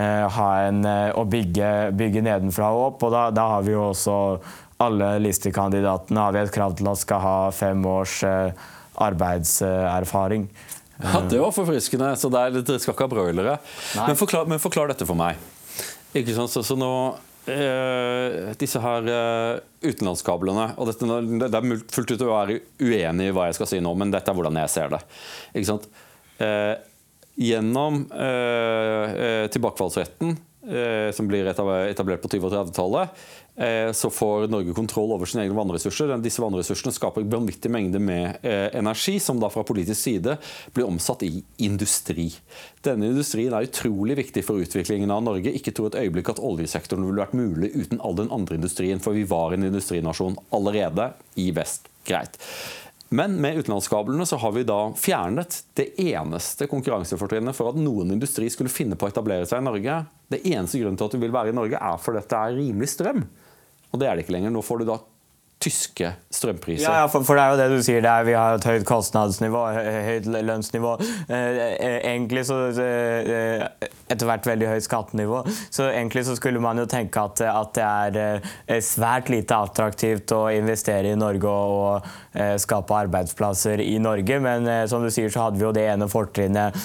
en, 0.00 0.82
å 1.14 1.26
bygge, 1.28 1.70
bygge, 1.96 2.24
nedenfra 2.26 2.72
og 2.74 2.86
opp. 2.90 3.06
Og 3.08 3.14
da, 3.14 3.28
da 3.34 3.46
har 3.56 3.64
vi 3.66 3.76
jo 3.76 3.90
også 3.90 4.18
alle 4.80 5.14
listekandidatene 5.20 6.26
har 6.26 6.34
vi 6.34 6.40
et 6.40 6.52
krav 6.54 6.76
til 6.78 6.88
at 6.88 7.00
skal 7.02 7.20
ha 7.24 7.38
fem 7.52 7.84
års 7.86 8.22
arbeidserfaring. 9.00 10.48
Ja, 11.00 11.20
Det 11.20 11.38
var 11.40 11.52
forfriskende. 11.52 12.16
så 12.16 12.28
det 12.28 12.40
er 12.40 12.50
Dere 12.60 12.80
skal 12.80 12.94
ikke 12.94 13.06
ha 13.08 13.12
broilere. 13.14 13.58
Men 13.96 14.16
forklar, 14.16 14.46
men 14.46 14.58
forklar 14.60 14.88
dette 14.92 15.06
for 15.08 15.16
meg. 15.16 15.36
Ikke 16.18 16.34
sant, 16.34 16.50
så, 16.50 16.76
nå 16.78 16.92
eh, 17.50 18.50
Disse 18.58 18.82
her 18.82 19.06
eh, 19.06 19.60
utenlandskablene 19.86 20.66
og 20.76 20.90
dette, 20.90 21.06
Det 21.44 21.50
er 21.60 21.82
fullt 21.94 22.14
ut 22.14 22.24
å 22.26 22.32
være 22.32 22.60
uenig 22.82 23.30
i 23.30 23.34
hva 23.36 23.48
jeg 23.48 23.60
skal 23.60 23.70
si 23.70 23.82
nå, 23.84 23.94
men 23.98 24.10
dette 24.14 24.30
er 24.30 24.36
hvordan 24.38 24.58
jeg 24.64 24.72
ser 24.74 24.88
det. 24.96 25.02
Ikke 25.54 25.70
sant? 25.72 25.90
Eh, 26.42 26.74
gjennom 27.40 28.02
tilbakefallsretten, 29.54 30.34
som 31.16 31.28
blir 31.30 31.46
etablert 31.48 32.20
på 32.20 32.28
20- 32.28 32.42
og 32.44 32.52
30-tallet, 32.52 33.08
Eh, 33.08 33.39
så 33.92 34.10
får 34.10 34.46
Norge 34.48 34.72
kontroll 34.76 35.12
over 35.12 35.28
sine 35.28 35.44
egne 35.44 35.56
vannressurser. 35.56 36.12
Disse 36.24 36.42
vannressursene 36.42 36.94
skaper 36.96 37.26
vanvittige 37.28 37.72
mengde 37.72 38.00
med 38.00 38.40
eh, 38.46 38.68
energi, 38.78 39.18
som 39.20 39.40
da 39.40 39.50
fra 39.52 39.64
politisk 39.66 40.00
side 40.00 40.36
blir 40.76 40.88
omsatt 40.88 41.24
i 41.26 41.42
industri. 41.66 42.30
Denne 42.86 43.10
industrien 43.10 43.54
er 43.56 43.68
utrolig 43.68 44.16
viktig 44.22 44.44
for 44.46 44.62
utviklingen 44.62 45.12
av 45.12 45.24
Norge. 45.26 45.52
Ikke 45.52 45.74
tro 45.76 45.90
et 45.90 45.98
øyeblikk 46.00 46.32
at 46.32 46.42
oljesektoren 46.42 47.04
ville 47.08 47.20
vært 47.20 47.36
mulig 47.36 47.72
uten 47.74 48.00
all 48.00 48.16
den 48.16 48.30
andre 48.32 48.60
industrien, 48.60 49.02
for 49.02 49.18
vi 49.18 49.26
var 49.28 49.56
en 49.56 49.68
industrinasjon 49.68 50.38
allerede 50.56 51.12
i 51.40 51.50
vest. 51.56 51.90
Greit. 52.08 52.38
Men 53.12 53.34
med 53.42 53.58
utenlandskablene 53.58 54.26
så 54.26 54.36
har 54.38 54.52
vi 54.54 54.62
da 54.62 54.92
fjernet 54.94 55.56
det 55.74 55.88
eneste 55.98 56.68
konkurransefortrinnet 56.70 57.56
for 57.58 57.72
at 57.72 57.78
noen 57.80 58.14
industri 58.14 58.46
skulle 58.54 58.70
finne 58.70 58.94
på 58.94 59.08
å 59.08 59.10
etablere 59.10 59.48
seg 59.50 59.58
i 59.58 59.66
Norge. 59.66 59.96
Det 60.30 60.38
eneste 60.46 60.78
grunnen 60.78 60.98
til 61.00 61.10
at 61.10 61.16
du 61.16 61.18
vil 61.24 61.34
være 61.34 61.50
i 61.50 61.56
Norge, 61.58 61.80
er 61.80 61.98
fordi 61.98 62.22
det 62.30 62.38
er 62.38 62.54
rimelig 62.54 62.92
strøm. 62.92 63.24
Og 63.90 64.00
det 64.00 64.08
er 64.08 64.14
det 64.14 64.24
ikke 64.24 64.36
lenger. 64.36 64.54
Nå 64.54 64.62
får 64.64 64.82
du 64.82 64.90
da 64.92 64.98
tyske 65.60 66.14
strømpriser. 66.32 66.86
Ja, 66.86 67.02
ja 67.02 67.08
for, 67.10 67.24
for, 67.26 67.36
det 67.36 67.44
er 67.44 67.52
jo 67.52 67.58
det 67.60 67.68
du 67.76 67.84
sier 67.84 68.00
der. 68.04 68.24
Vi 68.24 68.32
har 68.36 68.56
et 68.56 68.64
høyt 68.64 68.86
kostnadsnivå, 68.88 69.64
høyt 70.06 70.28
lønnsnivå. 70.30 70.94
Eh, 71.28 71.58
eh, 71.74 71.96
egentlig 72.14 72.46
så 72.48 72.60
eh, 72.80 73.66
Etter 74.10 74.26
hvert 74.26 74.46
veldig 74.48 74.70
høyt 74.70 74.86
skattenivå. 74.86 75.42
Så 75.70 75.90
egentlig 75.90 76.24
så 76.26 76.36
skulle 76.38 76.62
man 76.62 76.80
jo 76.80 76.86
tenke 76.90 77.22
at, 77.22 77.42
at 77.46 77.74
det 77.76 77.84
er 77.84 78.40
eh, 78.40 78.80
svært 78.82 79.28
lite 79.30 79.58
attraktivt 79.58 80.32
å 80.34 80.46
investere 80.54 81.12
i 81.12 81.18
Norge 81.18 81.52
og, 81.52 82.08
eh, 82.32 82.56
skape 82.60 82.96
arbeidsplasser 83.04 83.84
i 83.84 83.98
Norge. 84.02 84.40
Men 84.42 84.66
eh, 84.66 84.86
som 84.90 85.04
du 85.04 85.10
sier, 85.12 85.28
så 85.30 85.46
hadde 85.46 85.60
vi 85.60 85.66
jo 85.66 85.74
det 85.76 85.84
ene 85.92 86.08
fortrinnet 86.10 86.78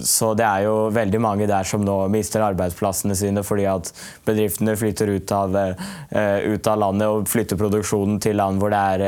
så, 0.03 0.35
det 0.35 0.45
er 0.49 0.61
jo 0.67 0.91
veldig 0.91 1.21
mange 1.23 1.47
der 1.47 1.63
som 1.69 1.85
nå 1.87 2.09
mister 2.11 2.43
arbeidsplassene 2.43 3.15
sine 3.15 3.43
fordi 3.47 3.67
at 3.71 3.93
bedriftene 4.27 4.77
flytter 4.81 5.07
ut 5.15 5.31
av, 5.37 5.55
ut 5.55 6.67
av 6.73 6.79
landet 6.83 7.07
og 7.07 7.29
flytter 7.31 7.57
produksjonen 7.61 8.19
til 8.25 8.35
land 8.41 8.59
hvor 8.59 8.71
det 8.75 8.83
er 8.97 9.01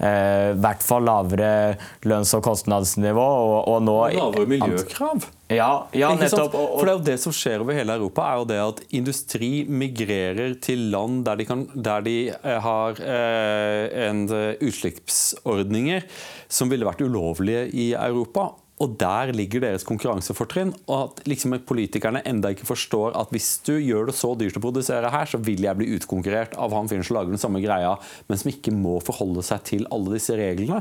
i 0.00 0.56
hvert 0.58 0.82
fall 0.82 1.04
lavere 1.06 1.76
lønns- 2.10 2.34
og 2.34 2.42
kostnadsnivå. 2.48 3.20
og, 3.20 3.68
og 3.68 3.82
nå 3.90 3.98
Lavere 4.14 4.46
miljøkrav. 4.50 5.26
Ja, 5.50 5.70
ja 5.96 6.12
nettopp. 6.14 6.54
For 6.54 6.86
det 6.86 6.92
er 6.92 6.98
jo 6.98 7.06
det 7.10 7.18
som 7.22 7.34
skjer 7.34 7.64
over 7.64 7.76
hele 7.76 7.98
Europa, 7.98 8.28
er 8.30 8.40
jo 8.40 8.48
det 8.50 8.60
at 8.62 8.82
industri 8.96 9.50
migrerer 9.66 10.56
til 10.62 10.88
land 10.94 11.24
der 11.26 11.40
de, 11.40 11.48
kan, 11.48 11.66
der 11.74 12.06
de 12.06 12.16
eh, 12.30 12.58
har 12.64 13.02
eh, 13.02 13.84
en 14.06 14.24
eh, 14.30 14.56
utslippsordninger 14.62 16.06
som 16.50 16.70
ville 16.70 16.86
vært 16.86 17.02
ulovlige 17.04 17.68
i 17.74 17.92
Europa. 17.98 18.50
Og 18.80 18.94
der 18.96 19.34
ligger 19.36 19.60
deres 19.60 19.84
konkurransefortrinn. 19.84 20.72
Og 20.88 20.96
at 21.02 21.24
liksom 21.28 21.58
politikerne 21.68 22.22
enda 22.28 22.52
ikke 22.54 22.68
forstår 22.68 23.16
at 23.20 23.32
hvis 23.34 23.52
du 23.66 23.74
gjør 23.76 24.08
det 24.08 24.16
så 24.16 24.32
dyrt 24.38 24.56
å 24.56 24.64
produsere 24.64 25.12
her, 25.12 25.28
så 25.28 25.40
vil 25.44 25.66
jeg 25.66 25.76
bli 25.76 25.90
utkonkurrert 25.98 26.56
av 26.56 26.72
han 26.76 26.88
fyren 26.88 27.04
som 27.04 27.18
lager 27.18 27.34
den 27.34 27.42
samme 27.42 27.60
greia, 27.64 27.96
men 28.28 28.40
som 28.40 28.52
ikke 28.52 28.72
må 28.72 28.96
forholde 29.04 29.44
seg 29.44 29.66
til 29.68 29.88
alle 29.92 30.16
disse 30.16 30.36
reglene. 30.38 30.80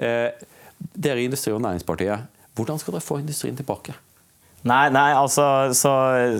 Eh, 0.00 0.32
dere 0.94 1.20
i 1.20 1.28
Industri- 1.28 1.52
og 1.52 1.62
Næringspartiet, 1.62 2.26
hvordan 2.54 2.78
skal 2.78 2.92
dere 2.96 3.04
få 3.04 3.18
industrien 3.18 3.56
tilbake? 3.56 3.94
Nei, 4.60 4.90
nei 4.92 5.14
altså, 5.16 5.44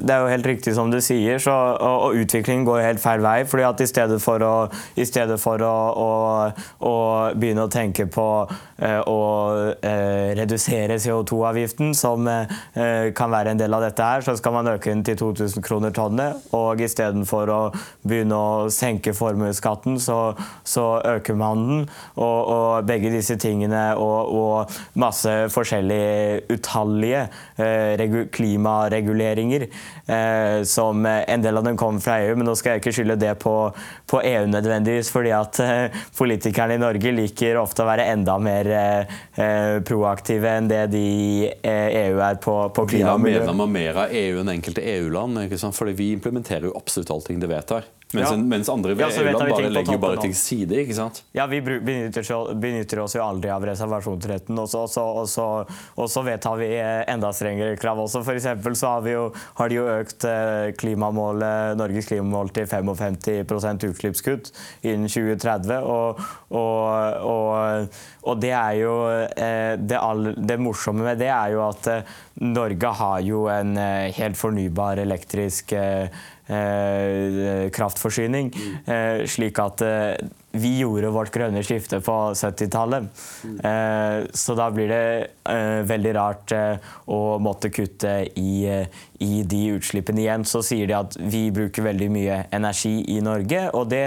det 0.04 0.12
er 0.12 0.20
jo 0.20 0.28
helt 0.28 0.48
riktig 0.50 0.74
som 0.76 0.90
du 0.92 0.98
sier, 1.00 1.38
så, 1.40 1.54
og, 1.80 2.02
og, 2.10 2.18
utviklingen 2.20 2.66
går 2.68 2.82
helt 2.84 3.00
feil 3.00 3.22
vei. 3.24 3.46
fordi 3.48 3.64
at 3.64 3.80
I 3.80 3.86
stedet 3.88 4.18
for 4.20 4.44
å, 4.44 4.54
stedet 5.08 5.38
for 5.40 5.62
å, 5.64 5.76
å, 5.96 6.10
å 6.84 6.96
begynne 7.32 7.64
å 7.64 7.70
tenke 7.72 8.04
på 8.12 8.26
eh, 8.76 9.00
å 9.08 9.20
eh, 9.72 10.36
redusere 10.36 10.98
CO2-avgiften, 11.00 11.94
som 11.96 12.28
eh, 12.28 13.08
kan 13.16 13.32
være 13.32 13.54
en 13.54 13.62
del 13.62 13.78
av 13.78 13.86
dette, 13.86 14.04
her, 14.04 14.26
så 14.26 14.36
skal 14.36 14.58
man 14.58 14.68
øke 14.74 14.92
den 14.92 15.00
til 15.06 15.16
2000 15.16 15.64
kroner 15.64 15.96
tonnet. 15.96 16.44
Og 16.56 16.84
istedenfor 16.84 17.54
å 17.54 17.60
begynne 18.04 18.36
å 18.36 18.68
senke 18.74 19.16
formuesskatten, 19.16 19.96
så, 19.96 20.34
så, 20.60 20.90
øker 21.14 21.40
man 21.40 21.64
den. 21.70 21.82
Og, 22.20 22.38
og 22.52 22.84
begge 22.88 23.14
disse 23.14 23.38
tingene 23.40 23.94
og, 23.96 24.36
og 24.36 25.00
masse 25.00 25.32
forskjellige 25.54 26.52
utallige 26.52 27.24
eh, 27.56 27.96
klimareguleringer. 28.32 29.66
Eh, 30.06 30.62
som 30.64 31.06
En 31.06 31.42
del 31.42 31.56
av 31.56 31.64
dem 31.64 31.76
kommer 31.76 32.00
fra 32.00 32.18
EU, 32.22 32.36
men 32.36 32.48
nå 32.48 32.54
skal 32.58 32.74
jeg 32.74 32.82
ikke 32.82 32.94
skylde 32.98 33.18
det 33.20 33.34
på, 33.42 33.54
på 34.10 34.22
EU 34.22 34.46
nødvendigvis. 34.50 35.10
fordi 35.10 35.32
at 35.36 35.60
eh, 35.64 36.00
politikerne 36.18 36.76
i 36.76 36.82
Norge 36.82 37.12
liker 37.14 37.60
ofte 37.60 37.84
å 37.84 37.88
være 37.90 38.08
enda 38.12 38.38
mer 38.42 38.72
eh, 38.74 39.78
proaktive 39.86 40.56
enn 40.58 40.68
det 40.70 40.86
de 40.94 41.06
EU 41.50 42.18
e 42.18 42.26
er 42.30 42.40
på, 42.42 42.56
på 42.74 42.86
klima 42.90 43.14
og 43.14 43.24
miljø. 43.24 43.38
Vi 43.38 43.42
er 43.42 43.46
medlem 43.46 43.64
av 43.66 43.72
mer 43.76 44.02
av 44.04 44.18
EU 44.22 44.42
enn 44.42 44.54
enkelte 44.56 44.84
EU-land. 44.96 45.38
Fordi 45.60 45.92
vi 45.96 46.12
implementerer 46.16 46.68
jo 46.68 46.76
absolutt 46.78 47.10
allting 47.14 47.40
de 47.40 47.48
vedtar. 47.50 47.86
Mens, 48.12 48.30
ja. 48.30 48.36
mens 48.36 48.68
andre 48.68 48.94
ja, 48.98 49.06
EU-land 49.06 49.52
bare 49.52 49.68
legger 49.70 49.98
bare 50.02 50.18
til 50.24 50.32
side. 50.34 50.74
ikke 50.82 50.96
sant? 50.96 51.20
Ja, 51.36 51.44
vi 51.50 51.60
benytter, 51.62 52.26
benytter, 52.58 53.02
oss 53.04 53.14
jo 53.14 53.22
aldri 53.22 53.52
av 53.54 53.62
reservasjonsretten. 53.68 54.58
Og 54.58 54.66
så, 54.70 54.82
og, 54.82 55.28
så, 55.30 55.46
så, 56.10 56.24
vedtar 56.26 56.58
vi 56.58 56.72
eh, 56.74 57.04
enda 57.10 57.30
strengere 57.36 57.78
krav 57.78 58.02
også. 58.02 58.24
For 58.26 58.40
så 58.40 58.94
har, 58.96 59.06
jo, 59.12 59.28
har 59.60 59.70
de 59.70 59.78
jo 59.78 59.86
økt 59.92 60.26
eh, 60.26 60.72
klimamålet, 60.80 61.78
Norges 61.78 62.10
klimamål 62.10 62.50
til 62.56 62.66
55% 62.70 63.86
utslippskutt 63.92 64.50
innen 64.82 65.06
2030. 65.06 65.86
Og, 65.86 66.18
og 68.26 68.42
det 68.42 68.52
er 68.56 68.74
jo 68.80 68.96
eh, 69.14 69.76
det, 69.78 70.00
all, 70.00 70.32
det, 70.34 70.58
morsomme 70.58 71.06
med 71.06 71.22
det 71.22 71.30
er 71.30 71.54
jo 71.54 71.62
at 71.68 71.92
Norge 72.42 72.90
har 72.96 73.22
jo 73.22 73.46
en 73.52 73.76
helt 74.16 74.38
fornybar 74.40 74.98
elektrisk 75.02 75.76
Eh, 75.80 76.08
kraftforsyning. 77.70 78.50
Mm. 78.50 79.26
slik 79.30 79.58
at 79.62 79.82
eh, 79.86 80.14
vi 80.52 80.78
gjorde 80.80 81.12
vårt 81.14 81.32
grønne 81.34 81.62
skifte 81.66 82.00
på 82.02 82.16
70-tallet. 82.34 83.06
Mm. 83.44 83.58
Så 84.34 84.54
da 84.58 84.70
blir 84.74 84.90
det 84.90 85.84
veldig 85.86 86.14
rart 86.16 86.54
å 87.10 87.20
måtte 87.42 87.70
kutte 87.74 88.14
i, 88.38 88.66
i, 89.22 89.30
de 89.46 89.60
utslippene 89.76 90.24
igjen. 90.24 90.46
Så 90.48 90.62
sier 90.66 90.90
de 90.90 90.96
at 90.98 91.14
vi 91.20 91.44
bruker 91.54 91.86
veldig 91.86 92.08
mye 92.12 92.40
energi 92.56 92.96
i 93.14 93.20
Norge, 93.24 93.62
og 93.76 93.90
det, 93.92 94.02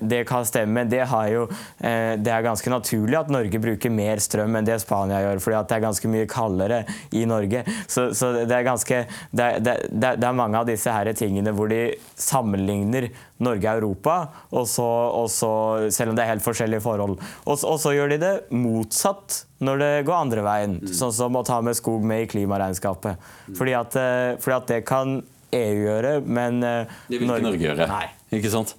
det 0.00 0.22
kan 0.28 0.46
stemme. 0.46 0.86
Det, 0.90 1.02
jo, 1.32 1.46
det, 1.80 2.30
er 2.30 2.46
ganske 2.46 2.72
naturlig 2.72 3.18
at 3.18 3.32
Norge 3.32 3.62
bruker 3.62 3.94
mer 3.94 4.22
strøm 4.22 4.60
enn 4.60 4.68
det 4.68 4.78
Spania 4.84 5.22
gjør, 5.24 5.42
fordi 5.42 5.62
det 5.66 5.78
er 5.78 5.86
ganske 5.88 6.12
mye 6.14 6.30
kaldere 6.30 6.82
i 7.16 7.26
Norge. 7.28 7.64
Så, 7.86 8.10
så 8.14 8.32
det, 8.38 8.54
er 8.54 8.66
ganske, 8.66 9.02
det, 9.34 9.50
det, 9.64 10.14
er 10.14 10.38
mange 10.38 10.62
av 10.62 10.70
disse 10.70 10.94
her 10.94 11.10
tingene 11.16 11.30
tingene 11.30 11.54
hvor 11.56 11.70
de 11.70 11.94
sammenligner 12.18 13.10
Norge 13.40 13.72
og 13.72 13.80
Europa, 13.80 14.16
og 14.52 14.66
så, 14.68 14.86
og 15.16 15.30
så, 15.32 15.50
selv 15.92 16.12
om 16.12 16.18
det 16.18 16.24
er 16.24 16.34
helt 16.34 16.44
forskjellige 16.44 16.82
forhold. 16.84 17.16
Og, 17.46 17.54
og, 17.56 17.76
så 17.80 17.94
gjør 17.96 18.12
de 18.12 18.20
det 18.20 18.34
motsatt 18.52 19.42
når 19.64 19.80
det 19.80 19.90
går 20.08 20.16
andre 20.16 20.44
veien, 20.44 20.76
mm. 20.80 20.92
sånn 20.96 21.14
som 21.16 21.36
å 21.36 21.44
ta 21.46 21.60
med 21.64 21.78
skog 21.78 22.04
med 22.06 22.26
i 22.26 22.30
klimaregnskapet. 22.30 23.16
Mm. 23.48 23.56
Fordi, 23.56 23.74
at, 23.78 23.98
eh, 24.00 24.36
fordi 24.40 24.56
at 24.58 24.70
det 24.72 24.80
kan 24.88 25.18
EU 25.56 25.82
gjøre, 25.86 26.14
men 26.24 26.62
eh, 26.64 26.94
Det 27.08 27.18
vil 27.18 27.28
ikke 27.28 27.42
Norge, 27.48 27.64
gjøre. 27.64 27.90
Nei. 27.90 28.06
Ikke 28.38 28.52
sant? 28.52 28.76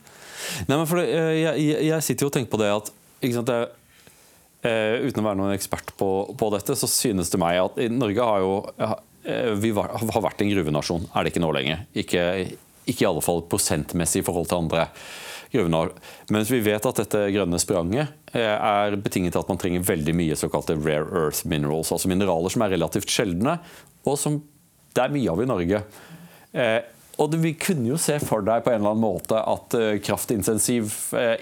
Nei, 0.68 0.76
men 0.76 0.88
for 0.90 1.02
det, 1.02 1.10
eh, 1.10 1.36
jeg, 1.42 1.78
jeg, 1.90 2.08
sitter 2.08 2.28
jo 2.28 2.32
og 2.32 2.38
tenker 2.38 2.54
på 2.54 2.62
det 2.62 2.72
at 2.74 2.92
ikke 3.22 3.38
sant, 3.40 3.52
det, 3.52 3.78
uten 4.62 5.24
å 5.24 5.26
være 5.26 5.40
noen 5.40 5.56
ekspert 5.56 5.94
på, 5.98 6.10
på, 6.38 6.50
dette, 6.54 6.78
så 6.78 6.90
synes 6.90 7.34
det 7.34 7.40
meg 7.42 7.58
at 7.64 7.80
Norge 7.90 8.26
har 8.26 8.44
jo 8.44 8.52
vi 9.62 9.70
var, 9.74 9.92
har 10.02 10.22
vært 10.26 10.42
en 10.42 10.50
gruvenasjon, 10.50 11.04
er 11.14 11.26
det 11.26 11.30
ikke 11.30 11.42
nå 11.44 11.50
lenger. 11.54 11.84
Ikke, 11.98 12.22
ikke 12.86 13.06
i 13.06 13.10
alle 13.10 13.24
fall 13.26 13.44
prosentmessig 13.50 14.22
i 14.22 14.26
forhold 14.26 14.50
til 14.50 14.64
andre 14.64 14.88
gruvenasjoner. 15.52 15.92
Mens 16.32 16.52
vi 16.52 16.62
vet 16.64 16.86
at 16.88 17.02
dette 17.04 17.26
grønne 17.36 17.60
spranget 17.60 18.14
eh, 18.34 18.56
er 18.56 18.96
betinget 18.96 19.36
til 19.36 19.44
at 19.44 19.52
man 19.52 19.60
trenger 19.60 19.84
veldig 19.84 20.16
mye 20.16 20.38
såkalte 20.40 20.78
rare 20.80 21.10
earth 21.26 21.44
minerals, 21.50 21.92
altså 21.92 22.12
mineraler 22.12 22.54
som 22.54 22.64
er 22.66 22.74
relativt 22.78 23.12
sjeldne, 23.12 23.58
og 24.08 24.18
som 24.20 24.40
det 24.96 25.04
er 25.04 25.14
mye 25.14 25.32
av 25.32 25.44
i 25.44 25.50
Norge. 25.50 25.84
Eh, 26.52 26.80
og 27.22 27.36
Vi 27.38 27.52
kunne 27.60 27.92
jo 27.92 28.00
se 28.02 28.16
for 28.24 28.42
deg 28.42 28.64
på 28.64 28.72
en 28.72 28.80
eller 28.80 28.96
annen 28.96 29.04
måte 29.04 29.38
at 29.38 29.76
kraftintensiv 30.02 30.90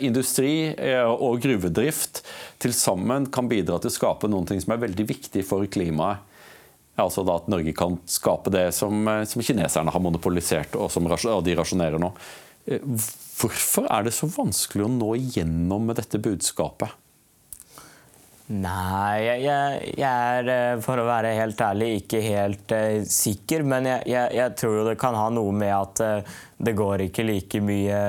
industri 0.04 0.74
og 1.08 1.38
gruvedrift 1.40 2.20
til 2.60 2.74
sammen 2.76 3.30
kan 3.32 3.48
bidra 3.48 3.78
til 3.80 3.88
å 3.88 3.96
skape 3.96 4.28
noe 4.28 4.58
som 4.60 4.74
er 4.76 4.82
veldig 4.82 5.06
viktig 5.08 5.46
for 5.48 5.70
klimaet 5.72 6.26
Altså 7.04 7.26
at 7.32 7.50
Norge 7.52 7.74
kan 7.78 7.98
skape 8.10 8.54
det 8.54 8.70
som, 8.76 9.02
eh, 9.08 9.26
som 9.30 9.44
kineserne 9.46 9.94
har 9.94 10.04
monopolisert, 10.04 10.76
og 10.76 10.92
som 10.92 11.08
og 11.10 11.44
de 11.46 11.58
rasjonerer 11.58 12.02
nå. 12.02 12.14
Eh, 12.68 12.80
hvorfor 13.40 13.88
er 13.90 14.08
det 14.08 14.16
så 14.16 14.30
vanskelig 14.32 14.88
å 14.88 14.96
nå 14.96 15.14
igjennom 15.20 15.86
med 15.90 16.02
dette 16.02 16.22
budskapet? 16.22 16.98
Nei, 18.50 19.20
jeg, 19.22 19.92
jeg, 19.94 20.10
er 20.10 20.48
eh, 20.50 20.80
for 20.82 20.98
å 20.98 21.06
være 21.06 21.36
helt 21.38 21.60
ærlig 21.62 21.90
ikke 22.00 22.22
helt 22.24 22.72
uh, 22.74 23.04
sikker. 23.06 23.62
Men 23.62 23.86
jeg, 23.86 24.08
jeg, 24.10 24.56
tror 24.58 24.88
det 24.88 24.96
kan 25.02 25.14
ha 25.14 25.28
noe 25.30 25.54
med 25.54 25.70
at 25.70 26.02
uh, 26.02 26.40
det 26.58 26.74
går 26.78 27.06
ikke 27.06 27.28
like 27.28 27.62
mye 27.62 28.00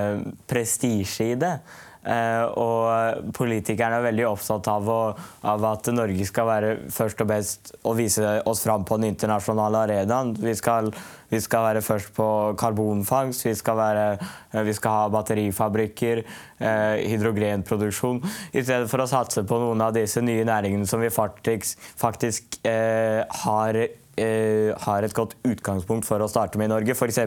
prestisje 0.48 1.34
i 1.34 1.36
det. 1.40 1.52
Eh, 2.00 2.44
og 2.56 3.32
politikerne 3.36 3.98
er 3.98 4.06
veldig 4.06 4.24
opptatt 4.30 4.68
av, 4.72 4.86
å, 4.88 5.00
av, 5.44 5.64
at 5.68 5.90
Norge 5.92 6.24
skal 6.24 6.48
være 6.48 6.70
først 6.94 7.20
og 7.20 7.28
best 7.28 7.72
å 7.84 7.92
vise 7.98 8.38
oss 8.48 8.64
fram 8.64 8.86
på 8.88 8.96
den 9.00 9.12
internasjonale 9.12 9.84
arenaen. 9.84 10.32
Vi 10.40 10.54
skal, 10.56 10.88
vi 11.28 11.42
skal 11.44 11.66
være 11.68 11.84
først 11.84 12.14
på 12.16 12.28
karbonfangst, 12.60 13.44
vi 13.50 13.54
skal, 13.58 13.76
være, 13.82 14.06
eh, 14.54 14.64
vi 14.64 14.76
skal 14.76 14.96
ha 14.96 15.12
batterifabrikker, 15.12 16.24
eh, 16.56 17.04
hydrogenproduksjon. 17.12 18.22
I 18.54 18.64
stedet 18.64 18.88
for 18.88 19.04
å 19.04 19.10
satse 19.10 19.44
på 19.44 19.60
noen 19.60 19.84
av 19.84 19.92
disse 19.96 20.24
nye 20.24 20.48
næringene 20.48 20.88
som 20.88 21.04
vi 21.04 21.12
faktisk, 21.12 21.76
faktisk 22.00 22.62
eh, 22.64 23.26
har 23.44 23.84
eh, 24.20 24.70
har 24.84 25.04
et 25.04 25.14
godt 25.16 25.36
utgangspunkt 25.46 26.06
for 26.08 26.22
å 26.22 26.28
starte 26.30 26.60
med 26.60 26.68
i 26.68 26.72
Norge. 26.74 26.94
F.eks. 26.94 27.18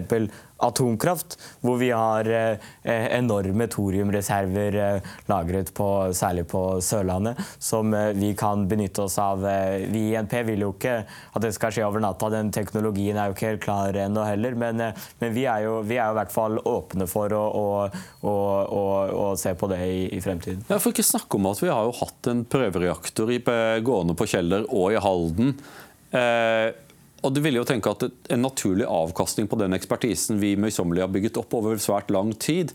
atomkraft, 0.63 1.35
hvor 1.63 1.79
vi 1.81 1.89
har 1.91 2.27
eh, 2.29 2.57
enorme 3.17 3.67
thoriumreserver 3.71 4.77
eh, 4.79 5.09
lagret 5.31 5.73
på, 5.75 5.87
særlig 6.15 6.45
på 6.51 6.61
Sørlandet, 6.85 7.39
som 7.59 7.93
eh, 7.93 8.11
vi 8.17 8.33
kan 8.39 8.67
benytte 8.69 9.07
oss 9.07 9.17
av. 9.21 9.43
Vi 9.91 10.05
i 10.11 10.17
NP 10.21 10.37
vil 10.51 10.65
jo 10.67 10.71
ikke 10.75 10.99
at 11.03 11.43
det 11.43 11.53
skal 11.57 11.73
skje 11.75 11.85
over 11.87 12.03
natta, 12.03 12.31
den 12.33 12.53
teknologien 12.55 13.19
er 13.19 13.29
jo 13.29 13.37
ikke 13.37 13.51
helt 13.53 13.65
klar 13.65 13.99
ennå 14.05 14.25
heller. 14.27 14.57
Men, 14.59 14.81
men 15.19 15.35
vi, 15.35 15.47
er 15.49 15.67
jo, 15.67 15.79
vi, 15.83 15.97
er 15.97 16.07
jo, 16.07 16.15
i 16.15 16.19
hvert 16.21 16.35
fall 16.35 16.59
åpne 16.59 17.09
for 17.09 17.33
å, 17.35 17.43
å, 17.59 17.67
å, 18.29 18.83
å 19.25 19.27
se 19.39 19.55
på 19.57 19.69
det 19.71 19.81
i, 19.83 20.03
i, 20.15 20.21
fremtiden. 20.23 20.63
Ja, 20.69 20.79
for 20.79 20.93
ikke 20.93 21.05
snakke 21.05 21.39
om 21.39 21.49
at 21.51 21.63
vi 21.63 21.71
har 21.73 21.89
jo 21.89 21.95
hatt 21.99 22.31
en 22.31 22.45
prøvereaktor 22.47 23.33
i, 23.33 23.41
gående 23.83 24.15
på 24.17 24.29
Kjeller 24.29 24.67
og 24.69 24.93
i 24.93 25.01
Halden. 25.01 25.55
Eh, 26.13 26.69
og 27.23 27.33
du 27.33 27.41
ville 27.43 27.61
jo 27.61 27.67
tenke 27.67 27.93
at 27.93 28.05
En 28.33 28.43
naturlig 28.43 28.85
avkastning 28.89 29.47
på 29.47 29.59
den 29.61 29.75
ekspertisen 29.77 30.41
vi 30.41 30.55
møysommelig 30.59 31.05
har 31.05 31.11
bygget 31.13 31.39
opp 31.41 31.55
over 31.57 31.79
svært 31.81 32.11
lang 32.13 32.33
tid, 32.39 32.73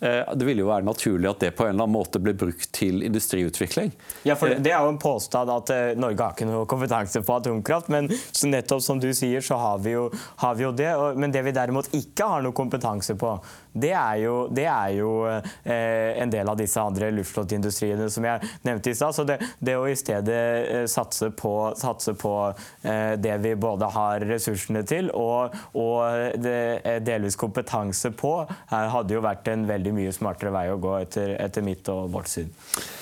eh, 0.00 0.22
det 0.34 0.46
ville 0.46 0.62
jo 0.62 0.70
være 0.70 0.86
naturlig 0.86 1.30
at 1.30 1.42
det 1.42 1.50
på 1.58 1.66
en 1.66 1.74
eller 1.74 1.86
annen 1.86 1.96
måte 1.96 2.22
ble 2.22 2.34
brukt 2.38 2.70
til 2.76 3.02
industriutvikling. 3.06 3.92
Ja, 4.28 4.36
for 4.38 4.54
Det 4.54 4.72
er 4.72 4.84
jo 4.84 4.92
en 4.92 5.00
påstand 5.02 5.50
at 5.54 5.72
eh, 5.74 5.94
Norge 5.98 6.22
har 6.22 6.36
ikke 6.36 6.48
noe 6.48 6.68
kompetanse 6.70 7.22
på 7.26 7.38
atomkraft. 7.40 7.90
Men 7.92 8.10
nettopp 8.44 8.84
som 8.84 9.02
du 9.02 9.10
sier, 9.16 9.42
så 9.44 9.58
har 9.60 9.82
vi 9.82 9.96
jo, 9.96 10.08
har 10.44 10.54
vi 10.58 10.68
jo 10.68 10.72
det. 10.72 10.92
Men 11.16 11.34
det 11.34 11.44
vi 11.46 11.56
derimot 11.56 11.90
ikke 11.96 12.30
har 12.34 12.46
noe 12.46 12.56
kompetanse 12.56 13.18
på, 13.18 13.34
det 13.72 13.92
er 13.94 14.16
jo, 14.24 14.34
det 14.50 14.66
er 14.66 14.94
jo 14.98 15.10
eh, 15.28 16.18
en 16.22 16.32
del 16.32 16.48
av 16.50 16.58
disse 16.58 16.80
andre 16.82 17.10
luftslottindustriene 17.14 18.08
som 18.10 18.26
jeg 18.26 18.50
nevnte 18.66 18.92
i 18.92 18.96
stad. 18.98 19.14
Så 19.16 19.26
det, 19.28 19.38
det, 19.58 19.76
å 19.78 19.86
i 19.88 19.96
stedet 19.98 20.40
eh, 20.40 20.86
satse 20.90 21.30
på, 21.36 21.54
satse 21.78 22.14
på 22.18 22.34
eh, 22.82 23.14
det 23.20 23.36
vi 23.44 23.54
både 23.60 23.90
har 23.94 24.26
ressursene 24.30 24.82
til 24.88 25.12
og, 25.14 25.54
og 25.78 26.40
det, 26.42 26.56
eh, 26.84 26.98
delvis 27.04 27.38
kompetanse 27.40 28.12
på, 28.16 28.34
her 28.72 28.90
hadde 28.94 29.16
jo 29.16 29.24
vært 29.24 29.52
en 29.52 29.66
veldig 29.68 29.94
mye 29.96 30.14
smartere 30.14 30.54
vei 30.54 30.66
å 30.72 30.80
gå 30.80 30.96
etter, 31.00 31.36
etter 31.40 31.64
mitt 31.66 31.88
og 31.92 32.10
vårt 32.14 32.30
syn. 32.32 32.50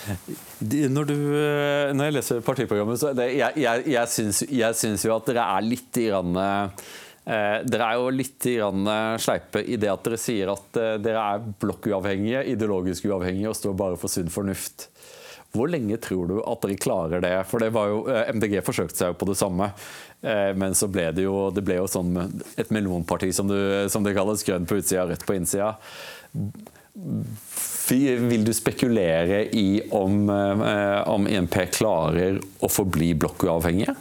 Når, 0.09 1.09
du, 1.09 1.17
eh, 1.39 1.95
når, 1.95 2.09
jeg 2.09 2.19
leser 2.19 2.45
partiprogrammet, 2.45 3.01
så 3.01 3.15
det, 3.17 3.31
jeg, 3.39 3.61
jeg, 3.63 3.85
jeg, 3.95 4.79
syns, 4.79 5.05
jo 5.07 5.17
at 5.17 5.29
dere 5.29 5.49
er 5.57 5.69
litt 5.69 6.01
i 6.03 6.09
Eh, 6.39 6.89
dere 7.29 7.85
er 7.85 7.99
jo 8.01 8.13
litt 8.15 8.47
sleipe 9.21 9.61
i 9.61 9.77
det 9.77 9.91
at 9.93 10.05
dere 10.07 10.19
sier 10.21 10.49
at 10.49 10.79
eh, 10.81 10.97
dere 11.03 11.25
er 11.35 11.49
blokkuavhengige, 11.61 12.47
ideologisk 12.55 13.09
uavhengige 13.11 13.51
og 13.51 13.59
står 13.59 13.75
bare 13.77 13.99
for 14.01 14.13
sunn 14.13 14.33
fornuft. 14.33 14.87
Hvor 15.53 15.69
lenge 15.69 15.97
tror 16.01 16.29
du 16.29 16.39
at 16.41 16.65
dere 16.65 16.79
klarer 16.81 17.25
det? 17.25 17.35
For 17.51 17.61
det 17.61 17.69
jo, 17.73 18.01
eh, 18.09 18.33
MDG 18.33 18.63
forsøkte 18.65 19.03
seg 19.03 19.13
jo 19.13 19.19
på 19.21 19.29
det 19.29 19.37
samme. 19.41 19.73
Men 20.19 20.73
så 20.75 20.89
ble 20.91 21.05
det 21.15 21.23
jo, 21.23 21.45
det 21.55 21.63
ble 21.63 21.77
jo 21.77 21.85
sånn 21.87 22.17
et 22.59 22.73
mellomparti, 22.75 23.29
som, 23.31 23.53
som 23.87 24.03
det 24.03 24.17
kalles. 24.17 24.43
Grønn 24.43 24.65
på 24.67 24.81
utsida, 24.81 25.05
rødt 25.07 25.23
på 25.23 25.37
innsida. 25.39 25.77
Vil 27.93 28.43
du 28.43 28.51
spekulere 28.51 29.45
i 29.55 29.79
om, 29.95 30.27
om 30.27 31.31
INP 31.31 31.61
klarer 31.77 32.43
å 32.59 32.73
forbli 32.73 33.13
blokkuavhengige? 33.15 33.95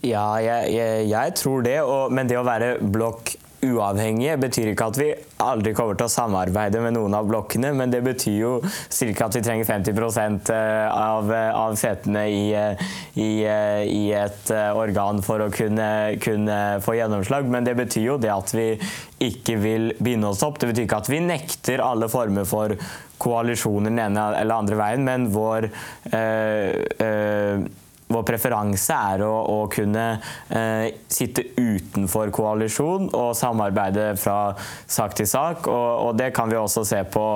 Ja, 0.00 0.24
jeg, 0.40 0.72
jeg, 0.72 1.06
jeg 1.10 1.36
tror 1.36 1.62
det. 1.66 1.78
Og, 1.84 2.12
men 2.14 2.28
det 2.30 2.40
å 2.40 2.46
være 2.46 2.76
blokk 2.80 3.36
uavhengige 3.60 4.38
betyr 4.40 4.70
ikke 4.70 4.86
at 4.88 4.96
vi 4.96 5.08
aldri 5.44 5.74
kommer 5.76 5.98
til 5.98 6.06
å 6.06 6.12
samarbeide 6.12 6.80
med 6.80 6.94
noen 6.96 7.12
av 7.16 7.26
blokkene, 7.28 7.74
men 7.76 7.92
det 7.92 8.00
betyr 8.06 8.38
jo 8.38 8.52
ca. 8.62 9.26
at 9.26 9.36
vi 9.36 9.42
trenger 9.44 9.68
50 9.68 10.48
eh, 10.54 10.86
av, 10.88 11.28
av 11.28 11.76
setene 11.76 12.24
i, 12.32 12.46
i, 13.20 13.28
i, 13.44 14.02
et 14.16 14.54
organ 14.72 15.20
for 15.24 15.44
å 15.44 15.50
kunne, 15.52 15.90
kunne, 16.24 16.56
få 16.84 16.96
gjennomslag. 16.96 17.52
Men 17.52 17.68
det 17.68 17.76
betyr 17.82 18.06
jo 18.06 18.18
det 18.22 18.32
at 18.32 18.54
vi 18.56 18.70
ikke 19.20 19.60
vil 19.60 19.92
binde 20.00 20.32
oss 20.32 20.44
opp. 20.46 20.56
Det 20.60 20.72
betyr 20.72 20.88
ikke 20.88 21.04
at 21.04 21.12
vi 21.12 21.20
nekter 21.28 21.84
alle 21.84 22.08
former 22.08 22.48
for 22.48 22.76
koalisjoner 23.20 23.92
den 23.92 24.00
ene 24.00 24.24
eller 24.38 24.62
andre 24.62 24.78
veien, 24.80 25.04
men 25.04 25.28
vår 25.34 25.68
øh, 25.68 26.70
øh, 27.04 27.19
preferanse 28.30 28.96
er 29.14 29.24
å, 29.26 29.32
å 29.50 29.58
kunne 29.72 30.06
eh, 30.48 30.86
sitte 31.10 31.44
utenfor 31.58 32.32
koalisjon 32.34 33.10
og 33.10 33.32
samarbeide 33.38 34.12
fra 34.20 34.54
sak 34.90 35.16
til 35.18 35.28
sak. 35.30 35.68
Og, 35.70 35.88
og 36.06 36.18
det 36.20 36.30
kan 36.36 36.50
vi 36.50 36.58
også 36.60 36.84
se 36.86 37.02
på 37.10 37.26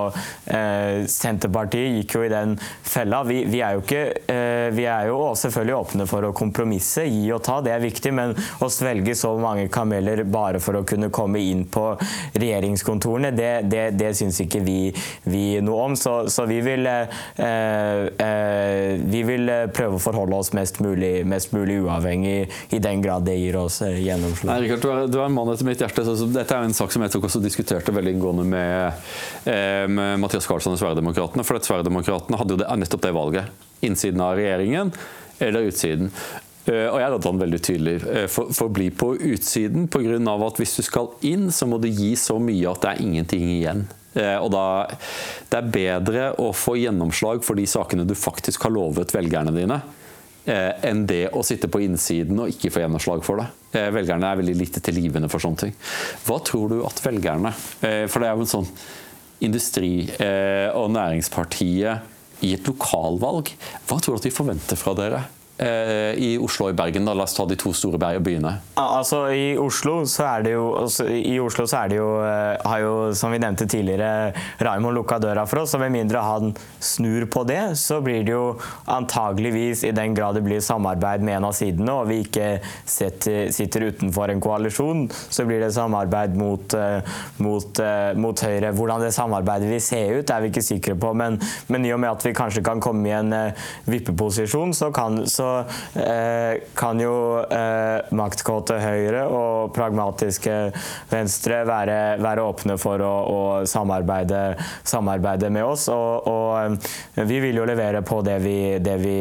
eh, 0.55 1.05
Senterpartiet 1.11 1.99
gikk 1.99 2.19
jo 2.19 2.25
i 2.27 2.33
den 2.33 2.57
fella. 2.61 3.25
Vi, 3.27 3.43
vi, 3.51 3.63
er 3.65 3.77
jo 3.77 3.85
ikke 3.85 4.05
eh, 4.31 4.54
Vi 4.73 4.87
er 4.89 5.11
jo 5.11 5.19
selvfølgelig 5.39 5.77
åpne 5.77 6.07
for 6.09 6.29
å 6.29 6.33
kompromisse, 6.37 7.05
gi 7.09 7.29
og 7.35 7.43
ta, 7.45 7.61
det 7.65 7.75
er 7.75 7.85
viktig. 7.85 8.13
Men 8.17 8.35
å 8.65 8.71
svelge 8.73 9.17
så 9.19 9.35
mange 9.41 9.69
kameler 9.73 10.25
bare 10.25 10.63
for 10.63 10.81
å 10.81 10.85
kunne 10.89 11.11
komme 11.15 11.43
inn 11.43 11.65
på 11.69 11.87
regjeringskontorene, 12.35 13.33
det, 13.35 13.53
det, 13.71 13.85
det 13.99 14.15
syns 14.17 14.41
ikke 14.45 14.63
vi, 14.65 14.79
vi, 15.29 15.45
noe 15.65 15.89
om. 15.91 15.99
Så, 15.99 16.17
så 16.33 16.47
vi, 16.51 16.61
vil, 16.65 16.87
eh, 16.87 17.25
eh, 17.45 18.95
vi 19.05 19.25
vil 19.27 19.51
prøve 19.75 19.99
å 19.99 20.03
forholde 20.03 20.41
oss 20.41 20.55
mest 20.57 20.81
mulig, 20.85 21.25
mest 21.29 21.53
mulig, 21.55 21.81
uavhengig, 21.85 22.49
i 22.75 22.81
den 22.83 23.03
grad 23.05 23.27
det 23.27 23.37
gir 23.39 23.59
oss 23.61 23.81
eh, 23.83 24.01
gjennomslag. 24.05 24.53
Nei, 24.53 24.61
Richard, 24.67 24.83
du, 24.83 24.91
er, 24.93 25.11
du 25.11 25.19
er 25.21 25.27
en 25.29 25.37
mann 25.37 25.53
etter 25.53 25.69
mitt 25.69 25.83
hjerte. 25.83 26.07
Så, 26.07 26.29
dette 26.31 26.57
er 26.57 26.67
en 26.69 26.77
sak 26.77 26.95
som 26.95 27.05
jeg 27.05 27.15
tok 27.15 27.29
også 27.29 27.43
diskuterte 27.45 27.95
veldig 27.95 28.17
inngående 28.17 28.47
med, 28.49 29.05
eh, 29.51 29.85
med 29.91 30.21
Mathias 30.23 30.49
Karlsson 30.51 30.77
og 30.77 30.81
Sverigedemokraterna. 30.81 31.47
For 31.47 31.61
Sverigedemokraterna 31.61 32.41
hadde 32.41 32.57
jo 32.57 32.63
det, 32.63 32.71
nettopp 32.85 33.05
det 33.05 33.15
valget. 33.17 33.63
Innsiden 33.85 34.21
av 34.25 34.37
regjeringen 34.39 34.54
eller 34.59 35.69
utsiden. 35.69 36.13
Uh, 36.65 36.89
og 36.89 36.97
jeg 36.97 37.11
hadde 37.13 37.29
han 37.29 37.41
veldig 37.43 37.61
tydelig 37.61 37.95
uh, 38.05 38.23
for, 38.33 38.53
for, 38.55 38.71
å 38.71 38.73
bli 38.73 38.87
på 38.89 39.11
utsiden 39.35 39.85
pga. 39.93 40.17
at 40.47 40.61
hvis 40.63 40.79
du 40.79 40.83
skal 40.87 41.11
inn, 41.21 41.51
så 41.53 41.69
må 41.69 41.77
du 41.77 41.91
gi 41.91 42.15
så 42.17 42.39
mye 42.41 42.71
at 42.71 42.81
det 42.81 42.93
er 42.93 43.03
ingenting 43.05 43.51
igjen. 43.59 43.85
Uh, 44.15 44.39
og 44.39 44.49
da, 44.55 44.65
Det 45.51 45.59
er 45.59 45.75
bedre 45.75 46.31
å 46.41 46.53
få 46.57 46.79
gjennomslag 46.81 47.45
for 47.45 47.59
de 47.59 47.67
sakene 47.69 48.07
du 48.09 48.15
faktisk 48.17 48.65
har 48.65 48.73
lovet 48.73 49.13
velgerne 49.13 49.53
dine, 49.53 49.83
Eh, 50.45 50.73
enn 50.85 51.07
det 51.09 51.31
å 51.33 51.41
sitte 51.41 51.71
på 51.73 51.81
innsiden 51.81 52.37
og 52.43 52.51
ikke 52.53 52.69
få 52.73 52.83
gjennomslag 52.83 53.23
for 53.25 53.41
det. 53.41 53.47
Eh, 53.79 53.89
velgerne 53.95 54.29
er 54.29 54.41
veldig 54.43 54.57
lite 54.59 54.83
tilgivende 54.85 55.31
for 55.33 55.41
sånne 55.41 55.63
ting. 55.63 55.73
Hva 56.27 56.37
tror 56.45 56.69
du 56.69 56.83
at 56.85 57.01
velgerne 57.01 57.55
eh, 57.81 58.05
For 58.13 58.21
det 58.21 58.29
er 58.29 58.37
jo 58.37 58.45
en 58.45 58.53
sånn 58.53 58.69
industri- 59.45 60.09
og 60.79 60.93
næringspartiet 60.95 62.14
i 62.43 62.55
et 62.57 62.67
lokalvalg. 62.69 63.53
Hva 63.87 63.99
tror 64.01 64.17
du 64.17 64.23
at 64.23 64.29
de 64.29 64.35
forventer 64.35 64.81
fra 64.81 64.95
dere? 64.99 65.25
Eh, 65.65 66.15
i 66.21 66.31
Oslo 66.43 66.69
og 66.69 66.75
i 66.75 66.77
Bergen? 66.77 67.07
Da. 67.07 67.15
La 67.17 67.25
oss 67.25 67.35
ta 67.37 67.47
de 67.49 67.57
to 67.57 67.73
store 67.77 67.99
byene. 68.21 68.53
Altså, 68.81 69.25
I 69.33 69.55
Oslo 69.61 70.03
så 70.11 70.27
er 70.29 70.45
det 70.45 70.53
jo, 70.55 70.65
altså, 70.83 71.07
er 71.07 71.89
det 71.93 71.97
jo, 71.97 72.09
eh, 72.27 72.75
jo, 72.83 72.95
som 73.17 73.33
vi 73.33 73.41
nevnte 73.41 73.67
tidligere, 73.71 74.35
Raymond 74.61 74.99
lukka 74.99 75.19
døra 75.23 75.47
for 75.49 75.63
oss. 75.63 75.75
og 75.75 75.81
Med 75.81 75.95
mindre 75.95 76.21
han 76.25 76.53
snur 76.81 77.27
på 77.31 77.45
det, 77.49 77.79
så 77.81 78.01
blir 78.05 78.25
det 78.27 78.35
jo 78.35 78.59
antageligvis, 78.91 79.85
i 79.89 79.95
den 79.97 80.15
grad 80.15 80.37
det 80.37 80.45
blir 80.45 80.61
samarbeid 80.61 81.25
med 81.25 81.39
en 81.39 81.49
av 81.49 81.55
sidene, 81.57 81.93
og 81.95 82.11
vi 82.11 82.21
ikke 82.25 82.59
setter, 82.85 83.51
sitter 83.55 83.89
utenfor 83.89 84.33
en 84.33 84.43
koalisjon, 84.45 85.07
så 85.13 85.47
blir 85.49 85.63
det 85.65 85.73
samarbeid 85.77 86.37
mot, 86.37 86.75
eh, 86.75 87.17
mot, 87.39 87.83
mot, 88.21 88.45
Høyre. 88.45 88.75
Hvordan 88.77 89.01
det 89.01 89.15
samarbeidet 89.15 89.71
vil 89.71 89.81
se 89.81 90.03
ut, 90.19 90.31
er 90.31 90.43
vi 90.43 90.51
ikke 90.51 90.67
sikre 90.67 90.99
på, 91.01 91.15
men, 91.17 91.39
men 91.73 91.87
i 91.87 91.95
og 91.95 92.03
med 92.03 92.11
at 92.11 92.27
vi 92.27 92.35
kanskje 92.37 92.65
kan 92.67 92.83
komme 92.83 93.09
i 93.09 93.15
en 93.17 93.33
vippeposisjon, 93.89 94.75
så 94.77 94.91
kan 94.93 95.23
så 95.31 95.54
eh, 96.01 96.63
kan 96.77 97.01
jo 97.03 97.15
eh, 97.43 98.11
maktkåte 98.17 98.79
Høyre 98.83 99.25
og 99.29 99.75
pragmatiske 99.77 100.57
Venstre 101.13 101.63
være, 101.69 101.99
være 102.23 102.45
åpne 102.45 102.79
for 102.81 103.03
å, 103.05 103.13
å 103.25 103.41
samarbeide, 103.69 104.43
samarbeide, 104.83 105.53
med 105.55 105.67
oss. 105.67 105.87
Og, 105.93 106.29
og, 106.31 106.81
eh, 107.15 107.25
vi 107.29 107.41
vil 107.45 107.63
jo 107.63 107.69
levere 107.69 108.03
på 108.07 108.21
det 108.27 108.41
vi, 108.45 108.59
det 108.83 108.99
vi 109.03 109.17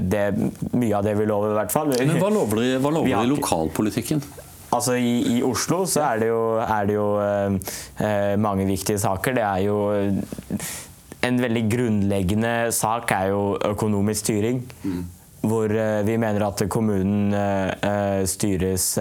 det, 0.00 0.26
Mye 0.70 0.94
av 0.96 1.06
det 1.06 1.16
vi 1.18 1.26
lover, 1.28 1.54
i 1.54 1.58
hvert 1.60 1.74
fall. 1.74 1.92
Men 1.96 2.20
hva 2.20 2.30
lover 2.32 2.62
de, 2.62 2.70
hva 2.80 2.94
lover 2.94 3.10
de 3.10 3.18
i 3.18 3.34
lokalpolitikken? 3.34 4.22
Altså 4.70 4.94
i, 5.02 5.14
i, 5.26 5.40
Oslo 5.42 5.82
så 5.90 6.04
er 6.12 6.20
det 6.22 6.28
jo, 6.30 6.42
er 6.62 6.86
det 6.86 6.94
jo 6.94 7.08
eh, 7.24 7.72
eh 8.06 8.36
mange 8.38 8.66
viktige 8.68 9.02
saker. 9.02 9.34
Det 9.38 9.46
er 9.46 9.66
jo 9.66 9.78
En 11.20 11.36
veldig 11.36 11.62
grunnleggende 11.68 12.52
sak 12.72 13.10
er 13.12 13.26
jo 13.34 13.58
økonomisk 13.60 14.24
styring. 14.24 14.62
Mm 14.82 15.19
hvor 15.40 15.72
eh, 15.72 16.00
vi 16.04 16.16
mener 16.20 16.44
at 16.44 16.62
kommunen 16.72 17.34
eh, 17.34 17.70
eh, 17.90 18.22
styres 18.28 18.92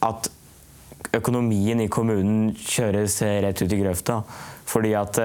At 0.00 0.30
økonomien 1.14 1.80
i 1.82 1.90
kommunen 1.92 2.54
kjøres 2.56 3.20
rett 3.44 3.60
ut 3.62 3.72
i 3.74 3.78
grøfta. 3.78 4.16
Fordi 4.70 4.90
at 4.98 5.18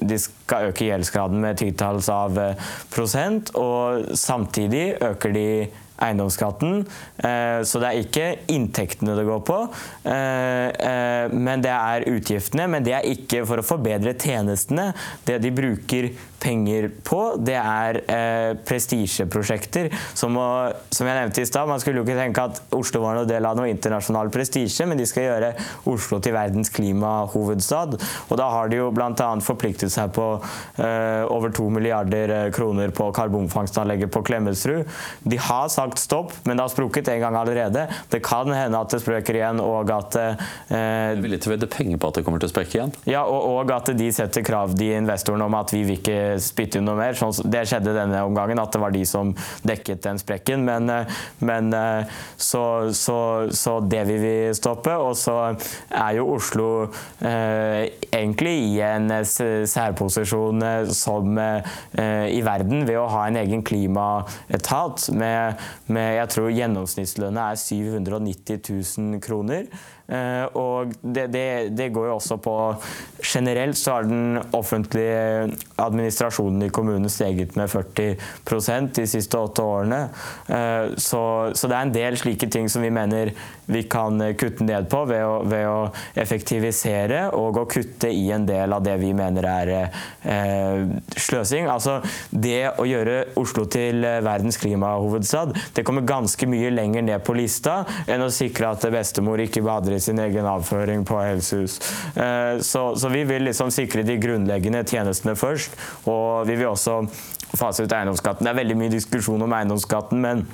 de 0.00 0.18
skal 0.20 0.70
øke 0.70 0.88
gjeldsgraden 0.88 1.40
med 1.40 1.56
titalls 1.60 2.08
av 2.12 2.36
prosent, 2.92 3.52
og 3.56 4.12
samtidig 4.16 4.98
øker 5.04 5.32
de 5.32 5.48
eiendomsskatten. 6.04 6.84
Så 7.18 7.80
det 7.82 7.88
er 7.88 8.02
ikke 8.02 8.26
inntektene 8.54 9.16
det 9.18 9.26
går 9.26 9.40
på, 9.46 9.56
men 10.04 11.64
det 11.64 11.72
er 11.74 12.06
utgiftene. 12.12 12.68
Men 12.70 12.86
det 12.86 12.94
er 12.96 13.08
ikke 13.10 13.44
for 13.48 13.60
å 13.60 13.66
forbedre 13.66 14.14
tjenestene. 14.18 14.90
Det 15.26 15.40
de 15.42 15.52
bruker 15.54 16.10
penger 16.38 16.88
på, 17.04 17.20
det 17.42 17.56
er 17.58 17.98
eh, 18.06 18.52
prestisjeprosjekter. 18.66 19.90
Som, 20.16 20.38
jeg 20.38 21.06
nevnte 21.06 21.42
i 21.42 21.48
stad, 21.48 21.68
man 21.70 21.82
skulle 21.82 22.00
jo 22.00 22.06
ikke 22.06 22.18
tenke 22.18 22.44
at 22.50 22.60
Oslo 22.76 23.02
var 23.02 23.18
noe 23.18 23.28
del 23.28 23.46
av 23.46 23.58
noe 23.58 23.70
internasjonal 23.72 24.30
prestisje, 24.34 24.86
men 24.88 25.00
de 25.00 25.06
skal 25.08 25.26
gjøre 25.26 25.52
Oslo 25.90 26.20
til 26.22 26.36
verdens 26.36 26.70
klimahovedstad. 26.74 27.98
Og 28.28 28.40
da 28.40 28.48
har 28.54 28.70
de 28.70 28.80
jo 28.80 28.90
bl.a. 28.94 29.30
forpliktet 29.44 29.92
seg 29.94 30.12
på 30.16 30.28
eh, 30.38 31.24
over 31.26 31.52
to 31.54 31.68
milliarder 31.74 32.34
eh, 32.34 32.50
kroner 32.54 32.94
på 32.94 33.10
karbonfangstanlegget 33.16 34.12
på 34.14 34.22
Klemetsrud. 34.28 34.86
De 35.26 35.40
har 35.48 35.66
sagt 35.72 35.87
stopp, 35.96 36.34
men 36.44 36.58
det 36.58 36.66
har 36.66 36.72
sprukket 36.74 37.08
en 37.08 37.22
gang 37.24 37.38
allerede. 37.40 37.86
Det 38.12 38.20
kan 38.24 38.52
hende 38.52 38.78
at 38.78 38.92
det 38.92 39.00
sprekker 39.00 39.38
igjen, 39.38 39.62
og 39.64 39.88
at 39.94 40.18
eh, 40.20 40.46
Er 40.68 41.20
villig 41.22 41.40
til 41.40 41.52
å 41.52 41.54
vedde 41.54 41.70
penger 41.72 42.00
på 42.00 42.10
at 42.10 42.18
det 42.18 42.24
kommer 42.26 42.42
til 42.42 42.50
å 42.50 42.52
sprekke 42.52 42.76
igjen? 42.76 42.92
Ja, 43.08 43.22
og, 43.24 43.46
og 43.54 43.72
at 43.72 43.88
de 43.96 44.10
setter 44.12 44.44
krav, 44.44 44.74
de 44.76 44.90
investorene, 44.98 45.46
om 45.48 45.56
at 45.56 45.72
vi 45.72 45.84
vil 45.86 45.96
ikke 45.96 46.36
spytte 46.42 46.80
inn 46.80 46.88
noe 46.88 46.98
mer. 46.98 47.16
Sånn, 47.16 47.32
det 47.48 47.64
skjedde 47.70 47.96
denne 47.96 48.20
omgangen, 48.26 48.60
at 48.60 48.74
det 48.74 48.82
var 48.82 48.92
de 48.92 49.04
som 49.08 49.32
dekket 49.66 50.04
den 50.04 50.20
sprekken. 50.20 50.66
Men, 50.68 50.90
eh, 50.92 51.18
men 51.40 51.72
eh, 51.72 52.18
så, 52.36 52.64
så, 52.92 53.18
så, 53.54 53.78
det 53.80 54.04
vil 54.10 54.22
vi 54.22 54.36
stoppe. 54.58 54.92
Og 54.98 55.16
så 55.18 55.38
er 55.88 56.18
jo 56.18 56.28
Oslo 56.34 56.68
eh, 57.24 57.88
egentlig 58.10 58.56
i 58.74 58.78
en 58.84 59.10
særposisjon 59.24 60.64
eh, 60.64 60.92
som 60.94 61.38
eh, 61.38 62.28
i 62.34 62.40
verden 62.44 62.84
ved 62.88 62.98
å 63.00 63.08
ha 63.12 63.26
en 63.28 63.38
egen 63.40 63.64
klimaetat 63.66 65.08
med, 65.16 65.68
med 65.92 66.18
jeg 66.18 66.30
tror 66.34 66.52
gjennomsnittslønna 66.52 67.50
er 67.52 67.60
790 67.60 68.58
000 68.98 69.22
kroner. 69.24 69.68
Eh, 70.08 70.44
og 70.56 70.94
det, 71.02 71.26
det, 71.34 71.46
det, 71.76 71.90
går 71.92 72.06
jo 72.08 72.14
også 72.16 72.38
på 72.40 72.52
Generelt 73.20 73.76
så 73.76 73.98
har 73.98 74.06
den 74.08 74.38
offentlige 74.56 75.50
administrasjonen 75.76 76.62
i 76.64 76.70
kommunen 76.72 77.10
steget 77.12 77.56
med 77.58 77.68
40% 77.68 78.92
de 78.96 79.04
siste 79.10 79.36
åtte 79.36 79.64
årene. 79.66 79.98
Eh, 80.48 80.94
så, 80.96 81.22
så, 81.52 81.68
det 81.68 81.76
er 81.76 81.88
en 81.88 81.92
del 81.92 82.16
slike 82.16 82.48
ting 82.48 82.70
som 82.72 82.86
vi 82.86 82.92
mener 82.94 83.34
vi 83.68 83.82
kan 83.90 84.22
kutte 84.40 84.64
ned 84.64 84.86
på 84.88 85.02
ved 85.10 85.24
å, 85.26 85.34
ved 85.44 85.66
å 85.68 85.90
effektivisere 86.16 87.26
og 87.36 87.58
å 87.60 87.66
kutte 87.68 88.08
i 88.08 88.30
en 88.32 88.46
del 88.48 88.72
av 88.72 88.86
det 88.86 88.94
vi 89.02 89.10
mener 89.18 89.44
er 89.50 89.74
eh, 89.76 90.86
sløsing. 91.18 91.68
Altså 91.68 91.98
det 92.30 92.70
å 92.80 92.86
gjøre 92.88 93.18
Oslo 93.36 93.66
til 93.68 94.06
verdens 94.24 94.56
klimahovedstad, 94.62 95.52
det 95.76 95.84
kommer 95.84 96.06
ganske 96.08 96.48
mye 96.48 96.72
lenger 96.72 97.04
ned 97.10 97.26
på 97.26 97.36
lista 97.36 97.82
enn 98.08 98.24
å 98.24 98.32
sikre 98.32 98.72
at 98.72 98.88
bestemor 98.94 99.42
ikke 99.44 99.66
bader 99.66 99.97
i 99.97 99.97
sin 100.02 100.20
egen 100.22 100.46
avføring 100.48 101.04
på 101.08 101.18
helsehus. 101.22 101.78
Eh, 102.14 102.60
så, 102.64 102.84
så 102.98 103.12
vi 103.12 103.24
vil 103.28 103.48
liksom 103.48 103.72
sikre 103.74 104.06
de 104.06 104.18
grunnleggende 104.20 104.84
tjenestene 104.86 105.36
først. 105.38 105.76
Og 106.06 106.48
vi 106.48 106.58
vil 106.58 106.70
også 106.70 107.02
fase 107.56 107.84
ut 107.84 107.92
eiendomsskatten. 107.92 108.46
Det 108.46 108.52
er 108.52 108.60
veldig 108.62 108.78
mye 108.78 108.92
diskusjon 108.92 109.44
om 109.44 109.54
eiendomsskatten, 109.56 110.20
men 110.24 110.44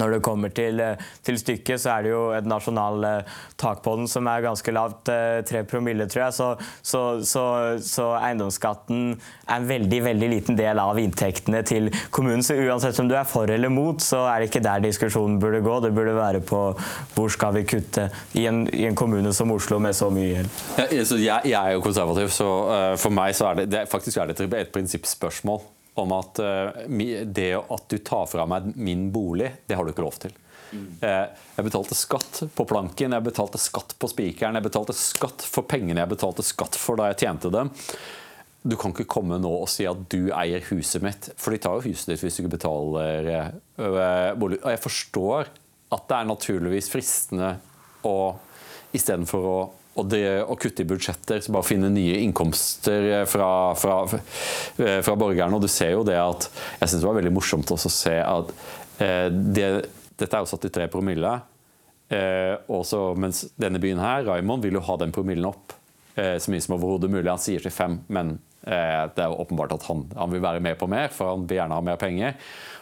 når 0.00 0.16
det 0.16 0.22
kommer 0.24 0.52
til, 0.54 0.80
eh, 0.80 1.00
til, 1.24 1.38
stykket, 1.38 1.80
så 1.80 1.96
er 1.96 2.06
det 2.06 2.12
jo 2.12 2.22
et 2.36 2.48
nasjonal 2.48 3.04
eh, 3.08 3.34
tak 3.60 3.82
på 3.84 3.96
den 3.98 4.08
som 4.10 4.26
er 4.30 4.44
ganske 4.44 4.74
lavt, 4.74 5.10
eh, 5.12 5.40
tre 5.46 5.64
promille, 5.68 6.06
tror 6.10 6.26
jeg. 6.26 6.36
Så, 6.38 6.48
så, 6.82 7.02
så, 7.24 7.44
så, 7.84 8.08
eiendomsskatten 8.18 9.14
er 9.14 9.56
en 9.56 9.68
veldig 9.68 10.00
veldig 10.04 10.30
liten 10.32 10.58
del 10.58 10.80
av 10.82 10.98
inntektene 11.00 11.62
til 11.66 11.90
kommunen. 12.14 12.44
Så 12.44 12.58
uansett 12.58 12.98
om 13.02 13.10
du 13.10 13.16
er 13.18 13.28
for 13.28 13.50
eller 13.50 13.72
mot, 13.72 14.00
så 14.02 14.24
er 14.30 14.42
det 14.42 14.50
ikke 14.50 14.64
der 14.64 14.84
diskusjonen 14.84 15.38
burde 15.42 15.62
gå. 15.64 15.78
Det 15.84 15.94
burde 15.94 16.16
være 16.16 16.42
på 16.44 16.62
hvor 17.14 17.32
skal 17.32 17.54
vi 17.58 17.66
kutte 17.68 18.08
i 18.38 18.46
en, 18.50 18.64
i 18.74 18.86
en 18.88 18.98
kommune 18.98 19.32
som 19.34 19.52
Oslo 19.54 19.78
med 19.82 19.96
så 19.96 20.10
mye 20.14 20.30
gjeld. 20.32 20.58
Ja, 20.78 20.88
jeg, 20.90 21.50
jeg, 21.50 21.60
er 21.60 21.76
jo 21.76 21.84
konservativ, 21.84 22.32
så 22.34 22.50
uh, 22.68 22.96
for 23.00 23.14
meg 23.14 23.34
så 23.36 23.50
er 23.50 23.62
det, 23.62 23.70
det 23.72 23.86
faktisk 23.90 24.20
er 24.20 24.32
det 24.32 24.48
et, 24.48 24.72
prinsippspørsmål 24.74 25.62
om 26.00 26.14
at 26.16 26.40
uh, 26.42 26.70
det 27.24 27.52
at 27.58 27.84
du 27.90 27.98
tar 27.98 28.26
fra 28.30 28.46
meg 28.50 28.72
min 28.74 29.08
bolig, 29.14 29.52
det 29.66 29.78
har 29.78 29.86
du 29.86 29.92
ikke 29.94 30.06
lov 30.06 30.18
til. 30.22 30.34
Mm. 30.74 30.86
Jeg 30.98 31.66
betalte 31.68 31.94
skatt 31.94 32.40
på 32.56 32.64
planken, 32.66 33.12
jeg 33.14 33.22
betalte 33.22 33.60
skatt 33.62 33.92
på 34.00 34.08
spikeren, 34.10 34.56
jeg 34.58 34.64
betalte 34.64 34.96
skatt 34.96 35.44
for 35.46 35.68
pengene 35.70 36.02
jeg 36.02 36.10
betalte 36.10 36.42
skatt 36.42 36.74
for 36.80 36.98
da 36.98 37.12
jeg 37.12 37.20
tjente 37.20 37.52
dem. 37.54 37.70
Du 38.64 38.74
kan 38.80 38.90
ikke 38.90 39.06
komme 39.06 39.38
nå 39.38 39.52
og 39.60 39.68
si 39.70 39.86
at 39.86 40.00
du 40.10 40.32
eier 40.34 40.64
huset 40.72 41.04
mitt, 41.04 41.28
for 41.38 41.54
de 41.54 41.60
tar 41.62 41.78
jo 41.78 41.92
huset 41.92 42.10
ditt 42.10 42.24
hvis 42.24 42.40
du 42.40 42.42
ikke 42.42 42.56
betaler 42.56 43.30
uh, 43.78 44.32
bolig. 44.40 44.58
Og 44.64 44.72
jeg 44.72 44.82
forstår 44.82 45.52
at 45.94 46.10
det 46.10 46.18
er 46.18 46.30
naturligvis 46.32 46.90
fristende 46.90 47.54
å 48.08 48.16
istedenfor 48.94 49.46
å 49.50 49.58
og 49.94 50.08
det 50.10 50.26
å 50.42 50.56
kutte 50.58 50.82
i 50.82 50.88
budsjetter, 50.88 51.40
så 51.42 51.54
bare 51.54 51.66
finne 51.66 51.90
nye 51.92 52.18
innkomster 52.24 53.08
eh, 53.20 53.24
fra, 53.30 53.48
fra, 53.78 54.00
eh, 54.82 55.00
fra 55.06 55.16
borgerne. 55.18 55.54
Og 55.54 55.62
du 55.62 55.70
ser 55.70 55.94
jo 55.94 56.04
det 56.06 56.18
at 56.18 56.48
Jeg 56.80 56.90
syns 56.90 57.00
det 57.04 57.08
var 57.08 57.18
veldig 57.20 57.34
morsomt 57.34 57.70
å 57.70 57.78
se 57.78 58.16
at 58.18 58.50
eh, 59.02 59.28
det, 59.30 59.68
dette 60.18 60.30
er 60.32 60.42
jo 60.42 60.50
satt 60.50 60.66
i 60.66 60.72
tre 60.74 60.88
promille. 60.90 61.36
Eh, 62.10 62.56
også, 62.74 63.12
mens 63.18 63.44
denne 63.60 63.80
byen 63.82 64.02
her, 64.02 64.26
Raymond, 64.26 64.66
vil 64.66 64.80
jo 64.80 64.82
ha 64.88 64.98
den 65.00 65.14
promillen 65.14 65.46
opp 65.48 65.76
eh, 66.18 66.36
så 66.42 66.52
mye 66.52 66.64
som 66.64 66.74
overhodet 66.78 67.12
mulig. 67.12 67.30
Han 67.30 67.42
sier 67.42 67.62
til 67.62 67.74
fem, 67.74 68.00
men 68.10 68.36
eh, 68.66 69.04
det 69.14 69.24
er 69.24 69.36
åpenbart 69.44 69.76
at 69.78 69.86
han, 69.88 70.08
han, 70.18 70.32
vil 70.34 70.42
være 70.42 70.62
med 70.64 70.78
på 70.80 70.90
mer, 70.90 71.12
for 71.14 71.36
han 71.36 71.46
vil 71.46 71.60
gjerne 71.60 71.78
ha 71.78 71.86
mer 71.86 72.00
penger. 72.02 72.34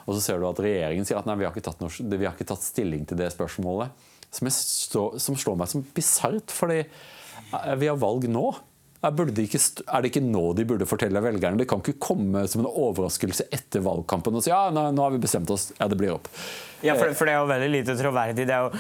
Og 0.07 0.17
så 0.17 0.25
ser 0.25 0.41
du 0.41 0.49
at 0.49 0.65
regjeringen 0.65 1.07
sier 1.07 1.21
at 1.21 1.29
nei, 1.29 1.37
vi 1.39 1.47
har 1.47 1.53
ikke 1.53 1.69
tatt, 1.69 1.85
noe, 1.85 1.93
vi 1.93 2.25
har 2.25 2.33
ikke 2.33 2.49
tatt 2.49 2.65
stilling 2.65 3.05
til 3.09 3.21
det 3.21 3.31
spørsmålet 3.37 4.09
som, 4.33 4.51
stå, 4.57 5.07
som 5.21 5.39
slår 5.39 5.59
meg 5.61 5.71
som 5.73 5.85
bisart. 5.95 6.53
Fordi 6.55 6.83
eh, 6.83 7.75
vi 7.79 7.91
har 7.91 8.01
valg 8.01 8.29
nå. 8.31 8.47
De 9.03 9.43
ikke, 9.43 9.59
er, 9.59 10.03
det 10.03 10.13
ikke 10.13 10.23
nå 10.23 10.45
de 10.55 10.67
burde 10.69 10.87
fortelle 10.87 11.23
velgerne? 11.25 11.59
Det 11.59 11.67
kan 11.71 11.83
ikke 11.83 11.99
komme 12.03 12.45
som 12.51 12.63
en 12.63 12.71
overraskelse 12.71 13.49
etter 13.51 13.83
valgkampen 13.83 14.39
og 14.39 14.45
si 14.45 14.53
ja, 14.53 14.69
nå, 14.71 14.93
nå 14.95 15.03
har 15.03 15.17
vi 15.17 15.25
bestemt 15.25 15.51
oss, 15.51 15.73
ja, 15.81 15.89
det 15.91 15.99
blir 15.99 16.15
opp. 16.15 16.31
Ja, 16.83 16.97
for, 16.99 17.13
for, 17.15 17.29
det 17.29 17.35
er 17.35 17.41
jo 17.41 17.51
veldig 17.51 17.71
lite 17.71 17.97
troverdig. 17.99 18.47
Det 18.49 18.57
jo, 18.59 18.71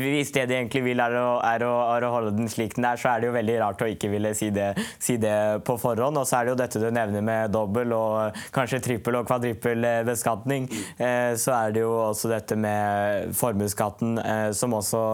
hvis 0.00 0.32
det 0.34 0.46
de 0.50 0.56
egentlig 0.58 0.82
vil 0.84 1.02
er 1.02 1.14
å, 1.18 1.26
er, 1.46 1.64
å, 1.66 1.74
er 1.94 2.06
å, 2.06 2.12
holde 2.14 2.34
den 2.36 2.50
slik 2.50 2.74
den 2.76 2.88
er, 2.88 2.98
så 3.00 3.12
er 3.12 3.22
det 3.22 3.30
jo 3.30 3.36
veldig 3.36 3.58
rart 3.62 3.84
å 3.84 3.90
ikke 3.90 4.10
ville 4.12 4.32
si 4.36 4.50
det, 4.54 4.72
si 4.98 5.16
det 5.20 5.34
på 5.66 5.76
forhånd. 5.80 6.18
Og 6.20 6.26
så 6.28 6.40
er 6.40 6.48
det 6.48 6.54
jo 6.54 6.60
dette 6.60 6.82
du 6.82 6.88
nevner 6.90 7.24
med 7.24 7.54
dobbel 7.54 7.94
og 7.96 8.40
kanskje 8.54 8.82
trippel 8.84 9.20
og 9.20 9.28
kvadrippel 9.30 9.86
beskatning. 10.08 10.66
Eh, 10.98 11.36
så 11.40 11.54
er 11.56 11.76
det 11.76 11.84
jo 11.84 11.92
også 12.08 12.32
dette 12.32 12.58
med 12.58 13.30
formuesskatten, 13.38 14.18
eh, 14.24 14.48
som 14.56 14.74
også 14.76 15.04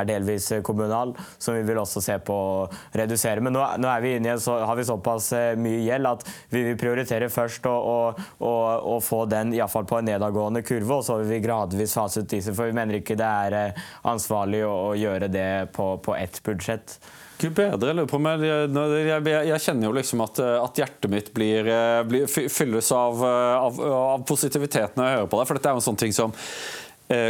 er 0.00 0.10
delvis 0.10 0.50
kommunal, 0.66 1.14
som 1.38 1.54
vi 1.54 1.64
vil 1.66 1.80
også 1.80 2.02
se 2.04 2.18
på 2.24 2.34
å 2.34 2.66
redusere. 2.96 3.42
Men 3.44 3.54
nå, 3.56 3.64
nå 3.78 3.94
vi 4.00 4.16
så 4.40 4.58
har 4.64 4.76
vi 4.78 4.86
såpass 4.88 5.30
eh, 5.36 5.54
mye 5.60 5.82
gjeld 5.84 6.08
at 6.10 6.26
vi 6.50 6.64
vil 6.66 6.78
prioritere 6.80 7.30
først 7.32 7.66
å, 7.70 8.98
få 9.04 9.24
den 9.30 9.54
iallfall 9.56 9.86
på 9.88 10.00
en 10.00 10.08
nedadgående 10.10 10.62
kurve, 10.66 11.00
og 11.00 11.06
så 11.06 11.18
vil 11.20 11.30
vi 11.34 11.42
gradvis 11.44 11.59
gradvis 11.60 11.94
faset 11.94 12.28
disse, 12.28 12.54
for 12.54 12.70
vi 12.70 12.76
mener 12.76 13.00
ikke 13.00 13.18
det 13.18 13.26
er 13.26 13.56
eh, 13.58 13.88
ansvarlig 14.08 14.64
å, 14.66 14.92
gjøre 14.96 15.30
det 15.32 15.72
på, 15.76 15.94
på 16.04 16.16
ett 16.16 16.40
budsjett. 16.44 16.98
Gud 17.40 17.54
bedre, 17.56 17.94
lurer 17.94 18.08
på 18.08 18.20
meg. 18.20 18.42
Jeg, 18.44 18.68
jeg, 18.74 19.46
jeg, 19.48 19.62
kjenner 19.64 19.88
jo 19.88 19.94
liksom 19.96 20.24
at, 20.24 20.42
eh, 20.42 20.58
at 20.60 20.82
hjertet 20.82 21.12
mitt 21.12 21.32
blir, 21.36 21.68
eh, 21.68 22.02
blir, 22.08 22.28
fylles 22.28 22.92
av, 22.92 23.24
av, 23.24 23.80
av 23.80 24.26
positiviteten 24.28 25.00
når 25.00 25.08
jeg 25.08 25.20
hører 25.20 25.32
på 25.32 25.40
deg. 25.40 25.48
For 25.48 25.58
dette 25.58 25.72
er 25.72 25.76
jo 25.76 25.82
en 25.82 25.88
sånn 25.90 26.00
ting 26.00 26.16
som 26.16 26.36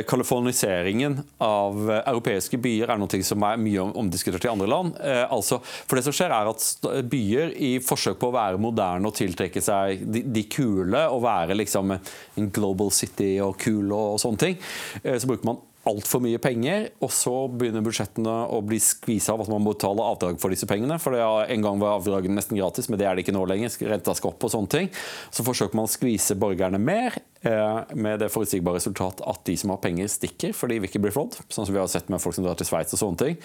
kaliforniseringen 0.08 1.18
av 1.44 1.90
eh, 1.90 2.02
europeiske 2.10 2.58
byer 2.60 2.92
er 2.92 3.00
noe 3.00 3.22
som 3.24 3.46
er 3.48 3.60
mye 3.60 3.86
omdiskutert 4.02 4.44
i 4.44 4.50
andre 4.52 4.68
land. 4.68 4.98
Eh, 5.00 5.24
altså, 5.32 5.60
for 5.64 5.96
det 5.96 6.04
som 6.04 6.16
skjer 6.16 6.34
er 6.36 6.50
at 6.50 6.66
Byer 7.10 7.54
i 7.56 7.72
forsøk 7.84 8.18
på 8.20 8.28
å 8.28 8.36
være 8.36 8.60
moderne 8.60 9.08
og 9.08 9.16
tiltrekke 9.16 9.62
seg 9.64 10.04
de, 10.04 10.44
kule, 10.50 11.06
og 11.08 11.24
være 11.24 11.56
liksom 11.56 11.94
en 11.96 12.52
global 12.52 12.92
city 12.94 13.34
og 13.44 13.56
kul 13.60 13.92
og 13.96 14.20
sånne 14.20 14.44
ting, 14.44 14.60
så 15.04 15.28
bruker 15.28 15.48
man 15.48 15.60
altfor 15.88 16.20
mye 16.20 16.38
penger, 16.42 16.90
og 17.00 17.08
så 17.14 17.32
begynner 17.48 17.84
budsjettene 17.84 18.32
å 18.52 18.58
bli 18.64 18.76
skvisa 18.82 19.32
av 19.32 19.44
at 19.44 19.50
man 19.52 19.62
må 19.64 19.72
betale 19.72 20.04
avdrag 20.04 20.36
for 20.42 20.52
disse 20.52 20.68
pengene. 20.68 20.98
For 21.00 21.16
en 21.16 21.64
gang 21.64 21.80
var 21.80 21.96
avdragene 21.96 22.36
nesten 22.36 22.58
gratis, 22.58 22.90
men 22.90 23.00
det 23.00 23.06
er 23.08 23.16
det 23.16 23.24
ikke 23.24 23.34
nå 23.36 23.46
lenger. 23.48 23.72
Renta 23.88 24.14
skal 24.16 24.34
opp 24.34 24.44
og 24.44 24.52
sånne 24.52 24.72
ting. 24.74 24.90
Så 25.32 25.46
forsøker 25.46 25.78
man 25.78 25.88
å 25.88 25.92
skvise 25.92 26.36
borgerne 26.40 26.80
mer, 26.82 27.16
eh, 27.40 27.80
med 27.94 28.20
det 28.20 28.28
forutsigbare 28.28 28.76
resultat 28.76 29.24
at 29.24 29.40
de 29.48 29.56
som 29.56 29.72
har 29.72 29.80
penger, 29.80 30.12
stikker 30.12 30.52
for 30.56 30.68
de 30.68 30.78
vil 30.78 30.90
ikke 30.90 31.02
bli 31.06 31.14
flådd. 31.16 31.40
Sånn 31.48 31.64
som 31.64 31.72
vi 31.72 31.80
har 31.80 31.88
sett 31.88 32.12
med 32.12 32.20
folk 32.20 32.36
som 32.36 32.44
drar 32.44 32.60
til 32.60 32.68
Sveits 32.68 32.92
og 32.98 33.00
sånne 33.00 33.24
ting. 33.24 33.40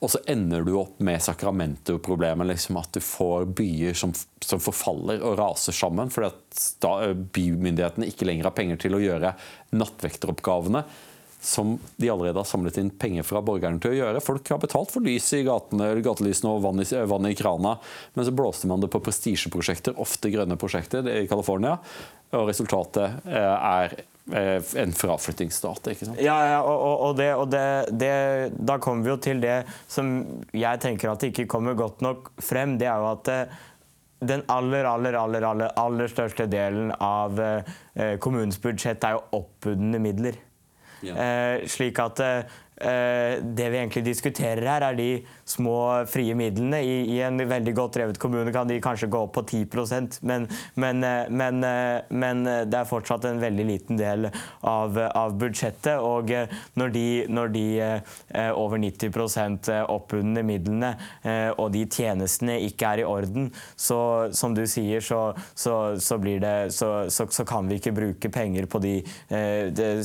Og 0.00 0.14
så 0.14 0.22
ender 0.30 0.64
du 0.64 0.76
opp 0.78 1.00
med 1.02 1.18
Sacramento-problemet, 1.18 2.54
liksom 2.54 2.78
at 2.78 2.92
du 2.94 3.00
får 3.02 3.50
byer 3.58 3.98
som, 3.98 4.14
som 4.40 4.62
forfaller 4.62 5.24
og 5.26 5.38
raser 5.42 5.74
sammen 5.74 6.10
fordi 6.10 6.30
at 6.30 7.30
bymyndighetene 7.34 8.06
ikke 8.06 8.26
lenger 8.26 8.46
har 8.46 8.54
penger 8.54 8.78
til 8.78 8.94
å 8.94 9.02
gjøre 9.02 9.34
nattvekteroppgavene 9.74 10.84
som 11.40 11.78
de 11.96 12.10
allerede 12.10 12.38
har 12.38 12.44
samlet 12.44 12.76
inn 12.78 12.90
penger 12.90 13.24
fra 13.24 13.40
borgerne 13.44 13.80
til 13.80 13.94
å 13.94 13.96
gjøre. 13.96 14.20
Folk 14.24 14.48
har 14.52 14.60
betalt 14.60 14.92
for 14.92 15.04
lys 15.04 15.30
i 15.38 15.42
gatene, 15.46 15.88
gatelysene 16.04 16.52
og 16.52 16.64
vann 16.66 16.82
i, 16.84 16.86
vann 17.08 17.28
i 17.30 17.36
krana, 17.36 17.78
men 18.14 18.26
så 18.28 18.34
blåste 18.36 18.68
man 18.68 18.84
det 18.84 18.90
på 18.92 19.00
prestisjeprosjekter, 19.04 19.96
ofte 20.00 20.32
grønne 20.32 20.58
prosjekter 20.60 21.08
i 21.08 21.24
California, 21.30 21.78
og 22.36 22.50
resultatet 22.50 23.24
eh, 23.24 23.70
er 23.70 23.94
eh, 24.36 24.68
en 24.82 24.92
fraflyttingsstat. 24.96 25.88
ikke 25.94 26.10
sant? 26.10 26.20
Ja, 26.20 26.36
ja 26.52 26.60
og, 26.60 27.06
og, 27.08 27.16
det, 27.18 27.30
og 27.40 27.48
det, 27.54 27.64
det, 27.96 28.12
da 28.60 28.76
kommer 28.82 29.08
vi 29.08 29.14
jo 29.14 29.16
til 29.30 29.40
det 29.40 29.62
som 29.88 30.12
jeg 30.52 30.84
tenker 30.84 31.14
at 31.14 31.24
ikke 31.30 31.48
kommer 31.50 31.78
godt 31.78 32.04
nok 32.04 32.30
frem. 32.36 32.76
Det 32.78 32.90
er 32.90 33.00
jo 33.00 33.08
at 33.14 33.32
eh, 33.32 33.58
den 34.28 34.44
aller, 34.52 34.84
aller, 34.84 35.16
aller, 35.16 35.48
aller, 35.48 35.72
aller 35.80 36.12
største 36.12 36.44
delen 36.52 36.90
av 37.00 37.40
kommunens 38.20 38.58
budsjett 38.60 39.00
er 39.08 39.14
jo 39.16 39.22
oppbudne 39.38 39.96
midler. 40.04 40.36
Yeah. 41.02 41.66
slik 41.66 41.98
at 41.98 42.20
eh, 42.20 42.38
Eh, 42.38 42.44
det 42.80 43.66
vi 43.68 43.76
egentlig 43.76 44.04
diskuterer 44.06 44.64
her, 44.64 44.84
er 44.90 44.96
de 44.96 45.08
små 45.50 46.04
frie 46.10 46.34
midlene. 46.38 46.80
I, 46.80 47.18
en 47.24 47.40
veldig 47.48 47.74
godt 47.76 47.98
drevet 47.98 48.20
kommune 48.20 48.52
kan 48.54 48.68
de 48.68 48.80
kanskje 48.82 49.10
gå 49.10 49.20
opp 49.26 49.34
på 49.36 49.44
10% 49.44 50.20
men, 50.26 50.46
men, 50.80 51.04
eh, 51.04 51.28
men, 51.28 51.64
eh, 51.64 52.00
men 52.10 52.44
det 52.44 52.78
er 52.78 52.88
fortsatt 52.88 53.26
en 53.28 53.40
veldig 53.42 53.66
liten 53.68 54.00
del 54.00 54.28
av, 54.66 54.96
av 54.98 55.36
budsjettet. 55.40 56.00
Og 56.00 56.32
når 56.78 56.94
de, 56.94 57.06
når 57.28 57.52
de 57.54 57.66
over 58.56 58.80
90% 58.80 59.70
oppbundne 59.90 60.42
midlene 60.46 60.92
og 61.58 61.70
de 61.74 61.82
tjenestene 61.90 62.58
ikke 62.66 62.92
er 62.94 63.02
i 63.02 63.06
orden, 63.08 63.48
så 63.76 64.00
som 64.36 64.54
du 64.56 64.62
sier, 64.70 65.02
så, 65.04 65.20
så, 65.54 65.96
så, 66.00 66.18
det, 66.20 66.54
så 66.74 67.46
kan 67.48 67.68
vi 67.70 67.80
ikke 67.80 67.94
bruke 67.96 68.30
penger 68.32 68.68
på 68.70 68.80
de, 68.82 68.94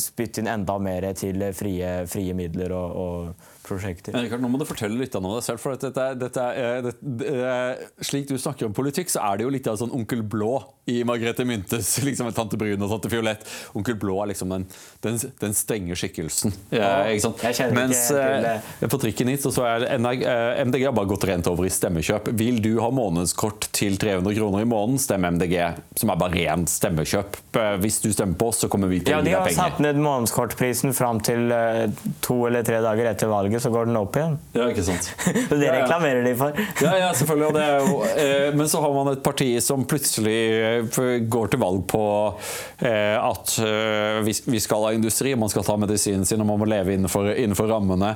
spytte 0.01 0.41
inn 0.41 0.51
enda 0.51 0.77
mer 0.81 1.07
til 1.17 1.43
frie, 1.55 1.91
frie 2.09 2.35
midler 2.37 2.64
midler 2.65 2.75
og, 2.77 2.95
og 2.95 3.55
prosjekter. 3.65 4.13
Men 4.13 4.25
Rikard, 4.25 4.43
nå 4.43 4.49
må 4.51 4.59
du 4.61 4.65
fortelle 4.67 4.97
litt 4.99 5.15
om 5.17 5.25
deg 5.27 5.43
selv. 5.45 5.61
for 5.61 5.75
dette, 5.79 6.05
dette, 6.19 6.45
eh, 6.53 6.77
dette, 6.85 8.05
Slik 8.05 8.27
du 8.29 8.37
snakker 8.37 8.67
om 8.67 8.75
politikk, 8.75 9.09
så 9.09 9.23
er 9.25 9.39
det 9.39 9.47
jo 9.47 9.53
litt 9.53 9.67
av 9.69 9.79
sånn 9.81 9.93
Onkel 9.95 10.21
Blå 10.23 10.59
i 10.91 10.99
Margrethe 11.07 11.45
Myntes 11.47 11.95
liksom 12.07 12.29
Tante 12.35 12.59
Brun 12.61 12.81
og 12.85 12.91
Tante 12.93 13.09
Fiolett. 13.09 13.45
Onkel 13.77 13.97
Blå 14.01 14.19
er 14.23 14.31
liksom 14.33 14.53
den, 14.53 14.67
den, 15.05 15.17
den 15.41 15.57
strenge 15.57 15.97
skikkelsen. 15.97 16.53
Ja, 16.73 17.07
ikke 17.09 17.31
sant? 17.31 17.73
Mens 17.75 18.05
ikke 18.11 18.55
eh, 18.85 18.89
på 18.91 19.01
trikken 19.01 19.33
hit 19.33 19.45
så, 19.45 19.53
så 19.55 19.65
er 19.69 19.87
MDG 19.97 20.27
eh, 20.27 20.85
har 20.85 20.95
bare 20.95 21.09
gått 21.09 21.25
rent 21.29 21.49
over 21.49 21.67
i 21.67 21.73
stemmekjøp. 21.73 22.29
Vil 22.37 22.61
du 22.63 22.75
ha 22.83 22.91
månedskort 22.93 23.69
til 23.75 23.97
300 24.01 24.37
kroner 24.37 24.65
i 24.65 24.69
måneden, 24.69 25.01
stem 25.01 25.25
MDG, 25.35 25.57
som 25.97 26.13
er 26.13 26.21
bare 26.21 26.37
rent 26.37 26.71
stemmekjøp. 26.71 27.41
Hvis 27.81 28.01
du 28.03 28.11
stemmer 28.13 28.37
på 28.37 28.51
oss, 28.51 28.61
så 28.63 28.69
kommer 28.71 28.91
vi 28.91 29.01
til 29.01 29.15
å 29.15 29.19
gi 29.19 29.25
deg 29.25 29.33
penger. 29.33 29.41
Ja, 29.41 29.49
De 29.49 29.57
har 29.57 29.71
satt 29.71 29.81
ned 29.83 29.99
månedskortprisen 30.05 30.93
fram 30.95 31.21
til 31.25 31.49
to 32.25 32.37
eller 32.45 32.54
tre 32.63 32.79
dager 32.83 33.09
etter 33.11 33.27
valget 33.31 33.61
så 33.63 33.71
går 33.73 33.89
den 33.89 33.97
opp 33.99 34.15
igjen. 34.15 34.37
Ja, 34.55 34.69
ikke 34.71 34.85
sant. 34.87 35.09
Så 35.49 35.57
det 35.59 35.71
reklamerer 35.73 36.23
de 36.25 36.33
for. 36.39 36.55
Ja, 36.83 36.93
ja, 36.99 37.09
selvfølgelig. 37.17 37.47
Og 37.49 37.57
det 37.57 37.65
jo, 37.67 37.99
eh, 38.21 38.47
men 38.55 38.69
så 38.71 38.81
har 38.83 38.93
man 38.95 39.11
et 39.13 39.23
parti 39.25 39.49
som 39.63 39.83
plutselig 39.89 40.37
eh, 40.55 41.19
går 41.31 41.51
til 41.53 41.61
valg 41.61 41.83
på 41.91 42.03
eh, 42.79 43.15
at 43.19 43.55
eh, 43.65 44.21
vi, 44.25 44.35
vi 44.55 44.61
skal 44.63 44.87
ha 44.87 44.93
industri, 44.95 45.35
man 45.39 45.51
skal 45.51 45.65
ta 45.67 45.77
medisinen 45.81 46.25
sin 46.25 46.41
og 46.43 46.49
man 46.49 46.61
må 46.61 46.69
leve 46.69 46.95
innenfor, 46.95 47.31
innenfor 47.35 47.69
rammene. 47.71 48.13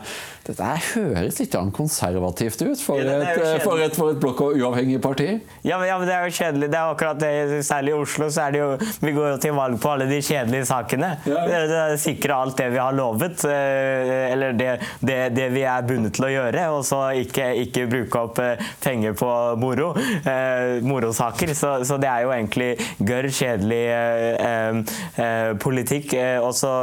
Dette 0.47 0.69
høres 0.93 1.39
litt 1.41 1.57
konservativt 1.75 2.63
ut 2.63 2.81
for, 2.81 3.01
Ja, 3.03 3.19
et, 3.21 3.41
eh, 3.43 3.59
for 3.63 3.81
et, 3.83 3.95
for 3.97 4.13
et 4.13 4.21
blokk- 4.21 4.41
og 4.45 4.57
uavhengig 4.57 5.01
parti. 5.03 5.29
Ja 5.67 5.77
men, 5.79 5.89
ja, 5.89 5.97
men 5.99 6.09
det 6.09 6.15
er 6.15 6.27
jo 6.29 6.35
kjedelig. 6.39 6.69
Det 6.71 6.79
er 6.79 6.93
akkurat 6.93 7.19
det, 7.21 7.63
Særlig 7.65 7.93
i 7.93 7.97
Oslo 7.99 8.29
så 8.31 8.47
er 8.47 8.55
det 8.55 8.61
jo 8.61 8.69
Vi 9.03 9.13
går 9.15 9.33
jo 9.33 9.37
til 9.43 9.55
valg 9.57 9.79
på 9.81 9.91
alle 9.93 10.07
de 10.09 10.19
kjedelige 10.23 10.67
sakene. 10.69 11.11
Ja. 11.29 11.43
Det, 11.49 11.61
det 11.71 11.79
er 11.83 11.97
Sikre 11.99 12.37
alt 12.43 12.57
det 12.59 12.69
vi 12.73 12.79
har 12.81 12.95
lovet, 12.95 13.43
eh, 13.49 14.13
eller 14.33 14.53
det, 14.59 14.69
det, 15.05 15.17
det 15.35 15.47
vi 15.53 15.63
er 15.67 15.85
bundet 15.87 16.15
til 16.17 16.27
å 16.27 16.31
gjøre. 16.33 16.65
Og 16.75 16.85
så 16.87 17.01
ikke, 17.23 17.49
ikke 17.65 17.87
bruke 17.91 18.23
opp 18.27 18.41
eh, 18.43 18.61
penger 18.83 19.15
på 19.19 19.29
moro. 19.61 19.91
eh, 20.23 20.79
Morosaker. 20.85 21.53
Så, 21.57 21.73
så 21.87 21.97
det 22.01 22.09
er 22.11 22.25
jo 22.25 22.33
egentlig 22.35 22.69
gørr 23.05 23.29
kjedelig 23.33 23.81
eh, 23.95 24.81
eh, 25.23 25.51
politikk. 25.61 26.13
eh, 26.19 26.37
Og 26.43 26.53
så, 26.57 26.73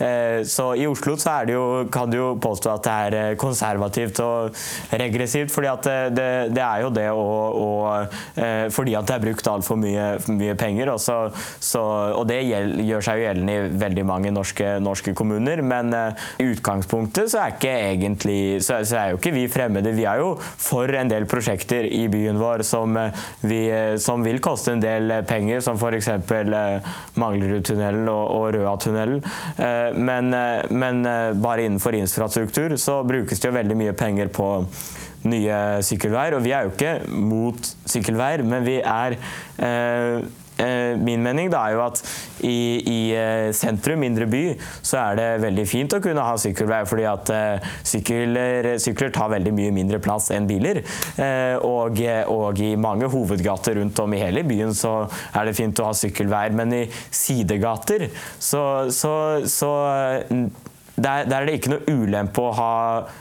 eh, 0.00 0.42
i 0.80 0.86
Oslo 0.88 1.16
så 1.20 1.34
er 1.40 1.50
det 1.50 1.56
jo, 1.56 1.66
kan 1.92 2.10
du 2.10 2.18
jo 2.18 2.28
påstå 2.42 2.72
at 2.74 2.86
det 2.86 2.96
er 3.06 3.18
eh, 3.20 3.36
konservativt 3.40 4.20
og 4.24 4.56
regressivt, 5.00 5.52
fordi 5.52 5.70
at 5.70 5.88
det, 6.16 6.28
det, 6.56 6.64
er 6.64 6.84
jo 6.84 6.90
det 6.94 7.08
å, 7.12 7.26
å 7.60 7.68
eh, 8.40 8.66
Fordi 8.72 8.94
at 8.98 9.08
det 9.08 9.16
er 9.16 9.24
brukt 9.24 9.48
altfor 9.50 9.78
mye, 9.80 10.06
mye 10.30 10.54
penger. 10.58 10.92
Og, 10.94 11.00
så, 11.02 11.16
så, 11.62 11.82
og 12.16 12.26
det 12.30 12.40
gjør 12.44 13.04
seg 13.04 13.20
jo 13.20 13.26
gjeldende 13.26 13.54
i 13.56 13.68
veldig 13.80 14.04
mange 14.08 14.32
norske, 14.34 14.76
norske 14.82 15.14
kommuner, 15.16 15.62
men 15.66 15.94
eh, 15.96 16.28
i 16.40 16.48
utgangspunktet 16.60 17.32
så 17.32 17.42
er 17.46 17.56
egentlig 17.64 18.62
så, 18.64 18.80
er 18.96 19.12
jo 19.12 19.18
ikke 19.18 19.32
vi 19.34 19.46
fremmede. 19.48 19.94
Vi 19.96 20.04
er 20.04 20.20
jo 20.20 20.34
for 20.40 20.88
en 20.88 21.10
del 21.10 21.26
prosjekter 21.30 21.88
i 21.88 22.06
byen 22.12 22.38
vår 22.40 22.64
som, 22.66 22.96
eh, 22.96 23.12
vi, 23.40 23.60
eh, 23.70 23.96
som 23.96 24.22
vil 24.24 24.40
koste 24.40 24.76
en 24.76 24.82
del 24.82 25.10
eh, 25.10 25.24
penger, 25.24 25.60
som 25.64 25.80
f.eks. 25.80 26.08
Manglerudtunnelen 27.20 28.08
og, 28.08 28.24
og 28.36 28.54
Røatunnelen. 28.54 29.22
Men, 30.00 30.30
men 30.70 31.02
bare 31.42 31.64
innenfor 31.66 31.94
infrastruktur 31.96 32.76
så 32.80 33.00
brukes 33.06 33.40
det 33.40 33.48
jo 33.48 33.56
veldig 33.56 33.76
mye 33.78 33.94
penger 33.96 34.30
på 34.32 34.48
nye 35.28 35.56
sykkelveier. 35.84 36.36
Og 36.38 36.44
vi 36.44 36.54
er 36.56 36.66
jo 36.66 36.74
ikke 36.74 36.94
mot 37.12 37.72
sykkelveier, 37.90 38.44
men 38.46 38.66
vi 38.66 38.78
er 38.80 39.16
eh, 39.60 40.28
Min 41.00 41.22
mening 41.24 41.50
da 41.52 41.64
er 41.66 41.76
jo 41.76 41.84
at 41.84 42.02
i, 42.44 42.80
i 42.84 42.98
eh, 43.16 43.50
sentrum, 43.56 44.00
mindre 44.00 44.26
by, 44.30 44.42
så 44.82 44.98
er 45.02 45.18
det 45.18 45.28
veldig 45.44 45.66
fint 45.68 45.96
å 45.96 46.00
kunne 46.02 46.24
ha 46.24 46.36
sykkelvei, 46.40 46.80
fordi 46.88 47.06
at 47.08 47.32
eh, 47.34 47.68
sykler, 47.86 48.70
sykler 48.80 49.12
tar 49.14 49.32
veldig 49.34 49.52
mye 49.56 49.74
mindre 49.76 50.00
plass 50.02 50.30
enn 50.34 50.48
biler. 50.50 50.82
Eh, 51.20 51.56
og, 51.66 52.00
og 52.32 52.62
i 52.64 52.72
mange 52.80 53.10
hovedgater 53.12 53.80
rundt 53.80 54.00
om 54.02 54.16
i 54.16 54.22
hele 54.22 54.44
byen 54.46 54.74
så 54.76 54.94
er 55.34 55.48
det 55.48 55.56
fint 55.58 55.82
å 55.82 55.90
ha 55.90 55.96
sykkelveier, 55.96 56.56
men 56.56 56.76
i 56.76 56.82
sidegater 57.14 58.08
så, 58.38 58.64
så, 58.94 59.14
så 59.48 59.70
der, 61.00 61.26
der 61.28 61.40
er 61.40 61.48
det 61.48 61.58
ikke 61.58 61.74
noe 61.74 61.96
ulempe 62.00 62.44
å 62.44 62.52
ha 62.56 62.72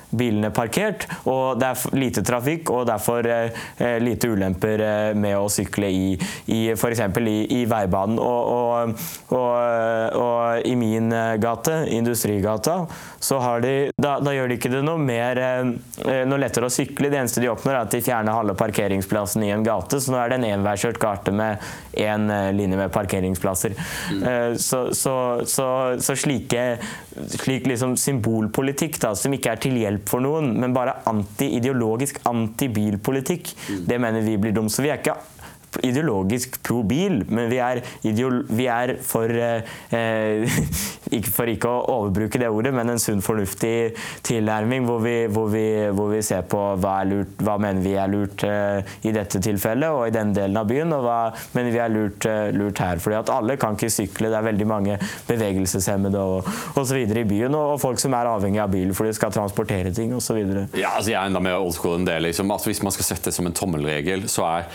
bilene 0.10 0.50
parkert, 0.54 1.06
og 1.30 1.60
det 1.62 1.70
er 1.70 1.98
lite 2.00 2.24
trafikk 2.26 2.72
og 2.74 2.88
derfor 2.90 3.28
eh, 3.30 3.60
eh, 3.78 3.98
lite 4.02 4.32
ulemper 4.32 4.84
eh, 4.86 5.12
med 5.18 5.38
å 5.38 5.50
sykle 5.52 5.90
i, 5.94 6.14
i 6.50 6.62
f.eks. 6.74 7.04
I, 7.20 7.38
i 7.60 7.64
veibanen. 7.70 8.20
Og, 8.20 8.50
og, 8.50 9.06
og, 9.36 10.18
og 10.20 10.68
i 10.70 10.76
min 10.80 11.12
eh, 11.14 11.36
gate, 11.42 11.84
Industrigata, 11.94 12.82
så 13.20 13.40
har 13.44 13.62
de, 13.64 13.74
da, 14.00 14.16
da 14.24 14.34
gjør 14.36 14.50
de 14.52 14.58
ikke 14.60 14.72
det 14.72 14.84
noe 14.88 15.00
mer 15.02 15.40
eh, 15.44 15.72
eh, 16.06 16.22
noe 16.30 16.40
lettere 16.42 16.70
å 16.70 16.74
sykle. 16.74 17.12
Det 17.12 17.20
eneste 17.20 17.44
de 17.44 17.52
oppnår, 17.52 17.76
er 17.76 17.82
at 17.88 17.96
de 17.96 18.02
fjerner 18.06 18.36
halve 18.36 18.56
parkeringsplassen 18.60 19.44
i 19.48 19.52
en 19.56 19.66
gate, 19.66 20.00
så 20.00 20.14
nå 20.14 20.22
er 20.22 20.32
det 20.34 20.40
en 20.40 20.48
enveiskjørt 20.54 21.00
gate 21.02 21.34
med 21.36 21.70
én 22.00 22.30
linje 22.56 22.80
med 22.80 22.94
parkeringsplasser. 22.96 23.76
Eh, 24.20 24.54
Så, 24.60 24.94
så, 24.96 25.14
så, 25.46 25.66
så 26.02 26.16
slike 26.18 26.64
slik 27.40 27.68
liksom 27.68 27.96
symbolpolitikk 28.00 29.00
da, 29.02 29.12
som 29.18 29.34
ikke 29.36 29.52
er 29.54 29.62
til 29.62 29.78
hjelp 29.80 30.08
for 30.10 30.24
noen, 30.24 30.54
men 30.62 30.74
bare 30.76 30.98
anti-ideologisk 31.10 32.22
antibilpolitikk, 32.30 33.52
det 33.88 34.00
mener 34.02 34.24
vi 34.26 34.38
blir 34.42 34.56
dumt. 34.56 34.72
Så 34.74 34.86
vi 34.86 34.92
er 34.94 35.02
ikke 35.02 35.18
ideologisk 35.86 36.60
pro 36.66 36.82
bil, 36.88 37.22
men 37.30 37.50
vi 37.52 37.60
er, 37.62 37.82
vi 38.04 38.66
er 38.70 38.96
for 39.06 39.30
eh, 39.30 39.68
eh, 39.96 40.60
ikke 41.18 41.32
For 41.34 41.50
ikke 41.50 41.70
å 41.70 41.84
overbruke 41.94 42.40
det 42.42 42.50
ordet, 42.52 42.72
men 42.76 42.92
en 42.92 43.02
sunn, 43.02 43.22
fornuftig 43.26 43.96
tilnærming 44.26 44.86
hvor 44.88 45.00
vi, 45.04 45.16
hvor 45.32 45.50
vi, 45.52 45.66
hvor 45.96 46.12
vi 46.12 46.22
ser 46.26 46.44
på 46.50 46.60
hva, 46.82 47.00
er 47.02 47.10
lurt, 47.10 47.42
hva 47.46 47.58
mener 47.62 47.86
vi 47.86 47.96
er 47.98 48.12
lurt 48.12 48.44
eh, 48.46 48.82
i 49.08 49.14
dette 49.16 49.42
tilfellet 49.44 49.96
og 49.96 50.08
i 50.10 50.14
den 50.16 50.34
delen 50.36 50.60
av 50.60 50.70
byen, 50.70 50.94
og 50.96 51.06
hva 51.06 51.20
mener 51.56 51.74
vi 51.74 51.82
er 51.82 51.94
lurt, 51.94 52.28
eh, 52.30 52.50
lurt 52.56 52.82
her. 52.84 53.02
Fordi 53.02 53.20
at 53.22 53.34
alle 53.34 53.58
kan 53.62 53.78
ikke 53.78 53.92
sykle, 53.94 54.30
det 54.30 54.40
er 54.40 54.48
veldig 54.50 54.70
mange 54.70 55.00
bevegelseshemmede 55.30 56.22
og 56.22 56.50
osv. 56.80 57.00
i 57.00 57.26
byen, 57.30 57.56
og, 57.56 57.76
og 57.76 57.82
folk 57.82 58.02
som 58.02 58.16
er 58.18 58.30
avhengig 58.30 58.62
av 58.64 58.74
bil 58.74 58.94
for 58.98 59.10
de 59.10 59.16
skal 59.18 59.34
transportere 59.34 59.94
ting 59.96 60.14
osv. 60.18 60.40
Ja, 60.78 60.96
altså 60.96 61.14
jeg 61.14 61.20
er 61.20 61.30
enda 61.30 61.42
mer 61.44 61.60
old 61.60 61.76
school 61.78 61.98
enn 61.98 62.08
det. 62.08 62.20
Liksom. 62.26 62.52
Altså, 62.54 62.72
hvis 62.72 62.84
man 62.86 62.96
skal 62.96 63.12
sette 63.12 63.30
det 63.30 63.38
som 63.38 63.48
en 63.50 63.56
tommelregel, 63.56 64.28
så 64.32 64.46
er 64.50 64.68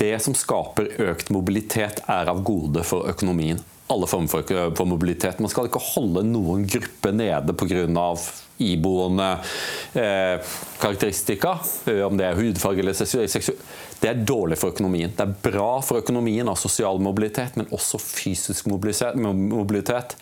det 0.00 0.18
som 0.22 0.34
skaper 0.36 0.90
økt 1.10 1.30
mobilitet, 1.34 2.02
er 2.10 2.30
av 2.30 2.42
gode 2.46 2.84
for 2.86 3.08
økonomien. 3.10 3.60
Alle 3.92 4.08
former 4.08 4.30
for, 4.32 4.48
for 4.78 4.88
mobilitet. 4.88 5.42
Man 5.44 5.52
skal 5.52 5.68
ikke 5.68 5.82
holde 5.92 6.22
noen 6.26 6.64
gruppe 6.66 7.12
nede 7.12 7.52
pga. 7.52 8.14
iboende 8.58 9.28
eh, 9.92 10.40
karakteristika, 10.80 11.58
eh, 11.90 12.00
om 12.06 12.16
det 12.16 12.26
er 12.26 12.38
hudfarge 12.38 12.80
eller 12.80 12.94
seksuell 12.94 13.58
Det 14.00 14.08
er 14.08 14.24
dårlig 14.24 14.58
for 14.58 14.72
økonomien. 14.72 15.12
Det 15.16 15.20
er 15.20 15.50
bra 15.50 15.80
for 15.82 15.98
økonomien 15.98 16.48
av 16.48 16.56
sosial 16.56 16.98
mobilitet, 16.98 17.56
men 17.56 17.66
også 17.70 17.98
fysisk 17.98 18.66
mobilitet. 18.68 20.16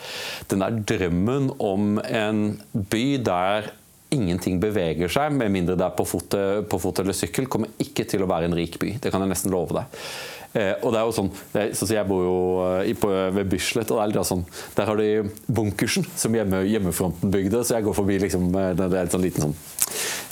Den 0.49 0.65
der 0.65 0.83
drømmen 0.87 1.53
om 1.59 2.01
en 2.03 2.61
by 2.73 3.07
der 3.23 3.71
ingenting 4.13 4.61
beveger 4.63 5.11
seg, 5.13 5.33
med 5.37 5.53
mindre 5.55 5.79
det 5.79 5.89
er 5.89 5.97
på 5.97 6.07
fot, 6.09 6.37
på 6.69 6.83
fot 6.83 7.03
eller 7.03 7.17
sykkel, 7.17 7.49
kommer 7.51 7.73
ikke 7.83 8.07
til 8.09 8.25
å 8.25 8.31
være 8.31 8.51
en 8.51 8.57
rik 8.57 8.79
by. 8.83 8.97
Det 9.03 9.13
kan 9.13 9.25
jeg 9.25 9.33
nesten 9.33 9.53
love 9.55 9.77
deg. 9.81 10.01
Eh, 10.53 10.75
og 10.85 10.93
det 10.93 11.01
er 11.01 11.07
jo 11.09 11.15
sånn, 11.17 11.31
er, 11.57 11.71
så 11.73 11.87
Jeg 11.89 12.05
bor 12.09 12.25
jo 12.27 12.39
eh, 12.67 12.91
i, 12.91 12.97
på, 12.99 13.09
ved 13.09 13.49
Bislett, 13.49 13.89
og 13.89 13.99
det 13.99 14.03
er 14.05 14.11
litt 14.13 14.29
sånn, 14.29 14.45
der 14.77 14.91
har 14.91 15.01
de 15.01 15.09
bunkersen 15.49 16.05
som 16.13 16.37
hjemme, 16.37 16.61
hjemmefronten 16.69 17.33
bygde. 17.33 17.63
Så 17.65 17.79
jeg 17.79 17.87
går 17.89 17.97
forbi 17.97 18.19
liksom, 18.27 18.51
eh, 18.53 18.75
det 18.77 18.91
er 18.91 19.01
en 19.07 19.15
sånn 19.15 19.25
liten 19.25 19.47
sånn 19.47 19.57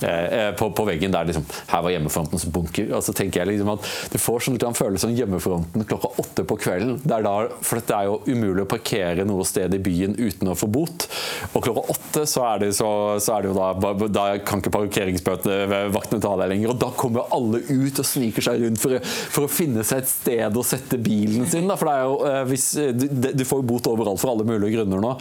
eh, 0.07 0.51
på, 0.59 0.71
på 0.77 0.87
veggen 0.89 1.15
der 1.15 1.29
liksom, 1.29 1.47
her 1.71 1.85
var 1.85 1.95
hjemmefrontens 1.95 2.47
bunker. 2.53 2.91
Og 2.97 3.05
så 3.05 3.15
tenker 3.17 3.43
jeg 3.43 3.53
liksom 3.53 3.73
at 3.75 3.89
Du 4.13 4.19
får 4.21 4.45
sånn 4.45 4.57
litt 4.57 4.67
en 4.67 4.77
følelse 4.77 5.07
som 5.07 5.15
hjemmefronten 5.17 5.87
klokka 5.89 6.13
åtte 6.23 6.45
på 6.49 6.59
kvelden. 6.61 6.99
Det 7.03 7.21
da, 7.25 7.35
for 7.65 7.81
det 7.81 7.97
er 7.97 8.09
jo 8.09 8.21
umulig 8.29 8.65
å 8.65 8.71
parkere 8.71 9.27
noe 9.29 9.47
sted 9.49 9.75
i 9.77 9.83
byen 9.83 10.17
uten 10.19 10.53
å 10.53 10.57
få 10.59 10.69
bot. 10.71 11.07
Og 11.53 11.65
klokka 11.65 11.87
åtte 11.95 12.27
så 12.31 12.45
er 12.53 12.65
det, 12.65 12.73
så, 12.77 12.91
så 13.23 13.37
er 13.37 13.47
det 13.47 13.53
jo 13.53 13.57
da 13.59 14.09
Da 14.11 14.27
kan 14.47 14.63
ikke 14.63 14.75
parkeringsvaktene 14.75 16.23
ta 16.23 16.35
deg 16.43 16.55
lenger. 16.55 16.75
Og 16.75 16.81
da 16.83 16.93
kommer 16.97 17.31
alle 17.35 17.63
ut 17.69 18.03
og 18.03 18.07
sniker 18.07 18.45
seg 18.45 18.65
rundt 18.65 18.83
for, 18.83 18.99
for 19.05 19.47
å 19.47 19.53
finne 19.53 19.85
seg 19.87 20.05
et 20.05 20.13
sted 20.13 20.57
å 20.57 20.67
sette 20.67 21.01
bilen 21.01 21.49
sin. 21.51 21.69
Da. 21.71 21.79
For 21.81 21.91
det 21.91 21.97
er 21.97 22.09
jo, 22.09 22.17
eh, 22.31 22.43
hvis, 22.51 22.71
du, 22.97 23.31
du 23.37 23.47
får 23.49 23.67
bot 23.67 23.91
overalt 23.91 24.23
for 24.23 24.35
alle 24.35 24.47
mulige 24.49 24.79
grunner 24.79 25.03
nå. 25.03 25.17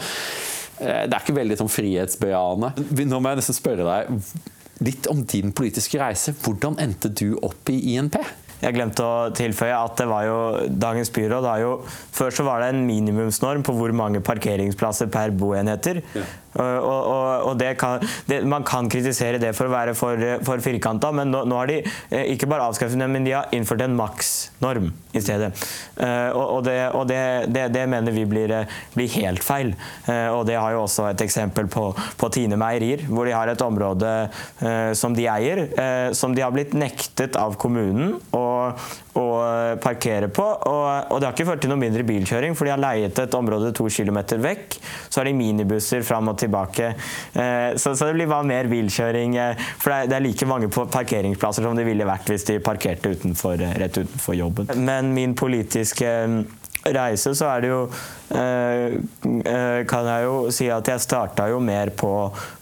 Eh, 0.80 1.06
Det 1.08 1.14
er 1.14 1.24
ikke 1.24 1.38
veldig 1.40 1.58
sånn 1.60 1.72
frihetsbejaende. 1.72 2.74
Nå 3.06 3.20
må 3.20 3.34
jeg 3.34 3.42
nesten 3.42 3.58
spørre 3.58 3.88
deg 3.88 4.22
litt 4.80 5.08
om 5.12 5.24
din 5.28 5.52
politiske 5.52 6.00
reise. 6.00 6.32
Hvordan 6.40 6.78
endte 6.80 7.12
du 7.12 7.34
opp 7.44 7.70
i 7.70 7.96
INP? 7.96 8.16
Jeg 8.60 8.76
glemte 8.76 9.04
å 9.04 9.30
tilføye 9.32 9.72
at 9.72 9.96
det 10.02 10.06
var 10.10 10.26
jo 10.28 10.38
dagens 10.68 11.08
byråd 11.16 11.46
har 11.48 11.62
jo 11.64 11.70
Før 12.12 12.34
så 12.36 12.44
var 12.44 12.60
det 12.60 12.74
en 12.74 12.82
minimumsnorm 12.88 13.64
på 13.64 13.72
hvor 13.78 13.94
mange 13.96 14.20
parkeringsplasser 14.20 15.08
per 15.12 15.32
boenheter. 15.32 16.02
Og, 16.12 16.49
og, 16.56 17.00
og- 17.14 17.46
og 17.50 17.58
det 17.60 17.72
kan, 17.80 18.02
det, 18.28 18.42
man 18.50 18.64
kan 18.68 18.90
kritisere 18.92 19.40
det 19.42 19.52
for 19.58 19.70
å 19.70 19.74
være 19.74 19.94
for, 19.98 20.18
for 20.46 20.62
firkanta, 20.64 21.12
men 21.16 21.32
nå, 21.32 21.44
nå 21.50 21.56
har 21.60 21.70
de 21.72 21.78
eh, 21.86 22.26
ikke 22.34 22.50
bare 22.52 22.66
avskaffet 22.70 23.00
det, 23.00 23.08
men 23.10 23.24
de 23.26 23.32
har 23.36 23.48
innført 23.56 23.82
en 23.86 23.96
maksnorm 23.98 24.90
i 25.18 25.22
stedet. 25.24 25.52
Eh, 25.98 26.30
og 26.36 26.46
og, 26.60 26.64
det, 26.66 26.78
og 26.98 27.06
det, 27.10 27.20
det, 27.74 27.86
mener 27.90 28.12
vi 28.16 28.26
blir, 28.30 28.52
eh, 28.62 28.78
blir 28.96 29.10
helt 29.16 29.44
feil. 29.46 29.74
Eh, 30.10 30.28
og 30.34 30.44
det 30.50 30.58
har 30.60 30.74
jo 30.76 30.84
også 30.86 31.08
et 31.12 31.22
eksempel 31.26 31.70
på, 31.72 31.90
på 32.20 32.30
Tine 32.36 32.58
Meierier, 32.60 33.06
hvor 33.10 33.26
de 33.30 33.36
har 33.38 33.48
et 33.54 33.62
område 33.66 34.12
eh, 34.62 34.92
som 34.98 35.16
de 35.18 35.28
eier, 35.32 35.64
eh, 35.80 36.12
som 36.18 36.36
de 36.36 36.44
har 36.46 36.54
blitt 36.56 36.74
nektet 36.78 37.38
av 37.40 37.56
kommunen 37.62 38.18
å, 38.36 38.44
å 39.20 39.26
parkere 39.84 40.30
på. 40.34 40.44
Og, 40.44 41.12
og 41.12 41.20
det 41.20 41.28
har 41.30 41.36
ikke 41.36 41.48
ført 41.50 41.64
til 41.64 41.72
noe 41.74 41.82
mindre 41.82 42.06
bilkjøring, 42.08 42.56
for 42.58 42.68
de 42.68 42.74
har 42.74 42.82
leiet 42.82 43.20
et 43.24 43.38
område 43.38 43.72
to 43.76 43.88
kilometer 43.92 44.42
vekk. 44.44 44.78
Så 45.10 45.22
har 45.22 45.30
de 45.30 45.36
minibusser 45.38 46.06
fram 46.08 46.32
og 46.32 46.38
tilbake. 46.42 46.94
Eh, 47.34 47.76
så, 47.80 47.96
så 47.96 48.10
det 48.10 48.16
blir 48.18 48.30
bare 48.32 48.48
mer 48.48 48.70
bilkjøring. 48.72 49.36
eh, 49.40 49.66
For 49.82 49.92
det 49.94 49.98
er, 49.98 50.12
det 50.14 50.20
er 50.20 50.26
like 50.28 50.50
mange 50.50 50.72
parkeringsplasser 50.74 51.66
som 51.66 51.78
det 51.78 51.88
ville 51.88 52.08
vært 52.08 52.30
hvis 52.32 52.48
de 52.50 52.60
parkerte 52.64 53.14
utenfor, 53.16 53.60
eh, 53.60 53.76
rett 53.84 54.02
utenfor 54.02 54.38
jobben. 54.40 54.72
Men 54.86 55.14
min 55.16 55.36
politiske 55.40 56.10
reise, 56.86 57.34
så 57.36 57.50
er 57.52 57.64
det 57.64 57.72
jo 57.72 57.82
eh, 58.36 58.96
eh, 59.44 59.82
Kan 59.90 60.08
jeg 60.08 60.26
jo 60.26 60.38
si 60.54 60.70
at 60.72 60.88
jeg 60.88 61.04
starta 61.04 61.50
jo 61.52 61.60
mer 61.64 61.92
på, 61.98 62.12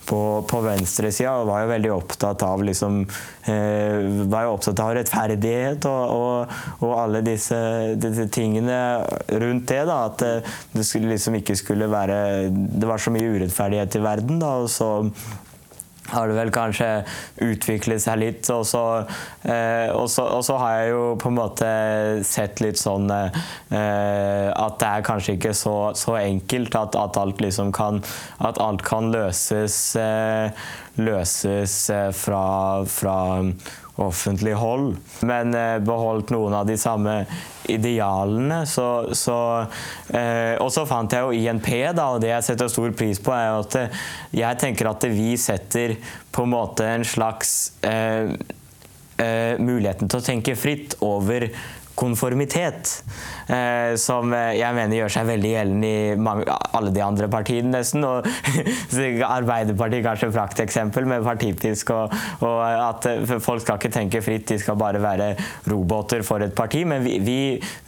på, 0.10 0.22
på 0.50 0.62
venstresida 0.66 1.36
og 1.38 1.50
var 1.52 1.64
jo 1.64 1.72
veldig 1.72 1.92
opptatt 1.94 2.46
av 2.48 2.64
liksom 2.66 3.04
eh, 3.06 4.28
Var 4.32 4.48
jo 4.48 4.54
opptatt 4.56 4.84
av 4.84 4.94
rettferdighet 4.98 5.90
og, 5.90 6.16
og, 6.18 6.56
og 6.82 6.96
alle 6.98 7.24
disse, 7.26 7.60
disse, 8.02 8.28
tingene 8.34 8.80
rundt 9.30 9.68
det. 9.70 9.84
da, 9.90 10.04
At 10.10 10.26
det 10.74 10.88
skulle 10.88 11.14
liksom 11.14 11.38
ikke 11.42 11.58
skulle 11.60 11.90
være 11.92 12.22
Det 12.50 12.90
var 12.90 13.02
så 13.02 13.14
mye 13.14 13.36
urettferdighet 13.38 14.00
i 14.00 14.06
verden, 14.08 14.42
da, 14.42 14.56
og 14.64 14.72
så 14.72 14.92
har 16.12 16.30
det 16.30 16.38
vel 16.38 16.52
kanskje 16.56 16.90
utviklet 17.44 18.04
seg 18.04 18.20
litt. 18.22 18.50
Og 18.54 18.66
så, 18.68 18.84
eh, 19.44 19.92
har 20.58 20.78
jeg 20.80 20.92
jo 20.94 21.04
på 21.22 21.32
en 21.32 21.38
måte 21.38 21.72
sett 22.28 22.62
litt 22.64 22.80
sånn 22.80 23.10
eh, 23.12 24.50
at 24.52 24.80
det 24.82 24.92
er 24.92 25.08
kanskje 25.08 25.38
ikke 25.38 25.56
så, 25.58 25.78
så 25.98 26.18
enkelt 26.20 26.76
at, 26.76 26.96
at, 26.96 27.18
alt 27.18 27.42
liksom 27.42 27.72
kan 27.76 28.02
At 28.44 28.60
alt 28.62 28.84
kan 28.86 29.12
løses, 29.12 29.96
eh, 30.00 30.52
løses 31.02 31.90
eh, 31.94 32.12
fra, 32.16 32.86
fra 32.86 33.18
offentlig 33.98 34.54
hold, 34.58 34.96
men 35.26 35.56
eh, 35.58 35.78
beholdt 35.82 36.30
noen 36.34 36.54
av 36.60 36.68
de 36.70 36.76
samme 36.78 37.20
idealene. 37.72 38.62
Så, 38.70 38.88
så, 39.18 39.38
eh, 40.14 40.54
og 40.62 40.70
så 40.74 40.86
fant 40.90 41.14
jeg 41.14 41.26
jo 41.26 41.34
INP, 41.34 41.70
da, 41.98 42.12
og 42.14 42.22
det 42.24 42.32
jeg 42.32 42.48
setter 42.52 42.72
stor 42.72 42.94
pris 42.98 43.22
på, 43.24 43.34
er 43.34 43.58
at 43.58 43.80
eh, 43.80 44.06
jeg 44.44 44.62
tenker 44.62 44.92
at 44.92 45.08
vi 45.12 45.34
setter 45.42 45.98
på 46.32 46.46
en 46.46 46.54
måte 46.54 46.88
en 46.98 47.08
slags 47.08 47.58
eh, 47.88 48.36
eh 49.18 49.58
muligheten 49.58 50.06
til 50.06 50.20
å 50.20 50.26
tenke 50.26 50.54
fritt 50.56 50.94
over 51.02 51.50
konformitet. 51.98 53.00
Eh, 53.48 53.96
som 54.00 54.34
jeg 54.36 54.76
mener 54.76 55.00
gjør 55.00 55.14
seg 55.14 55.28
veldig 55.30 55.52
gjeldende 55.54 55.88
i 55.90 56.16
mange, 56.20 56.46
alle 56.76 56.92
de 56.96 57.04
andre 57.04 57.30
partiene, 57.32 57.72
nesten. 57.78 58.04
Og 58.04 58.28
Arbeiderpartiet 59.38 60.04
kanskje 60.06 60.32
prakteksempel 60.36 61.08
med 61.08 61.26
partipisk 61.26 61.94
og, 61.96 62.14
og, 62.44 62.58
at 62.68 63.08
folk 63.44 63.64
skal 63.64 63.80
ikke 63.80 63.94
tenke 63.94 64.22
fritt, 64.24 64.48
de 64.52 64.60
skal 64.62 64.78
bare 64.80 65.02
være 65.04 65.30
roboter 65.70 66.24
for 66.28 66.44
et 66.44 66.56
parti. 66.58 66.84
Men 66.88 67.06
vi, 67.06 67.18
vi, 67.24 67.40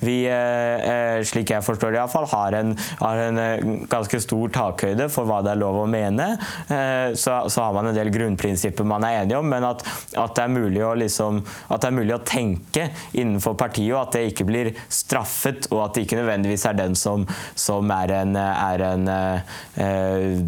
vi 0.06 0.18
eh, 0.32 1.20
slik 1.28 1.54
jeg 1.56 1.66
forstår 1.66 1.96
det 1.96 2.02
iallfall, 2.02 2.30
har, 2.32 2.60
en, 2.62 2.74
har 3.02 3.24
en 3.26 3.44
eh, 3.44 3.70
ganske 3.92 4.22
stor 4.24 4.56
takhøyde 4.56 5.10
for 5.12 5.28
hva 5.30 5.42
det 5.46 5.54
er 5.54 5.62
lov 5.62 5.82
å 5.84 5.88
mene. 5.90 6.32
Så, 6.70 7.34
så 7.52 7.64
har 7.64 7.74
man 7.74 7.90
en 7.90 7.96
del 7.96 8.10
grunnprinsipper 8.14 8.86
man 8.88 9.04
er 9.06 9.22
enige 9.22 9.40
om, 9.40 9.48
men 9.50 9.66
at, 9.66 9.82
at, 10.14 10.34
det, 10.38 10.44
er 10.44 10.52
mulig 10.54 10.82
å 10.86 10.92
liksom, 10.98 11.42
at 11.70 11.82
det 11.82 11.90
er 11.90 11.96
mulig 11.96 12.16
å 12.16 12.22
tenke 12.26 12.86
innenfor 13.18 13.58
partiet, 13.60 13.92
og 13.96 14.02
at 14.04 14.18
det 14.18 14.24
ikke 14.32 14.48
blir 14.48 14.72
straffet 14.94 15.49
straffet, 15.50 15.72
og 15.72 15.86
at 15.86 15.96
det 15.96 16.06
ikke 16.06 16.20
nødvendigvis 16.20 16.66
er 16.66 16.74
den 16.74 16.96
som, 16.96 17.28
som 17.56 17.90
er 17.90 18.12
en, 18.22 18.36
er 18.36 18.94
en 18.94 19.08
eh, 19.10 20.40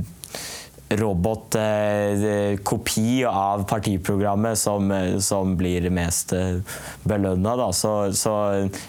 robotkopi 0.92 3.22
eh, 3.22 3.38
av 3.38 3.64
partiprogrammet 3.64 4.58
som, 4.58 4.94
som 5.20 5.58
blir 5.58 5.90
mest 5.90 6.34
eh, 6.34 6.56
belønna. 7.04 7.74
Så, 7.74 8.14
så, 8.18 8.34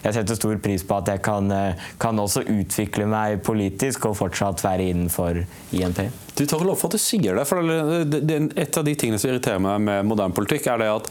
jeg 0.02 0.14
setter 0.14 0.34
stor 0.38 0.56
pris 0.62 0.84
på 0.86 0.96
at 0.98 1.08
jeg 1.12 1.22
kan, 1.24 1.50
eh, 1.54 1.74
kan, 2.02 2.18
også 2.22 2.42
utvikle 2.42 3.06
meg 3.10 3.42
politisk 3.46 4.06
og 4.10 4.16
fortsatt 4.18 4.64
være 4.64 4.82
innenfor 4.92 5.32
INP. 5.72 5.98
Du 6.36 6.46
tar 6.48 6.64
lov 6.64 6.76
for 6.80 6.86
at 6.88 6.94
du 6.96 7.00
sier 7.02 7.34
det. 7.36 7.46
for 7.48 7.58
Et 7.62 8.78
av 8.78 8.84
de 8.84 8.94
tingene 8.96 9.18
som 9.20 9.30
irriterer 9.30 9.60
meg 9.62 9.80
med 9.84 10.06
moderne 10.08 10.34
politikk, 10.36 10.66
er 10.72 10.78
det 10.80 10.90
at 10.92 11.06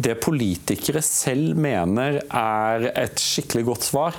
det 0.00 0.22
politikere 0.24 1.02
selv 1.04 1.56
mener 1.60 2.12
er 2.24 2.78
et 2.94 3.18
skikkelig 3.20 3.64
godt 3.68 3.84
svar, 3.90 4.12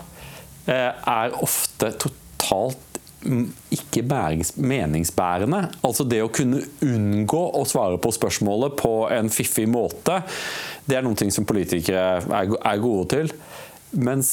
er 0.71 1.35
ofte 1.45 1.91
totalt 2.01 2.81
ikke 3.73 4.03
meningsbærende. 4.61 5.61
Altså 5.85 6.05
det 6.07 6.21
å 6.23 6.31
kunne 6.33 6.61
unngå 6.85 7.41
å 7.57 7.63
svare 7.67 7.97
på 8.01 8.13
spørsmålet 8.13 8.77
på 8.79 8.93
en 9.13 9.31
fiffig 9.33 9.65
måte, 9.69 10.21
det 10.85 10.97
er 10.97 11.05
noen 11.05 11.17
ting 11.17 11.33
som 11.33 11.47
politikere 11.47 12.21
er 12.29 12.83
gode 12.83 13.07
til. 13.15 13.33
Mens 13.97 14.29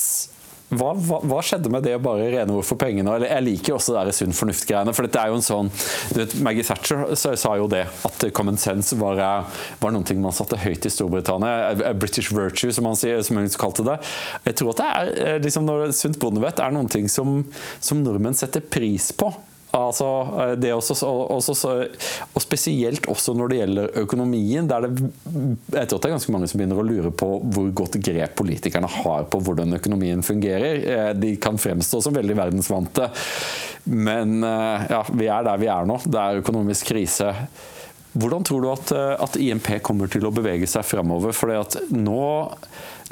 hva, 0.73 0.93
hva, 0.97 1.19
hva, 1.29 1.41
skjedde 1.45 1.71
med 1.73 1.85
det 1.85 1.97
å 1.99 2.03
bare 2.03 2.31
rene 2.33 2.55
ord 2.57 2.67
for 2.67 2.81
pengene? 2.81 3.19
Jeg 3.27 3.45
liker 3.45 3.77
også 3.77 3.97
det 4.09 4.15
sunn 4.17 4.35
fornuft-greiene. 4.37 4.95
for 4.97 5.07
dette 5.07 5.21
er 5.21 5.33
jo 5.33 5.39
en 5.39 5.45
sånn, 5.45 5.71
vet, 6.17 6.37
Maggie 6.45 6.65
Thatcher 6.67 7.05
sa 7.19 7.55
jo 7.61 7.69
det, 7.71 7.85
at 8.09 8.27
common 8.37 8.61
sense 8.61 8.97
var, 8.97 9.21
var 9.83 9.95
noe 9.95 10.19
man 10.23 10.35
satte 10.37 10.61
høyt 10.63 10.89
i 10.89 10.93
Storbritannia. 10.93 11.93
British 11.93 12.33
virtue, 12.33 12.73
som 12.73 12.89
man, 12.89 12.97
sier, 12.99 13.21
som 13.27 13.41
hun 13.41 13.51
kalte 13.61 13.87
det. 13.87 13.99
Jeg 14.49 14.61
tror 14.61 14.73
at 14.73 14.83
det 14.83 14.91
er, 14.91 15.15
eh, 15.27 15.41
liksom, 15.45 15.69
når 15.69 15.93
sunt 15.97 16.21
bondevett 16.23 16.63
er 16.63 16.75
noe 16.75 17.09
som, 17.13 17.41
som 17.81 18.05
nordmenn 18.05 18.37
setter 18.39 18.65
pris 18.65 19.13
på. 19.17 19.33
Altså, 19.73 20.07
eh, 20.41 20.53
det 20.61 20.73
også, 20.75 20.95
også, 21.33 21.71
og 22.37 22.45
spesielt 22.45 23.07
også 23.09 23.33
når 23.37 23.49
det 23.49 23.61
gjelder 23.63 23.99
økonomien. 24.03 24.69
der 24.69 24.85
det, 24.85 25.09
Jeg 25.73 25.89
tror 25.89 25.99
det 25.99 26.11
er 26.11 26.17
ganske 26.17 26.33
mange 26.33 26.49
som 26.51 26.61
begynner 26.61 26.83
å 26.83 26.85
lure 26.85 27.11
på 27.11 27.29
hvor 27.41 27.71
godt 27.73 27.97
grep 28.05 28.37
politikerne 28.37 28.91
har 29.01 29.25
på 29.33 29.41
hvordan 29.41 29.73
økonomien 29.79 30.23
fungerer. 30.23 30.85
Eh, 30.85 31.13
de 31.17 31.37
kan 31.37 31.57
fremstå 31.57 32.03
som 32.05 32.15
veldig 32.15 32.37
verdensvante, 32.37 33.09
men 33.85 34.43
eh, 34.45 34.89
ja, 34.93 35.05
vi 35.09 35.31
er 35.33 35.49
der 35.49 35.63
vi 35.65 35.73
er 35.73 35.89
nå. 35.89 36.01
Det 36.05 36.21
er 36.21 36.43
økonomisk 36.45 36.93
krise. 36.93 37.33
Hvordan 38.13 38.45
tror 38.45 38.65
du 38.65 38.69
at, 38.73 38.93
at 39.25 39.37
IMP 39.41 39.79
kommer 39.85 40.11
til 40.13 40.27
å 40.29 40.35
bevege 40.35 40.69
seg 40.69 40.85
fremover? 40.85 41.33
Fordi 41.37 41.55
at 41.57 41.79
nå 41.95 42.23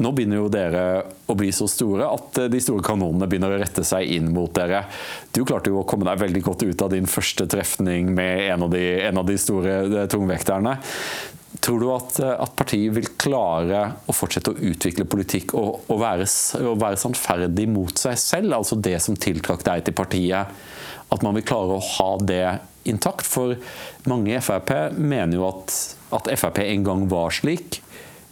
nå 0.01 0.13
begynner 0.17 0.41
jo 0.41 0.51
dere 0.53 0.85
å 1.29 1.37
bli 1.39 1.51
så 1.55 1.67
store 1.71 2.09
at 2.09 2.39
eh, 2.41 2.49
de 2.53 2.61
store 2.63 2.85
kanonene 2.85 3.29
begynner 3.31 3.55
å 3.55 3.61
rette 3.61 3.85
seg 3.87 4.09
inn 4.17 4.31
mot 4.35 4.53
dere. 4.57 4.85
Du 5.35 5.43
klarte 5.45 5.73
jo 5.73 5.83
å 5.83 5.89
komme 5.89 6.09
deg 6.09 6.23
veldig 6.23 6.45
godt 6.47 6.65
ut 6.65 6.85
av 6.87 6.95
din 6.95 7.09
første 7.11 7.47
trefning 7.51 8.15
med 8.17 8.47
en 8.49 8.67
av 8.67 8.73
de, 8.73 8.85
en 9.09 9.21
av 9.21 9.29
de 9.29 9.37
store 9.41 9.77
eh, 9.85 10.09
tungvekterne. 10.11 10.77
Tror 11.61 11.83
du 11.83 11.89
at, 11.93 12.21
eh, 12.23 12.33
at, 12.33 12.55
partiet 12.57 12.95
vil 12.97 13.13
klare 13.21 13.83
å 14.09 14.17
fortsette 14.17 14.55
å 14.55 14.69
utvikle 14.71 15.09
politikk 15.11 15.55
og, 15.59 15.83
og, 15.89 15.97
være, 16.01 16.29
og 16.65 16.81
være 16.81 17.01
sannferdig 17.01 17.69
mot 17.71 18.01
seg 18.01 18.19
selv, 18.21 18.57
altså 18.57 18.81
det 18.81 18.97
som 19.05 19.19
tiltrakk 19.19 19.67
deg 19.67 19.85
til 19.85 19.97
partiet? 20.01 20.61
At 21.11 21.25
man 21.27 21.35
vil 21.37 21.45
klare 21.45 21.77
å 21.77 21.87
ha 21.99 22.11
det 22.23 22.45
intakt? 22.89 23.27
For 23.27 23.57
mange 24.11 24.35
i 24.35 24.41
Frp 24.43 24.73
mener 24.97 25.39
jo 25.39 25.47
at, 25.49 25.77
at 26.17 26.31
Frp 26.41 26.63
en 26.65 26.87
gang 26.87 27.07
var 27.11 27.35
slik. 27.35 27.81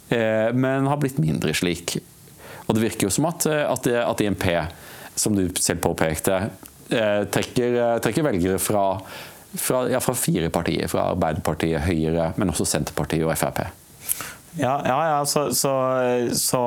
Eh, 0.09 0.49
men 0.53 0.89
har 0.89 1.01
blitt 1.01 1.21
mindre 1.21 1.53
slik. 1.53 1.97
Og 2.65 2.75
det 2.75 2.85
virker 2.85 3.07
jo 3.07 3.13
som 3.13 3.29
at, 3.29 3.45
eh, 3.49 3.65
at, 3.65 3.89
at 4.03 4.23
INP, 4.25 4.45
som 5.15 5.35
du 5.37 5.45
selv 5.59 5.83
påpekte, 5.85 6.39
eh, 6.89 7.23
trekker, 7.29 7.99
trekker 8.03 8.25
velgere 8.25 8.61
fra, 8.61 8.85
fra, 9.53 9.83
ja, 9.91 10.01
fra 10.01 10.17
fire 10.17 10.49
partier. 10.53 10.89
Fra 10.89 11.11
Arbeiderpartiet, 11.13 11.85
Høyre, 11.85 12.31
men 12.37 12.53
også 12.53 12.67
Senterpartiet 12.69 13.27
og 13.27 13.37
Frp. 13.37 13.67
Ja, 14.57 14.81
ja, 14.85 14.97
ja 15.09 15.25
så, 15.25 15.53
så, 15.53 15.71
så, 16.33 16.61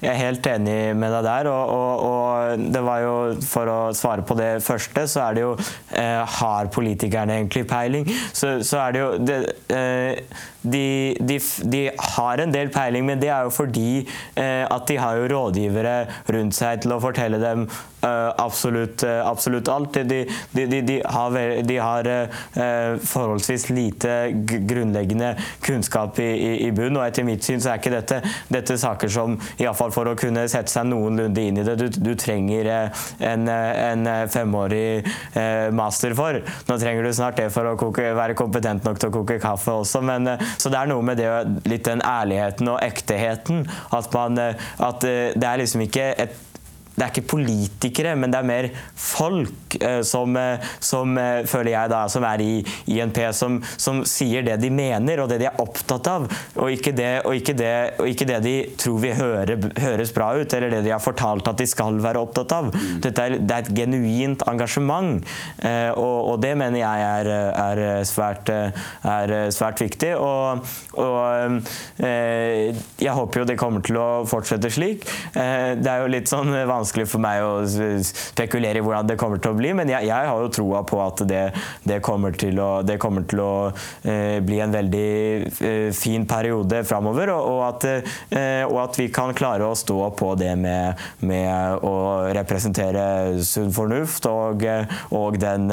jeg 0.00 0.10
er 0.12 0.18
helt 0.20 0.46
enig 0.46 0.76
med 0.96 1.10
deg 1.16 1.26
der. 1.26 1.48
Og, 1.50 1.72
og, 1.74 2.04
og, 2.06 2.64
det 2.74 2.82
var 2.86 3.02
jo, 3.02 3.14
for 3.44 3.70
å 3.70 3.78
svare 3.96 4.24
på 4.26 4.36
det 4.38 4.50
første, 4.64 5.06
så 5.10 5.24
er 5.26 5.36
det 5.36 5.44
jo 5.44 5.50
eh, 5.58 6.22
Har 6.38 6.70
politikerne 6.72 7.40
egentlig 7.40 7.66
peiling? 7.70 8.06
Så, 8.32 8.60
så 8.66 8.84
er 8.84 8.94
det 8.94 9.02
jo 9.02 9.10
det, 9.26 9.38
eh, 9.74 10.40
de, 10.62 10.86
de, 11.20 11.38
de, 11.72 11.82
har 12.14 12.44
en 12.44 12.54
del 12.54 12.70
peiling, 12.72 13.06
men 13.08 13.20
det 13.20 13.32
er 13.32 13.48
jo 13.48 13.54
fordi 13.54 14.04
eh, 14.38 14.64
at 14.64 14.86
de 14.88 14.98
har 15.00 15.18
jo 15.18 15.30
rådgivere 15.34 15.96
rundt 16.30 16.56
seg 16.56 16.84
til 16.84 16.94
å 16.94 17.00
fortelle 17.02 17.40
dem 17.42 17.66
eh, 18.02 18.34
absolutt, 18.36 19.02
eh, 19.02 19.28
absolutt, 19.28 19.68
alt. 19.68 19.92
De, 19.92 20.26
de 20.52 21.02
har, 21.04 21.36
har 21.80 22.08
uh, 22.08 22.98
forholdsvis 23.04 23.68
lite 23.70 24.30
grunnleggende 24.32 25.34
kunnskap 25.60 26.18
i, 26.18 26.24
i, 26.24 26.50
i, 26.66 26.70
bunn, 26.72 26.96
og 26.96 27.06
etter 27.06 27.26
mitt 27.26 27.44
syn 27.46 27.62
så 27.62 27.72
er 27.72 27.80
ikke 27.80 27.92
dette, 27.94 28.20
dette 28.50 28.76
saker 28.80 29.12
som 29.12 29.36
iallfall 29.60 29.92
for 29.94 30.10
å 30.10 30.16
kunne 30.18 30.46
sette 30.50 30.72
seg 30.72 30.88
noenlunde 30.90 31.44
inn 31.44 31.60
i 31.60 31.66
det, 31.66 31.76
du, 31.80 31.86
du 31.90 32.12
trenger 32.18 32.68
en, 32.70 33.48
en, 33.48 34.08
femårig 34.30 35.04
master 35.76 36.14
for. 36.18 36.40
Nå 36.68 36.76
trenger 36.80 37.06
du 37.06 37.12
snart 37.16 37.38
det 37.40 37.48
for 37.54 37.72
å 37.72 37.76
koke, 37.80 38.04
være 38.16 38.36
kompetent 38.38 38.86
nok 38.86 39.00
til 39.00 39.10
å 39.10 39.16
koke 39.20 39.38
kaffe 39.42 39.74
også, 39.82 40.02
men 40.04 40.28
så 40.56 40.72
det 40.72 40.80
er 40.80 40.90
noe 40.90 41.04
med 41.06 41.20
det, 41.20 41.30
litt 41.70 41.86
den 41.88 42.04
ærligheten 42.06 42.70
og 42.72 42.80
ekteheten. 42.84 43.64
At, 43.96 44.12
man, 44.14 44.38
at 44.90 45.04
det 45.04 45.46
er 45.46 45.60
liksom 45.60 45.84
ikke 45.86 46.12
et 46.20 46.38
det 47.00 47.06
er 47.06 47.14
ikke 47.14 47.30
politikere, 47.32 48.12
men 48.18 48.32
det 48.32 48.40
er 48.42 48.48
mer 48.48 48.66
folk 49.00 49.76
eh, 49.80 50.02
som, 50.04 50.36
eh, 50.36 50.66
som 50.84 51.16
eh, 51.16 51.46
føler 51.48 51.72
jeg 51.72 51.92
da, 51.92 52.02
som 52.12 52.26
er 52.28 52.42
i 52.44 52.50
INP, 52.92 53.22
som, 53.36 53.56
som, 53.80 54.02
sier 54.10 54.44
det 54.44 54.58
de 54.60 54.68
mener 54.74 55.22
og 55.22 55.30
det 55.30 55.38
de 55.40 55.48
er 55.48 55.60
opptatt 55.62 56.10
av, 56.10 56.26
og 56.60 56.72
ikke 56.72 56.92
det, 56.96 57.08
og 57.24 57.36
ikke 57.36 57.54
det, 57.56 57.72
og 58.02 58.10
ikke 58.10 58.26
det 58.28 58.40
de 58.44 58.54
tror 58.80 58.98
vil 59.00 59.16
høre, 59.16 59.56
høres 59.80 60.12
bra 60.16 60.32
ut, 60.36 60.56
eller 60.56 60.74
det 60.74 60.82
de 60.84 60.92
har 60.92 61.02
fortalt 61.02 61.48
at 61.48 61.60
de 61.60 61.68
skal 61.68 62.00
være 62.04 62.20
opptatt 62.20 62.52
av. 62.56 62.68
Mm. 62.74 63.00
Dette 63.06 63.24
er, 63.24 63.36
det 63.38 63.56
er 63.56 63.64
et 63.64 63.72
genuint 63.80 64.44
engasjement, 64.50 65.24
og, 65.94 66.18
og, 66.18 66.36
det 66.42 66.52
mener 66.58 66.80
jeg 66.80 67.04
er, 67.06 67.30
er, 67.30 67.82
svært, 68.08 68.50
er 68.50 69.34
svært, 69.54 69.80
viktig. 69.80 70.12
Og, 70.20 70.66
og 71.00 71.60
jeg 72.00 73.14
håper 73.16 73.42
jo 73.42 73.46
det 73.48 73.58
kommer 73.60 73.84
til 73.84 73.98
å 74.00 74.08
fortsette 74.28 74.70
slik. 74.72 75.06
Det 75.34 75.90
er 75.90 76.02
jo 76.02 76.10
litt 76.12 76.30
sånn 76.30 76.52
vanskelig 76.68 76.89
vanskelig 76.90 77.06
for 77.10 77.22
meg 77.22 77.42
å 77.44 78.02
spekulere 78.02 78.80
i 78.80 78.82
hvordan 78.82 79.06
det 79.06 79.16
kommer 79.18 79.38
til 79.38 79.52
å 79.52 79.58
bli, 79.58 79.72
men 79.74 79.88
jeg, 79.88 80.08
jeg 80.08 80.26
har 80.26 80.40
jo 80.42 80.50
troa 80.50 80.82
på 80.82 80.98
at 81.02 81.22
det, 81.28 81.52
det, 81.84 82.00
kommer 82.02 82.34
til 82.34 82.58
å, 82.58 82.82
kommer 82.98 83.22
til 83.30 83.40
å 83.40 83.52
eh, 84.02 84.40
bli 84.42 84.60
en 84.60 84.74
veldig 84.74 85.12
eh, 85.62 85.90
fin 85.94 86.26
periode 86.26 86.82
framover, 86.84 87.30
og, 87.30 87.46
og, 87.46 87.62
at, 87.68 87.86
eh, 88.34 88.64
og, 88.66 88.78
at, 88.82 88.98
vi 89.00 89.08
kan 89.14 89.34
klare 89.34 89.66
å 89.68 89.76
stå 89.78 90.10
på 90.18 90.34
det 90.40 90.56
med, 90.58 90.98
med 91.22 91.84
å 91.86 91.94
representere 92.34 93.38
sunn 93.46 93.70
fornuft 93.72 94.26
og, 94.28 94.66
og 95.14 95.38
den 95.40 95.70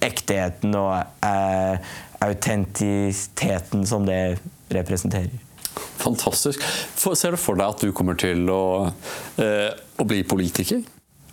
ektheten 0.00 0.74
og 0.78 0.96
eh, 1.26 1.96
autentisiteten 2.24 3.84
som 3.86 4.08
det 4.08 4.38
representerer. 4.72 5.45
Fantastisk. 6.00 6.62
ser 6.96 7.34
du 7.34 7.40
for 7.40 7.58
deg 7.58 7.74
at 7.74 7.82
du 7.84 7.92
kommer 7.96 8.18
til 8.18 8.46
å, 8.52 8.92
eh, 9.42 9.72
å 10.00 10.06
bli 10.08 10.22
politiker? 10.28 10.84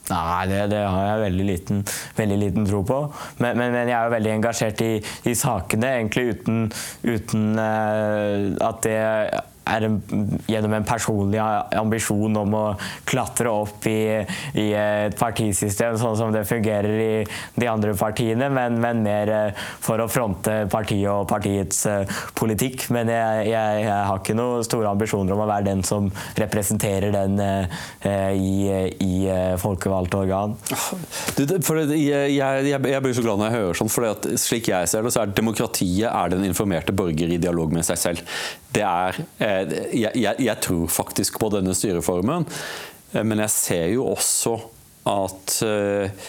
Nei, 0.09 0.47
det, 0.49 0.65
det, 0.73 0.81
har 0.83 1.05
jeg 1.07 1.21
veldig 1.21 1.45
liten, 1.47 1.79
veldig 2.17 2.37
liten 2.41 2.65
tro 2.67 2.81
på. 2.83 2.97
Men, 3.39 3.55
men, 3.55 3.71
men, 3.71 3.87
jeg 3.87 3.95
er 3.95 4.09
jo 4.09 4.15
veldig 4.17 4.33
engasjert 4.33 4.83
i, 4.83 4.91
i 5.31 5.35
sakene, 5.39 5.93
egentlig 6.01 6.33
uten, 6.33 6.59
uten 7.07 7.45
uh, 7.55 8.51
at 8.67 8.83
det 8.83 8.99
er 9.63 9.85
gjennom 10.49 10.73
en 10.75 10.85
personlig 10.87 11.39
ambisjon 11.77 12.37
om 12.39 12.55
å 12.57 12.63
klatre 13.07 13.51
opp 13.51 13.87
i, 13.89 14.23
i, 14.59 14.67
et 14.75 15.15
partisystem 15.19 15.97
sånn 15.99 16.17
som 16.19 16.33
det 16.33 16.43
fungerer 16.49 16.93
i 16.99 17.11
de 17.55 17.69
andre 17.69 17.93
partiene, 17.97 18.49
men, 18.53 18.79
men 18.83 19.03
mer 19.05 19.31
eh, 19.31 19.63
for 19.83 20.01
å 20.03 20.09
fronte 20.11 20.63
partiet 20.71 21.09
og 21.11 21.27
partiets 21.29 21.83
uh, 21.89 22.03
politikk. 22.37 22.87
Men 22.93 23.11
jeg, 23.11 23.47
jeg, 23.51 23.83
jeg, 23.85 23.99
har 24.09 24.19
ikke 24.19 24.35
noen 24.37 24.65
store 24.65 24.91
ambisjoner 24.91 25.35
om 25.35 25.43
å 25.43 25.49
være 25.49 25.67
den 25.69 25.83
som 25.87 26.09
representerer 26.39 27.13
den 27.13 27.39
uh, 27.39 27.83
i, 28.33 28.69
i 29.03 29.13
folkevalgte 29.61 30.23
organ. 30.23 30.55
Du, 31.37 31.45
jeg, 31.45 32.33
jeg, 32.33 33.01
blir 33.03 33.15
så 33.15 33.23
glad 33.25 33.39
når 33.39 33.49
jeg 33.49 33.57
hører 33.59 33.79
sånn, 33.79 33.93
for 33.93 34.37
slik 34.39 34.69
jeg 34.71 34.89
ser 34.89 35.05
det, 35.05 35.13
så 35.13 35.23
er 35.23 35.35
demokratiet 35.35 36.09
er 36.09 36.33
den 36.33 36.45
informerte 36.47 36.95
borger 36.95 37.31
i 37.33 37.39
dialog 37.41 37.73
med 37.75 37.85
seg 37.87 37.99
selv. 37.99 38.35
Det 38.73 38.83
er 38.85 39.19
jeg, 39.93 40.11
jeg, 40.17 40.35
jeg, 40.39 40.57
tror 40.63 40.87
faktisk 40.91 41.39
på 41.41 41.51
denne 41.53 41.75
styreformen, 41.77 42.47
eh, 43.13 43.23
men 43.25 43.43
jeg 43.45 43.53
ser 43.53 43.87
jo 43.93 44.07
også 44.13 44.57
at 45.09 45.57
eh, 45.67 46.27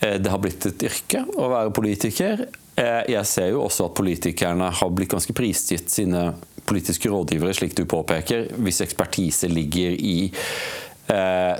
det 0.00 0.32
har 0.32 0.40
blitt 0.40 0.64
et 0.68 0.84
yrke 0.88 1.24
å 1.36 1.48
være 1.52 1.74
politiker. 1.76 2.44
Eh, 2.78 3.02
jeg 3.12 3.28
ser 3.28 3.50
jo 3.52 3.64
også 3.66 3.88
at 3.88 3.96
politikerne 3.98 4.70
har 4.80 4.92
blitt 4.94 5.12
ganske 5.12 5.34
prisgitt 5.36 5.92
sine 5.92 6.30
politiske 6.68 7.10
rådgivere, 7.10 7.56
slik 7.56 7.74
du 7.76 7.84
påpeker, 7.88 8.52
hvis 8.62 8.82
ekspertise 8.84 9.50
ligger 9.50 9.96
i 9.96 10.18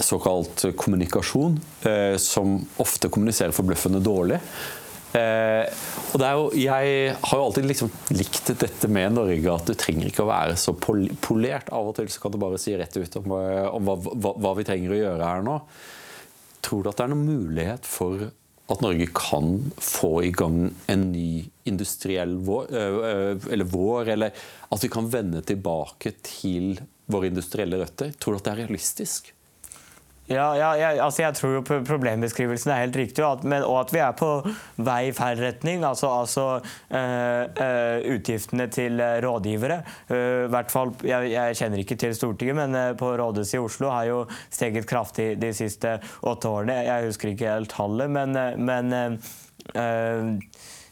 såkalt 0.06 0.62
kommunikasjon, 0.78 1.56
som 2.22 2.52
ofte 2.78 3.08
kommuniserer 3.10 3.50
forbløffende 3.50 3.98
dårlig. 3.98 4.36
Eh, 5.10 5.66
og 6.14 6.22
jo, 6.22 6.42
jeg 6.54 7.14
har 7.18 7.38
jo 7.38 7.44
alltid 7.44 7.66
liksom 7.66 7.90
likt 8.14 8.52
dette 8.60 8.90
med 8.92 9.16
Norge, 9.16 9.54
at 9.54 9.70
du 9.70 9.74
trenger 9.78 10.10
ikke 10.10 10.22
å 10.22 10.30
være 10.30 10.58
så 10.60 10.74
polert. 10.78 11.72
Av 11.74 11.90
og 11.90 11.96
til 11.98 12.10
så 12.12 12.22
kan 12.22 12.34
du 12.34 12.38
bare 12.42 12.60
si 12.62 12.76
rett 12.78 12.98
ut 12.98 13.18
om, 13.22 13.32
eh, 13.38 13.66
om 13.66 13.88
hva, 13.88 13.96
hva, 14.10 14.34
hva, 14.38 14.52
vi 14.58 14.66
trenger 14.68 14.94
å 14.94 15.00
gjøre 15.00 15.32
her 15.32 15.42
nå. 15.46 15.56
Tror 16.62 16.84
du 16.84 16.92
at 16.92 17.00
det 17.00 17.08
er 17.08 17.12
noen 17.14 17.26
mulighet 17.26 17.88
for 17.88 18.28
at 18.70 18.84
Norge 18.84 19.08
kan 19.16 19.56
få 19.82 20.12
i 20.28 20.30
gang 20.30 20.68
en 20.92 21.08
ny 21.10 21.42
industriell 21.66 22.36
vår, 22.46 22.70
eh, 22.70 23.50
eller 23.50 23.66
vår, 23.66 24.14
eller 24.14 24.46
at 24.70 24.84
vi 24.84 24.92
kan 24.92 25.10
vende 25.10 25.42
tilbake 25.42 26.14
til 26.22 26.76
våre 27.10 27.32
industrielle 27.32 27.82
røtter? 27.82 28.14
Tror 28.14 28.36
du 28.36 28.42
at 28.42 28.46
det 28.46 28.54
er 28.54 28.62
realistisk? 28.68 29.32
Ja, 30.30 30.52
ja 30.54 30.68
jeg, 30.78 31.00
altså 31.02 31.22
jeg 31.24 31.34
tror 31.34 31.56
jo 31.56 31.62
problembeskrivelsen 31.86 32.70
er 32.70 32.84
helt 32.84 32.98
riktig, 33.00 33.24
og 33.26 33.40
at, 33.40 33.44
men, 33.50 33.64
og 33.66 33.80
at 33.80 33.94
vi 33.94 33.98
er 33.98 34.14
på 34.14 34.28
vei 34.78 35.00
i 35.08 35.14
feil 35.16 35.42
retning. 35.42 35.82
Altså, 35.86 36.10
altså 36.14 36.44
øh, 36.94 37.64
øh, 37.66 38.14
utgiftene 38.14 38.68
til 38.70 39.02
rådgivere. 39.24 39.80
Øh, 40.10 40.46
hvert 40.52 40.70
fall, 40.70 40.94
jeg, 41.04 41.32
jeg, 41.32 41.56
kjenner 41.58 41.82
ikke 41.82 41.98
til 41.98 42.14
Stortinget, 42.14 42.56
men 42.62 42.96
på 43.00 43.10
rådhuset 43.18 43.58
i 43.58 43.62
Oslo 43.64 43.90
har 43.90 44.06
jo 44.10 44.24
steget 44.50 44.86
kraftig 44.86 45.32
de 45.42 45.52
siste 45.54 45.98
åtte 46.22 46.48
årene. 46.48 46.78
Jeg 46.86 47.10
husker 47.10 47.34
ikke 47.34 47.50
helt 47.50 47.74
tallet, 47.74 48.10
men, 48.10 48.38
men 48.70 48.94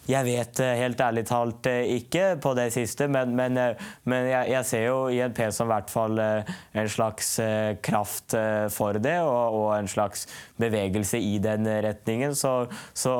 jeg 0.08 0.24
vet 0.24 0.60
eh, 0.64 0.76
helt 0.80 1.00
ærlig 1.04 1.24
talt 1.28 1.66
eh, 1.68 1.82
ikke 1.98 2.38
på 2.40 2.54
det 2.56 2.70
siste, 2.72 3.08
men, 3.12 3.34
men, 3.36 3.58
eh, 3.60 3.88
men 4.08 4.28
jeg, 4.30 4.50
jeg, 4.54 4.66
ser 4.68 4.84
jo 4.86 4.96
INP 5.12 5.40
som 5.52 5.68
i 5.68 5.74
hvert 5.74 5.92
fall 5.92 6.16
en 6.18 6.88
slags 6.88 7.28
kraft 7.84 8.34
for 8.72 8.98
det, 9.02 9.18
og, 9.24 9.58
og 9.58 9.68
en 9.76 9.88
slags 9.90 10.24
bevegelse 10.60 11.20
i 11.20 11.36
den 11.42 11.68
retningen. 11.84 12.34
Så, 12.36 12.52
så, 12.96 13.14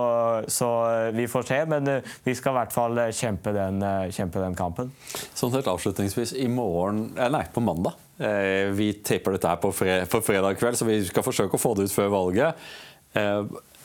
så, 0.49 0.69
vi 1.15 1.29
får 1.31 1.49
se, 1.51 1.61
men 1.69 1.93
vi 2.25 2.35
skal 2.37 2.55
i 2.55 2.59
hvert 2.59 2.75
fall 2.75 3.01
kjempe 3.15 3.53
den, 3.57 3.83
kjempe 4.15 4.43
den 4.43 4.57
kampen. 4.59 4.93
Sånn 5.37 5.55
helt 5.55 5.69
avslutningsvis, 5.71 6.35
i 6.41 6.49
morgen, 6.53 7.11
nei, 7.19 7.45
på 7.53 7.65
mandag 7.65 7.99
vi 8.75 8.89
taper 9.07 9.37
dette 9.37 9.47
her 9.47 9.61
på, 9.63 9.71
fredag 9.71 10.57
kveld, 10.59 10.75
så 10.75 10.89
vi 10.89 10.97
skal 11.07 11.23
forsøke 11.23 11.55
å 11.55 11.61
få 11.63 11.77
det 11.79 11.87
ut 11.87 11.93
før 11.95 12.09
valget. 12.17 12.65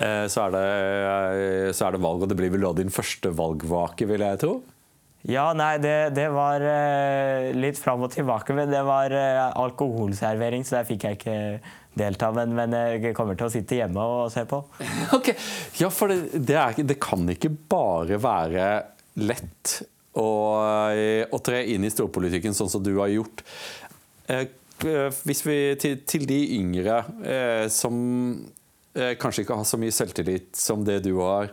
Eh, 0.04 0.26
så 0.32 0.48
er, 0.48 0.54
det, 0.54 0.64
eh, 0.68 1.72
så 1.76 1.88
er 1.88 1.96
det 1.96 2.04
valg, 2.04 2.24
og 2.24 2.32
det 2.32 2.38
blir 2.38 2.54
vel 2.54 2.66
da 2.66 2.74
din 2.82 2.94
første 2.94 3.32
valgvake, 3.38 4.08
vil 4.10 4.26
jeg 4.26 4.42
tro? 4.42 4.56
Ja, 5.30 5.46
nei, 5.56 5.78
det, 5.80 6.16
det 6.18 6.28
var 6.36 6.64
eh, 6.68 7.54
litt 7.56 7.80
fram 7.80 8.04
og 8.04 8.12
tilbake, 8.12 8.56
men 8.58 8.74
det 8.74 8.82
var 8.84 9.14
alkoholservering, 9.14 10.66
så 10.68 10.80
der 10.80 10.90
fikk 10.90 11.06
jeg 11.08 11.20
ikke 11.20 11.38
delta. 12.00 12.32
Men, 12.36 12.56
men, 12.58 12.76
jeg 12.98 13.14
kommer 13.16 13.38
til 13.40 13.48
å 13.48 13.54
sitte 13.54 13.78
hjemme 13.78 14.02
og 14.02 14.34
se 14.34 14.44
på. 14.50 14.64
Ok, 15.18 15.32
Ja, 15.80 15.92
for 15.94 16.12
det, 16.12 16.42
det, 16.50 16.58
er, 16.58 16.82
det 16.84 16.98
kan 17.02 17.30
ikke 17.32 17.54
bare 17.72 18.18
være 18.22 18.72
lett 19.22 19.78
å, 20.18 20.28
å, 20.58 21.40
tre 21.46 21.62
inn 21.70 21.86
i 21.86 21.94
storpolitikken 21.94 22.58
sånn 22.58 22.72
som 22.74 22.84
du 22.84 22.96
har 22.98 23.14
gjort. 23.14 23.46
Hvis 25.24 25.44
vi 25.46 25.56
til, 25.80 25.96
til 26.10 26.26
de 26.28 26.42
yngre 26.58 26.98
som 27.72 27.96
Eh, 28.44 28.63
kanskje 28.94 29.44
ikke 29.44 29.58
har 29.58 29.66
så 29.66 29.80
mye 29.82 29.94
selvtillit 29.96 30.52
som 30.60 30.84
det 30.86 31.00
du 31.08 31.16
har, 31.18 31.50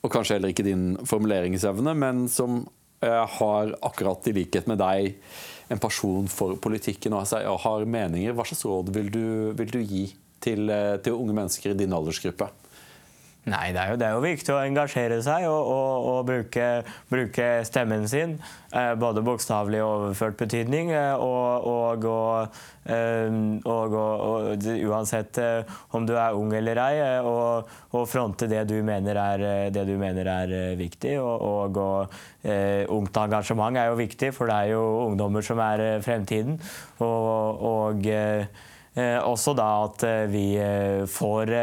og 0.00 0.12
kanskje 0.12 0.38
heller 0.38 0.52
ikke 0.54 0.66
din 0.66 0.94
formuleringsevne, 1.06 1.94
men 1.98 2.24
som 2.32 2.62
eh, 3.04 3.24
har 3.38 3.74
akkurat 3.84 4.28
i 4.30 4.34
likhet 4.36 4.68
med 4.70 4.80
deg 4.80 5.14
en 5.70 5.82
person 5.82 6.28
for 6.30 6.56
politikken 6.62 7.14
og 7.14 7.28
har 7.64 7.84
meninger. 7.86 8.34
Hva 8.34 8.46
slags 8.48 8.64
råd 8.66 8.90
vil 8.96 9.10
du, 9.12 9.26
vil 9.58 9.74
du 9.74 9.80
gi 9.84 10.06
til, 10.42 10.70
eh, 10.72 10.96
til 11.04 11.18
unge 11.18 11.36
mennesker 11.36 11.74
i 11.74 11.78
din 11.78 11.94
aldersgruppe? 11.96 12.48
Nei, 13.48 13.70
det 13.72 13.80
er, 13.80 13.88
jo, 13.88 13.96
det 13.96 14.04
er, 14.04 14.12
jo, 14.12 14.20
viktig 14.20 14.52
å 14.52 14.58
engasjere 14.60 15.16
seg 15.24 15.46
og, 15.48 15.68
og, 15.72 16.06
og 16.10 16.18
bruke, 16.28 16.64
bruke, 17.08 17.46
stemmen 17.64 18.02
sin. 18.10 18.34
Eh, 18.76 18.92
både 19.00 19.22
bokstavelig 19.24 19.80
og 19.80 19.92
overført 19.94 20.36
betydning. 20.42 20.90
Eh, 20.92 21.16
og, 21.16 22.04
eh, 22.84 23.38
og, 23.64 23.96
uansett 24.90 25.40
eh, 25.40 25.72
om 25.96 26.04
du 26.04 26.12
er 26.20 26.36
ung 26.36 26.52
eller 26.52 26.82
ei, 26.84 27.00
eh, 27.00 27.24
og, 27.24 28.04
fronte 28.12 28.44
det 28.50 28.66
du 28.68 28.76
mener 28.84 29.16
er, 29.16 29.72
du 29.72 29.94
mener 29.96 30.28
er 30.34 30.76
viktig. 30.76 31.16
Og, 31.24 31.80
ungt 32.92 33.22
engasjement 33.24 33.80
er 33.80 33.88
jo 33.88 33.96
viktig, 34.02 34.34
for 34.36 34.52
det 34.52 34.58
er 34.58 34.74
jo 34.74 34.84
ungdommer 35.06 35.48
som 35.48 35.64
er 35.64 36.04
fremtiden. 36.04 36.60
Og, 37.00 38.04
også 39.00 39.56
da 39.56 39.72
at 39.86 40.04
vi 40.28 40.46
får 41.08 41.56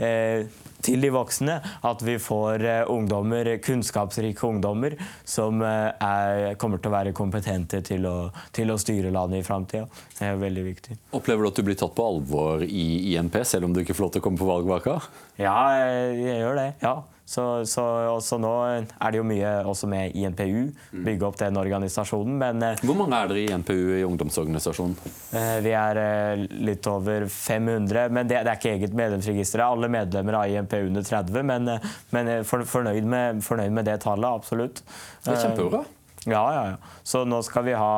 Eh, 0.00 0.46
til 0.84 1.04
de 1.04 1.12
voksne. 1.14 1.58
At 1.86 2.04
vi 2.06 2.16
får 2.22 2.64
eh, 2.64 2.82
ungdommer, 2.90 3.52
kunnskapsrike 3.64 4.46
ungdommer 4.46 4.96
som 5.24 5.62
eh, 5.62 5.90
er, 5.94 6.54
kommer 6.60 6.80
til 6.80 6.92
å 6.92 6.96
være 6.96 7.14
kompetente 7.16 7.82
til 7.86 8.06
å, 8.08 8.16
til 8.56 8.72
å 8.72 8.78
styre 8.80 9.12
landet 9.14 9.42
i 9.42 9.46
framtida. 9.46 9.86
Det 10.18 10.28
er 10.28 10.40
veldig 10.40 10.66
viktig. 10.66 10.98
Opplever 11.16 11.46
du 11.46 11.52
at 11.52 11.60
du 11.60 11.66
blir 11.70 11.78
tatt 11.80 11.96
på 11.96 12.10
alvor 12.12 12.66
i 12.66 13.14
INP, 13.14 13.40
selv 13.46 13.68
om 13.68 13.76
du 13.76 13.82
ikke 13.84 13.96
får 13.96 14.06
lov 14.06 14.12
til 14.16 14.24
å 14.24 14.28
komme 14.28 14.40
på 14.40 14.50
valgvaka? 14.50 15.00
Ja, 15.40 15.56
jeg 15.80 16.40
gjør 16.42 16.62
det. 16.62 16.68
ja. 16.84 16.98
Så, 17.30 17.42
så 17.70 17.82
også 18.10 18.40
nå 18.42 18.50
er 18.66 19.12
det 19.12 19.20
jo 19.20 19.26
mye 19.26 19.50
også 19.70 19.86
med 19.90 20.16
INPU, 20.18 20.72
mm. 20.74 21.04
bygge 21.06 21.28
opp 21.28 21.36
den 21.38 21.60
organisasjonen. 21.60 22.34
Men, 22.40 22.64
eh, 22.66 22.82
Hvor 22.82 22.98
mange 22.98 23.20
er 23.20 23.30
dere 23.30 23.44
i 23.44 23.52
INPU 23.54 23.76
i 24.00 24.02
ungdomsorganisasjonen? 24.02 24.96
Eh, 25.38 25.58
vi 25.62 25.70
er 25.78 26.00
eh, 26.02 26.42
litt 26.66 26.88
over 26.90 27.28
500, 27.30 28.10
men 28.10 28.26
det, 28.26 28.40
det 28.42 28.50
er 28.50 28.58
ikke 28.58 28.74
eget 28.74 28.98
medlemsregister. 28.98 29.62
Alle 29.62 29.92
medlemmer 29.92 30.40
av 30.40 30.50
INPU 30.50 30.80
under 30.88 31.06
30, 31.06 31.46
men, 31.52 31.70
men 32.10 32.32
fornøyd, 32.42 33.06
med, 33.06 33.46
fornøyd, 33.46 33.78
med, 33.78 33.86
det 33.86 34.00
tallet, 34.02 34.26
absolutt. 34.42 34.82
Det 35.22 35.36
er 35.36 35.42
kjempebra. 35.44 35.84
Ja, 36.26 36.42
ja, 36.52 36.66
ja. 36.72 37.00
Så 37.06 37.22
nå 37.24 37.38
skal 37.46 37.64
vi 37.70 37.78
ha 37.78 37.94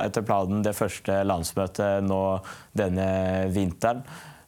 etter 0.00 0.24
planen 0.26 0.64
det 0.64 0.72
første 0.74 1.20
landsmøtet 1.28 2.08
nå 2.08 2.24
denne 2.72 3.12
vinteren. 3.52 4.00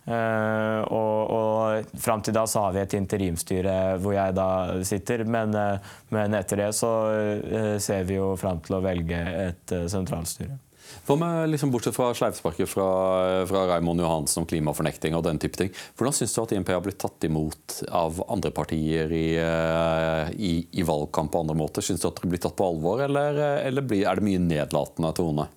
Uh, 0.04 0.84
og, 0.92 1.30
og 1.32 2.00
fram 2.00 2.20
til 2.24 2.36
da 2.36 2.42
så 2.50 2.66
har 2.66 2.74
vi 2.74 2.82
et 2.82 2.96
interimstyre 2.98 3.76
hvor 4.02 4.12
jeg 4.16 4.36
da 4.36 4.48
sitter. 4.84 5.24
Men, 5.24 5.56
uh, 5.56 5.96
men 6.14 6.36
etter 6.36 6.64
det 6.64 6.70
så 6.76 6.92
uh, 7.40 7.76
ser 7.80 8.04
vi 8.08 8.20
jo 8.20 8.34
fram 8.40 8.60
til 8.64 8.78
å 8.78 8.84
velge 8.84 9.24
et 9.48 9.76
sentralstyre. 9.92 10.60
Hva 11.04 11.16
med, 11.20 11.50
liksom, 11.52 11.70
Bortsett 11.72 11.96
fra 11.96 12.10
sleivsparket 12.16 12.68
fra, 12.70 12.86
fra 13.48 13.64
Raymond 13.72 14.00
Johansen 14.00 14.42
om 14.42 14.48
klimafornekting 14.48 15.16
og 15.16 15.24
den 15.26 15.40
type 15.42 15.58
ting. 15.58 15.72
Hvordan 15.98 16.16
syns 16.16 16.34
du 16.36 16.40
at 16.42 16.54
INP 16.56 16.72
har 16.72 16.84
blitt 16.84 17.00
tatt 17.02 17.26
imot 17.28 17.80
av 17.92 18.22
andre 18.32 18.52
partier 18.54 19.12
i, 19.12 19.26
eh, 19.40 20.32
i, 20.36 20.54
i 20.72 20.86
valgkamp 20.86 21.32
på 21.32 21.44
andre 21.44 21.58
måter? 21.58 21.84
Syns 21.84 22.04
du 22.04 22.08
at 22.08 22.22
det 22.22 22.30
blir 22.32 22.40
tatt 22.44 22.56
på 22.56 22.68
alvor, 22.68 23.04
eller, 23.04 23.40
eller 23.64 23.84
blir, 23.84 24.06
er 24.08 24.20
det 24.20 24.28
mye 24.28 24.44
nedlatende 24.44 25.12
tone? 25.16 25.48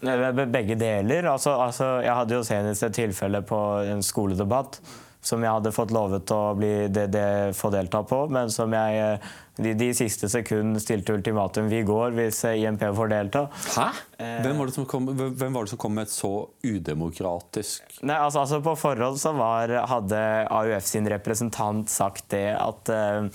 Begge 0.00 0.78
deler. 0.78 1.26
Altså, 1.32 1.56
altså, 1.58 1.98
jeg 2.04 2.14
hadde 2.14 2.38
jo 2.38 2.46
senest 2.46 2.86
et 2.86 2.96
tilfelle 3.00 3.42
på 3.46 3.60
en 3.88 4.02
skoledebatt 4.04 4.80
som 5.28 5.42
jeg 5.42 5.50
hadde 5.50 5.74
fått 5.74 5.92
lovet 5.94 6.30
å 6.32 6.54
bli 6.56 6.72
det, 6.94 7.08
det, 7.12 7.28
få 7.58 7.72
delta 7.74 8.04
på, 8.06 8.22
men 8.32 8.52
som 8.54 8.72
jeg 8.74 8.98
eh, 9.02 9.28
de, 9.58 9.72
de 9.74 9.88
siste 9.96 10.28
sekund 10.30 10.78
stilte 10.78 11.16
ultimatum 11.16 11.66
vi 11.70 11.82
går 11.86 12.14
hvis 12.16 12.44
eh, 12.46 12.60
IMP 12.62 12.84
får 12.96 13.10
delta. 13.10 13.44
Hæ? 13.74 13.88
Hvem 14.44 14.62
var, 14.62 14.72
kom, 14.90 15.10
hvem 15.10 15.56
var, 15.56 15.66
det 15.66 15.72
som 15.74 15.80
kom, 15.82 15.96
med 15.98 16.08
et 16.08 16.14
så 16.14 16.32
udemokratisk 16.66 18.00
Nei, 18.02 18.16
altså, 18.18 18.42
altså 18.42 18.58
På 18.64 18.72
forhånd 18.78 19.18
så 19.20 19.30
var, 19.36 19.70
hadde 19.90 20.22
AUF 20.50 20.86
sin 20.86 21.06
representant 21.10 21.90
sagt 21.90 22.28
det 22.34 22.48
at, 22.58 22.90
uh, 22.90 23.28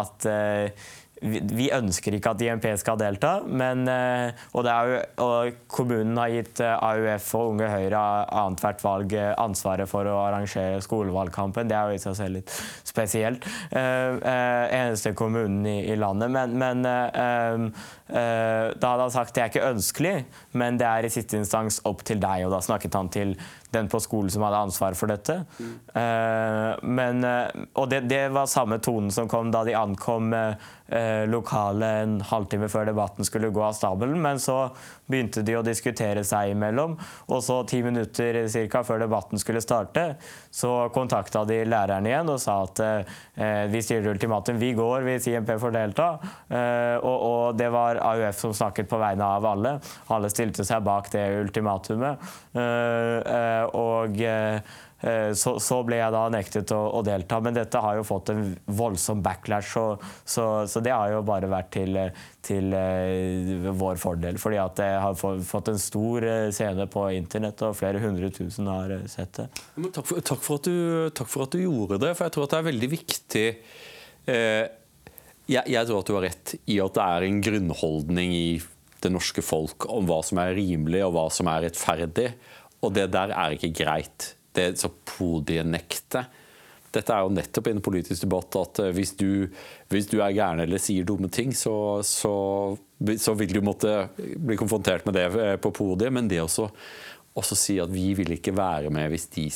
at 0.00 0.26
uh, 0.30 0.90
vi 1.20 1.66
ønsker 1.76 2.14
ikke 2.16 2.32
at 2.32 2.42
IMP 2.44 2.66
skal 2.80 2.96
delta, 3.00 3.34
men, 3.44 3.84
eh, 3.88 4.32
og, 4.56 4.64
jo, 4.64 5.00
og, 5.20 5.58
kommunen 5.70 6.16
har 6.16 6.32
gitt 6.32 6.62
eh, 6.64 6.72
AUF 6.72 7.26
og 7.36 7.52
Unge 7.52 7.68
Høyre 7.68 8.00
annethvert 8.40 8.80
valg 8.84 9.12
eh, 9.12 9.34
ansvaret 9.40 9.90
for 9.90 10.08
å 10.08 10.16
arrangere 10.24 10.80
skolevalgkampen. 10.84 11.68
Det 11.68 11.76
er 11.76 11.90
jo 11.90 11.98
i 11.98 12.02
seg 12.02 12.16
selv 12.16 12.40
litt 12.40 12.54
spesielt. 12.88 13.44
Eh, 13.68 14.16
eneste 14.80 15.12
kommunen 15.18 15.66
i, 15.68 15.78
i 15.92 15.98
landet. 16.00 16.32
Men, 16.32 16.56
men 16.60 16.88
eh, 16.88 17.84
da 18.08 18.94
hadde 18.94 19.04
han 19.04 19.14
sagt 19.14 19.36
det 19.36 19.44
er 19.44 19.52
ikke 19.52 19.68
ønskelig, 19.74 20.14
men 20.56 20.80
det 20.80 20.88
er 20.88 21.06
i 21.06 21.12
siste 21.12 21.36
instans 21.38 21.82
opp 21.88 22.06
til 22.08 22.22
deg. 22.22 22.46
Og 22.48 22.54
da 22.56 22.62
snakket 22.64 22.96
han 22.96 23.12
til 23.12 23.36
den 23.74 23.88
på 23.90 24.00
skolen 24.02 24.32
som 24.32 24.44
hadde 24.46 24.62
ansvar 24.66 24.96
for 24.98 25.10
dette. 25.10 25.40
Mm. 25.58 25.74
Men, 26.96 27.24
uh, 27.24 27.66
og 27.78 27.90
det, 27.90 28.00
det, 28.10 28.22
var 28.34 28.50
samme 28.50 28.78
tonen 28.82 29.10
som 29.14 29.28
kom 29.30 29.50
da 29.54 29.64
de 29.66 29.74
ankom 29.78 30.32
uh, 30.34 30.54
lokalet 31.30 32.04
en 32.04 32.16
halvtime 32.26 32.70
før 32.70 32.88
debatten 32.90 33.26
skulle 33.26 33.52
gå 33.54 33.62
av 33.64 33.76
stabelen. 33.78 34.20
Men 34.22 34.42
så 34.42 34.62
begynte 35.10 35.44
de 35.46 35.56
å 35.58 35.64
diskutere 35.66 36.24
seg 36.26 36.54
imellom, 36.54 36.96
og 37.30 37.42
så 37.44 37.60
ti 37.68 37.82
minutter 37.84 38.42
cirka, 38.50 38.84
før 38.86 39.04
debatten 39.04 39.40
skulle 39.40 39.62
starte, 39.64 40.14
så 40.50 40.88
kontakta 40.94 41.44
de 41.48 41.60
læreren 41.68 42.06
igjen 42.06 42.30
og 42.30 42.40
sa 42.42 42.60
at 42.64 42.80
vi 43.70 43.80
stiller 43.82 44.12
ultimatum, 44.12 44.58
vi 44.60 44.72
går 44.76 45.04
hvis 45.06 45.28
IMP 45.30 45.52
får 45.60 45.74
delta. 45.74 46.08
Og, 47.00 47.16
og, 47.16 47.44
det 47.58 47.70
var 47.72 48.00
AUF 48.02 48.40
som 48.40 48.54
snakket 48.56 48.90
på 48.90 48.98
vegne 49.00 49.26
av 49.36 49.46
alle. 49.46 49.76
Alle 50.12 50.30
stilte 50.32 50.66
seg 50.66 50.84
bak 50.86 51.10
det 51.14 51.24
ultimatumet. 51.40 52.30
Og 52.56 54.22
eh, 54.22 54.30
eh, 54.30 54.78
så, 55.00 55.54
så, 55.62 55.78
ble 55.86 55.96
jeg 55.96 56.12
da 56.12 56.26
nektet 56.28 56.72
å, 56.76 56.80
å, 56.98 57.02
delta. 57.06 57.38
Men 57.40 57.56
dette 57.56 57.80
har 57.80 57.96
jo 57.96 58.04
fått 58.04 58.32
en 58.34 58.42
voldsom 58.68 59.22
backlash, 59.24 59.70
så, 59.72 59.84
så, 60.24 60.44
så 60.68 60.82
det 60.84 60.92
har 60.92 61.14
jo 61.14 61.22
bare 61.24 61.48
vært 61.48 61.70
til, 61.72 61.96
til 62.44 62.74
uh, 62.76 63.70
vår 63.80 64.00
fordel. 64.02 64.36
Fordi 64.42 64.58
at 64.60 64.76
det 64.80 64.90
har 65.00 65.16
fått 65.16 65.70
en 65.72 65.80
stor 65.80 66.26
scene 66.52 66.88
på 66.92 67.06
internett, 67.16 67.64
og 67.64 67.78
flere 67.78 68.02
hundre 68.02 68.28
tusen 68.34 68.68
har 68.68 68.92
sett 69.08 69.40
det. 69.40 69.48
Takk 69.88 70.04
for, 70.04 70.20
takk, 70.20 70.44
for 70.44 70.66
du, 70.66 70.74
takk, 71.16 71.30
for, 71.32 71.46
at 71.48 71.56
du, 71.56 71.62
gjorde 71.64 72.00
det, 72.04 72.12
for 72.18 72.28
jeg 72.28 72.36
tror 72.36 72.46
at 72.46 72.52
det 72.52 72.60
er 72.60 72.68
veldig 72.68 72.90
viktig. 72.96 73.46
Eh, 74.30 74.66
jeg, 75.50 75.64
jeg 75.74 75.88
tror 75.88 76.02
at 76.02 76.10
du 76.10 76.14
har 76.16 76.26
rett 76.28 76.54
i 76.70 76.76
at 76.82 76.98
det 76.98 77.06
er 77.06 77.26
en 77.26 77.40
grunnholdning 77.46 78.34
i 78.36 78.50
det 79.00 79.12
norske 79.12 79.42
folk 79.44 79.88
om 79.90 80.06
hva 80.08 80.20
som 80.26 80.40
er 80.42 80.54
rimelig 80.58 81.02
og 81.06 81.14
hva 81.16 81.26
som 81.32 81.48
er 81.50 81.66
rettferdig. 81.68 82.28
Og 82.84 82.94
det 82.96 83.08
der 83.12 83.32
er 83.36 83.56
ikke 83.56 83.72
greit. 83.82 84.34
Det 84.60 84.80
så 84.80 84.92
podienekte. 85.16 86.24
Dette 86.90 87.14
er 87.14 87.22
jo 87.22 87.30
nettopp 87.32 87.68
i 87.70 87.74
en 87.76 87.82
politisk 87.84 88.24
debatt 88.24 88.56
at 88.58 88.80
eh, 88.82 88.92
hvis 88.96 89.14
du, 89.18 89.46
hvis 89.92 90.08
du 90.10 90.18
er 90.18 90.34
gæren 90.34 90.62
eller 90.64 90.82
sier 90.82 91.06
dumme 91.06 91.30
ting, 91.30 91.54
så, 91.54 91.72
så, 92.06 92.32
så, 93.14 93.34
vil 93.38 93.54
du 93.54 93.60
måtte 93.62 94.08
bli 94.18 94.58
konfrontert 94.58 95.06
med 95.06 95.14
det 95.18 95.28
eh, 95.30 95.54
på 95.62 95.70
podiet. 95.76 96.10
Men 96.14 96.30
det 96.30 96.42
også, 96.42 96.66
også 97.38 97.58
si 97.58 97.78
at 97.82 97.92
vi 97.94 98.10
vil 98.18 98.34
ikke 98.34 98.56
være 98.56 98.90
med 98.94 99.10
hvis 99.12 99.30
de 99.36 99.46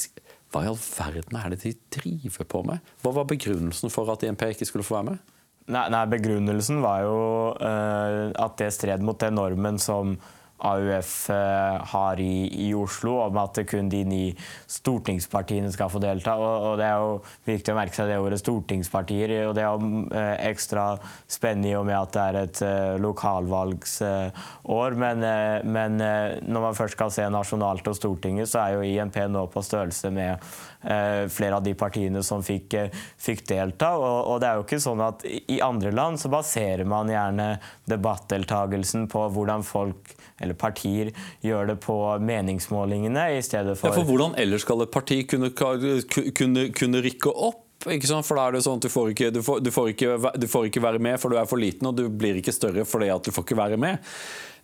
Hva 0.54 0.62
i 0.62 0.70
all 0.70 0.78
verden 0.78 1.40
er 1.40 1.50
det 1.50 1.64
de 1.64 1.74
driver 1.98 2.46
på 2.46 2.62
med? 2.70 2.94
Hva 3.02 3.16
var 3.16 3.26
begrunnelsen 3.26 3.90
for 3.90 4.12
at 4.12 4.22
INP 4.22 4.46
ikke 4.52 4.70
skulle 4.70 4.86
få 4.86 5.00
være 5.00 5.10
med? 5.10 5.32
Nei, 5.74 5.88
nei 5.90 6.04
Begrunnelsen 6.12 6.82
var 6.84 7.02
jo 7.06 7.18
uh, 7.56 8.30
at 8.30 8.56
det 8.60 8.70
stred 8.76 9.02
mot 9.02 9.18
den 9.18 9.38
normen 9.40 9.80
som 9.80 10.14
AUF 10.58 11.30
eh, 11.30 11.84
har 11.86 12.20
i, 12.20 12.68
i, 12.68 12.74
Oslo, 12.74 13.18
om 13.26 13.36
at 13.42 13.58
kun 13.68 13.88
de 13.90 14.04
ni 14.06 14.22
stortingspartiene 14.70 15.72
skal 15.74 15.90
få 15.92 16.00
delta. 16.02 16.36
Og, 16.38 16.68
og, 16.70 16.78
Det 16.78 16.86
er 16.86 17.02
jo 17.02 17.16
viktig 17.48 17.74
å 17.74 17.78
merke 17.78 17.98
seg 17.98 18.08
det 18.10 18.20
ordet 18.22 18.40
stortingspartier. 18.40 19.34
og 19.48 19.54
Det 19.58 19.64
er 19.64 19.72
jo 19.72 20.04
eh, 20.14 20.36
ekstra 20.50 20.86
spennende 21.26 21.72
i 21.72 21.76
og 21.78 21.86
med 21.88 21.98
at 21.98 22.14
det 22.14 22.22
er 22.24 22.40
et 22.44 22.62
eh, 22.68 22.94
lokalvalgsår. 23.02 24.98
Men, 25.04 25.26
men 25.74 25.98
når 25.98 26.62
man 26.68 26.76
først 26.76 26.96
skal 26.96 27.10
se 27.12 27.26
nasjonalt 27.32 27.88
og 27.90 27.96
Stortinget, 27.98 28.48
så 28.50 28.62
er 28.62 28.76
jo 28.76 28.86
INP 28.86 29.16
nå 29.30 29.46
på 29.52 29.62
størrelse 29.64 30.10
med 30.14 30.42
flere 30.84 31.56
av 31.56 31.64
de 31.64 31.72
partiene 31.78 32.20
som 32.26 32.42
fikk, 32.44 32.76
fikk 33.20 33.44
delta. 33.48 33.94
Og, 33.96 34.18
og, 34.34 34.40
det 34.42 34.50
er 34.50 34.58
jo 34.58 34.66
ikke 34.66 34.80
sånn 34.84 35.00
at 35.04 35.24
i 35.24 35.60
andre 35.64 35.92
land 35.94 36.20
så 36.20 36.28
baserer 36.32 36.84
man 36.88 37.08
gjerne 37.12 37.54
debattdeltagelsen 37.90 39.08
på 39.12 39.26
hvordan 39.32 39.64
folk 39.64 40.12
eller 40.42 40.56
partier 40.58 41.12
gjør 41.44 41.72
det 41.72 41.76
på 41.84 41.96
meningsmålingene 42.20 43.28
i 43.36 43.42
stedet 43.44 43.76
for 43.78 43.90
ja, 43.90 43.98
For 43.98 44.08
hvordan 44.08 44.34
ellers 44.40 44.64
skal 44.66 44.82
et 44.84 44.94
parti 44.94 45.22
kunne, 45.30 45.52
kunne, 45.54 46.66
kunne 46.74 47.04
rykke 47.04 47.32
opp? 47.32 47.60
For 47.84 48.38
da 48.38 48.46
er 48.46 48.56
det 48.56 48.64
sånn 48.64 48.80
at 48.80 48.86
du 48.86 48.90
får, 48.92 49.12
ikke, 49.12 49.30
du, 49.34 49.42
får, 49.44 49.60
du, 49.60 49.70
får 49.74 49.92
ikke, 49.92 50.16
du 50.40 50.46
får, 50.48 50.68
ikke, 50.70 50.82
være 50.84 51.00
med, 51.04 51.18
for 51.20 51.32
du 51.32 51.36
er 51.36 51.48
for 51.48 51.60
liten, 51.60 51.90
og 51.90 51.98
du 51.98 52.06
blir 52.08 52.38
ikke 52.40 52.54
større 52.54 52.86
fordi 52.88 53.10
at 53.12 53.26
du 53.26 53.34
får 53.34 53.44
ikke 53.44 53.58
være 53.60 53.80
med. 53.80 54.14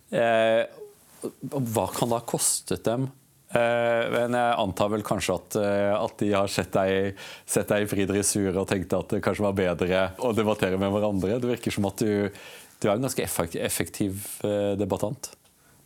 Eh, 0.09 0.63
hva 1.51 1.85
kan 1.93 2.09
det 2.09 2.17
ha 2.17 2.25
kostet 2.25 2.81
dem? 2.87 3.11
Eh, 3.51 4.03
men 4.13 4.37
jeg 4.37 4.59
antar 4.63 4.91
vel 4.93 5.03
kanskje 5.03 5.35
at, 5.35 5.57
eh, 5.59 5.91
at 5.91 6.15
de 6.21 6.31
har 6.31 6.51
sett 6.51 6.71
deg, 6.75 7.19
sett 7.43 7.67
deg 7.71 7.83
i 7.83 7.89
fri 7.91 8.07
dressur 8.07 8.55
og 8.55 8.69
tenkte 8.69 9.01
at 9.01 9.15
det 9.15 9.23
kanskje 9.25 9.47
var 9.49 9.57
bedre 9.57 10.05
å 10.23 10.31
debattere 10.35 10.79
med 10.79 10.93
hverandre. 10.93 11.39
Det 11.41 11.51
virker 11.51 11.75
som 11.75 11.89
at 11.89 11.99
du, 11.99 12.31
du 12.31 12.87
er 12.87 12.95
en 12.95 13.07
ganske 13.07 13.27
effektiv 13.27 14.23
eh, 14.47 14.73
debattant. 14.79 15.33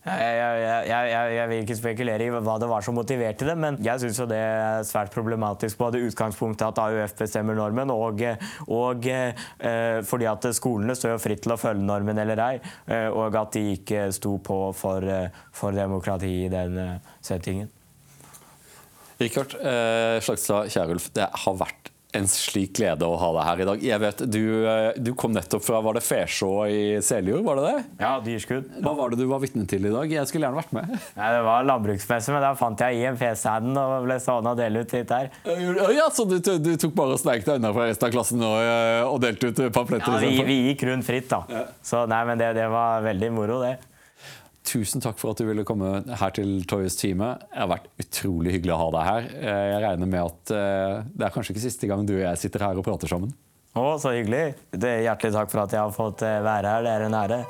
Jeg, 0.06 0.34
jeg, 0.38 0.82
jeg, 0.86 1.30
jeg, 1.34 1.48
vil 1.50 1.62
ikke 1.64 1.76
spekulere 1.80 2.26
i 2.28 2.30
hva 2.30 2.52
det 2.62 2.68
var 2.70 2.84
som 2.86 2.94
motiverte 2.94 3.48
det, 3.48 3.56
men 3.58 3.78
jeg 3.82 3.98
syns 4.04 4.20
det 4.30 4.38
er 4.38 4.84
svært 4.86 5.10
problematisk 5.10 5.80
både 5.80 5.98
utgangspunktet 6.06 6.62
at 6.68 6.78
AUF 6.78 7.16
bestemmer 7.18 7.58
normen, 7.58 7.90
og, 7.90 8.22
og 8.70 9.08
eh, 9.10 9.98
fordi 10.06 10.28
at 10.30 10.46
skolene 10.54 10.94
står 10.94 11.16
jo 11.16 11.22
fritt 11.24 11.42
til 11.42 11.56
å 11.56 11.58
følge 11.58 11.82
normen 11.88 12.22
eller 12.22 12.44
ei, 12.44 12.52
eh, 12.86 13.08
og 13.10 13.34
at 13.40 13.58
de 13.58 13.64
ikke 13.74 14.06
sto 14.14 14.36
på 14.38 14.60
for, 14.78 15.02
eh, 15.02 15.42
for 15.50 15.74
demokrati 15.74 16.30
i 16.44 16.52
den 16.54 16.78
eh, 16.84 17.12
settingen. 17.26 17.72
Rikard 19.18 19.58
eh, 19.58 20.22
Slagstad 20.22 20.70
Kjærulf, 20.70 21.10
det 21.18 21.26
har 21.46 21.58
vært 21.58 21.95
en 22.16 22.28
slik 22.30 22.74
glede 22.78 23.06
å 23.06 23.16
ha 23.20 23.30
deg 23.36 23.46
her 23.48 23.62
i 23.62 23.66
dag. 23.70 23.84
Jeg 23.86 24.02
vet, 24.02 24.22
Du, 24.32 24.42
eh, 24.68 24.98
du 24.98 25.12
kom 25.18 25.34
nettopp 25.34 25.64
fra 25.64 25.80
var 25.84 25.98
det 25.98 26.02
Fesjå 26.06 26.50
i 26.68 26.80
Seljord, 27.04 27.44
var 27.46 27.60
det 27.60 27.66
det? 27.70 27.84
Ja, 28.02 28.12
dyrskudd. 28.24 28.68
Hva 28.84 28.94
var 28.98 29.12
det 29.12 29.20
du 29.20 29.26
var 29.30 29.42
vitne 29.42 29.66
til 29.68 29.86
i 29.86 29.92
dag? 29.92 30.12
Jeg 30.16 30.30
skulle 30.30 30.48
gjerne 30.48 30.60
vært 30.60 30.74
med. 30.76 30.92
Nei, 31.16 31.30
det 31.36 31.42
var 31.46 31.66
landbruksmesse, 31.70 32.34
men 32.34 32.44
da 32.44 32.52
fant 32.58 32.84
jeg 32.86 33.02
IMP-standen 33.02 33.80
og 33.82 34.06
ble 34.08 34.18
stående 34.22 34.54
og 34.54 34.60
dele 34.60 34.84
ut 34.84 34.94
litt 34.96 35.10
der. 35.12 35.30
Ja, 35.96 36.08
Så 36.12 36.26
du, 36.28 36.38
du 36.40 36.72
tok 36.80 36.94
bare 36.96 37.16
og 37.16 37.22
sneik 37.22 37.44
deg 37.46 37.60
unna 37.60 37.74
fra 37.76 37.88
resten 37.90 38.08
av 38.08 38.14
klassen 38.14 38.46
og, 38.46 38.56
og 39.10 39.20
delte 39.24 39.52
ut 39.52 39.66
pamfletter? 39.74 40.16
Ja, 40.16 40.22
vi, 40.22 40.46
vi, 40.48 40.62
gikk 40.70 40.86
rundt 40.90 41.06
fritt, 41.06 41.28
da. 41.32 41.44
Ja. 41.52 41.66
Så 41.84 42.06
nei, 42.10 42.22
men 42.28 42.40
det, 42.40 42.54
det 42.58 42.70
var 42.72 43.04
veldig 43.06 43.30
moro, 43.36 43.60
det. 43.64 43.76
Tusen 44.66 45.02
takk 45.02 45.18
for 45.20 45.30
at 45.30 45.38
du 45.38 45.46
ville 45.46 45.62
komme 45.66 46.00
her 46.18 46.32
til 46.34 46.64
Toyos 46.66 46.98
time. 46.98 47.36
Det 47.44 47.60
har 47.60 47.70
vært 47.70 47.86
utrolig 48.02 48.56
hyggelig 48.56 48.74
å 48.74 48.80
ha 48.80 48.88
deg 48.96 49.06
her. 49.06 49.28
Eh, 49.38 49.64
jeg 49.70 49.82
regner 49.84 50.10
med 50.10 50.22
at 50.24 50.54
eh, 50.56 51.04
det 51.14 51.28
er 51.28 51.34
kanskje 51.34 51.54
ikke 51.54 51.66
siste 51.68 51.90
gang 51.90 52.02
du 52.08 52.16
og 52.16 52.24
jeg 52.24 52.42
sitter 52.42 52.66
her 52.66 52.80
og 52.80 52.86
prater 52.86 53.10
sammen. 53.10 53.30
Å, 53.76 53.86
så 54.02 54.16
hyggelig. 54.16 54.56
Det 54.72 54.90
er 54.90 55.06
hjertelig 55.06 55.36
takk 55.36 55.52
for 55.52 55.62
at 55.66 55.76
jeg 55.76 55.84
har 55.84 55.94
fått 55.94 56.26
eh, 56.26 56.42
være 56.42 56.74
her. 56.74 56.86
Det 56.86 56.94
er 56.96 57.06
en 57.06 57.18
ære. 57.22 57.40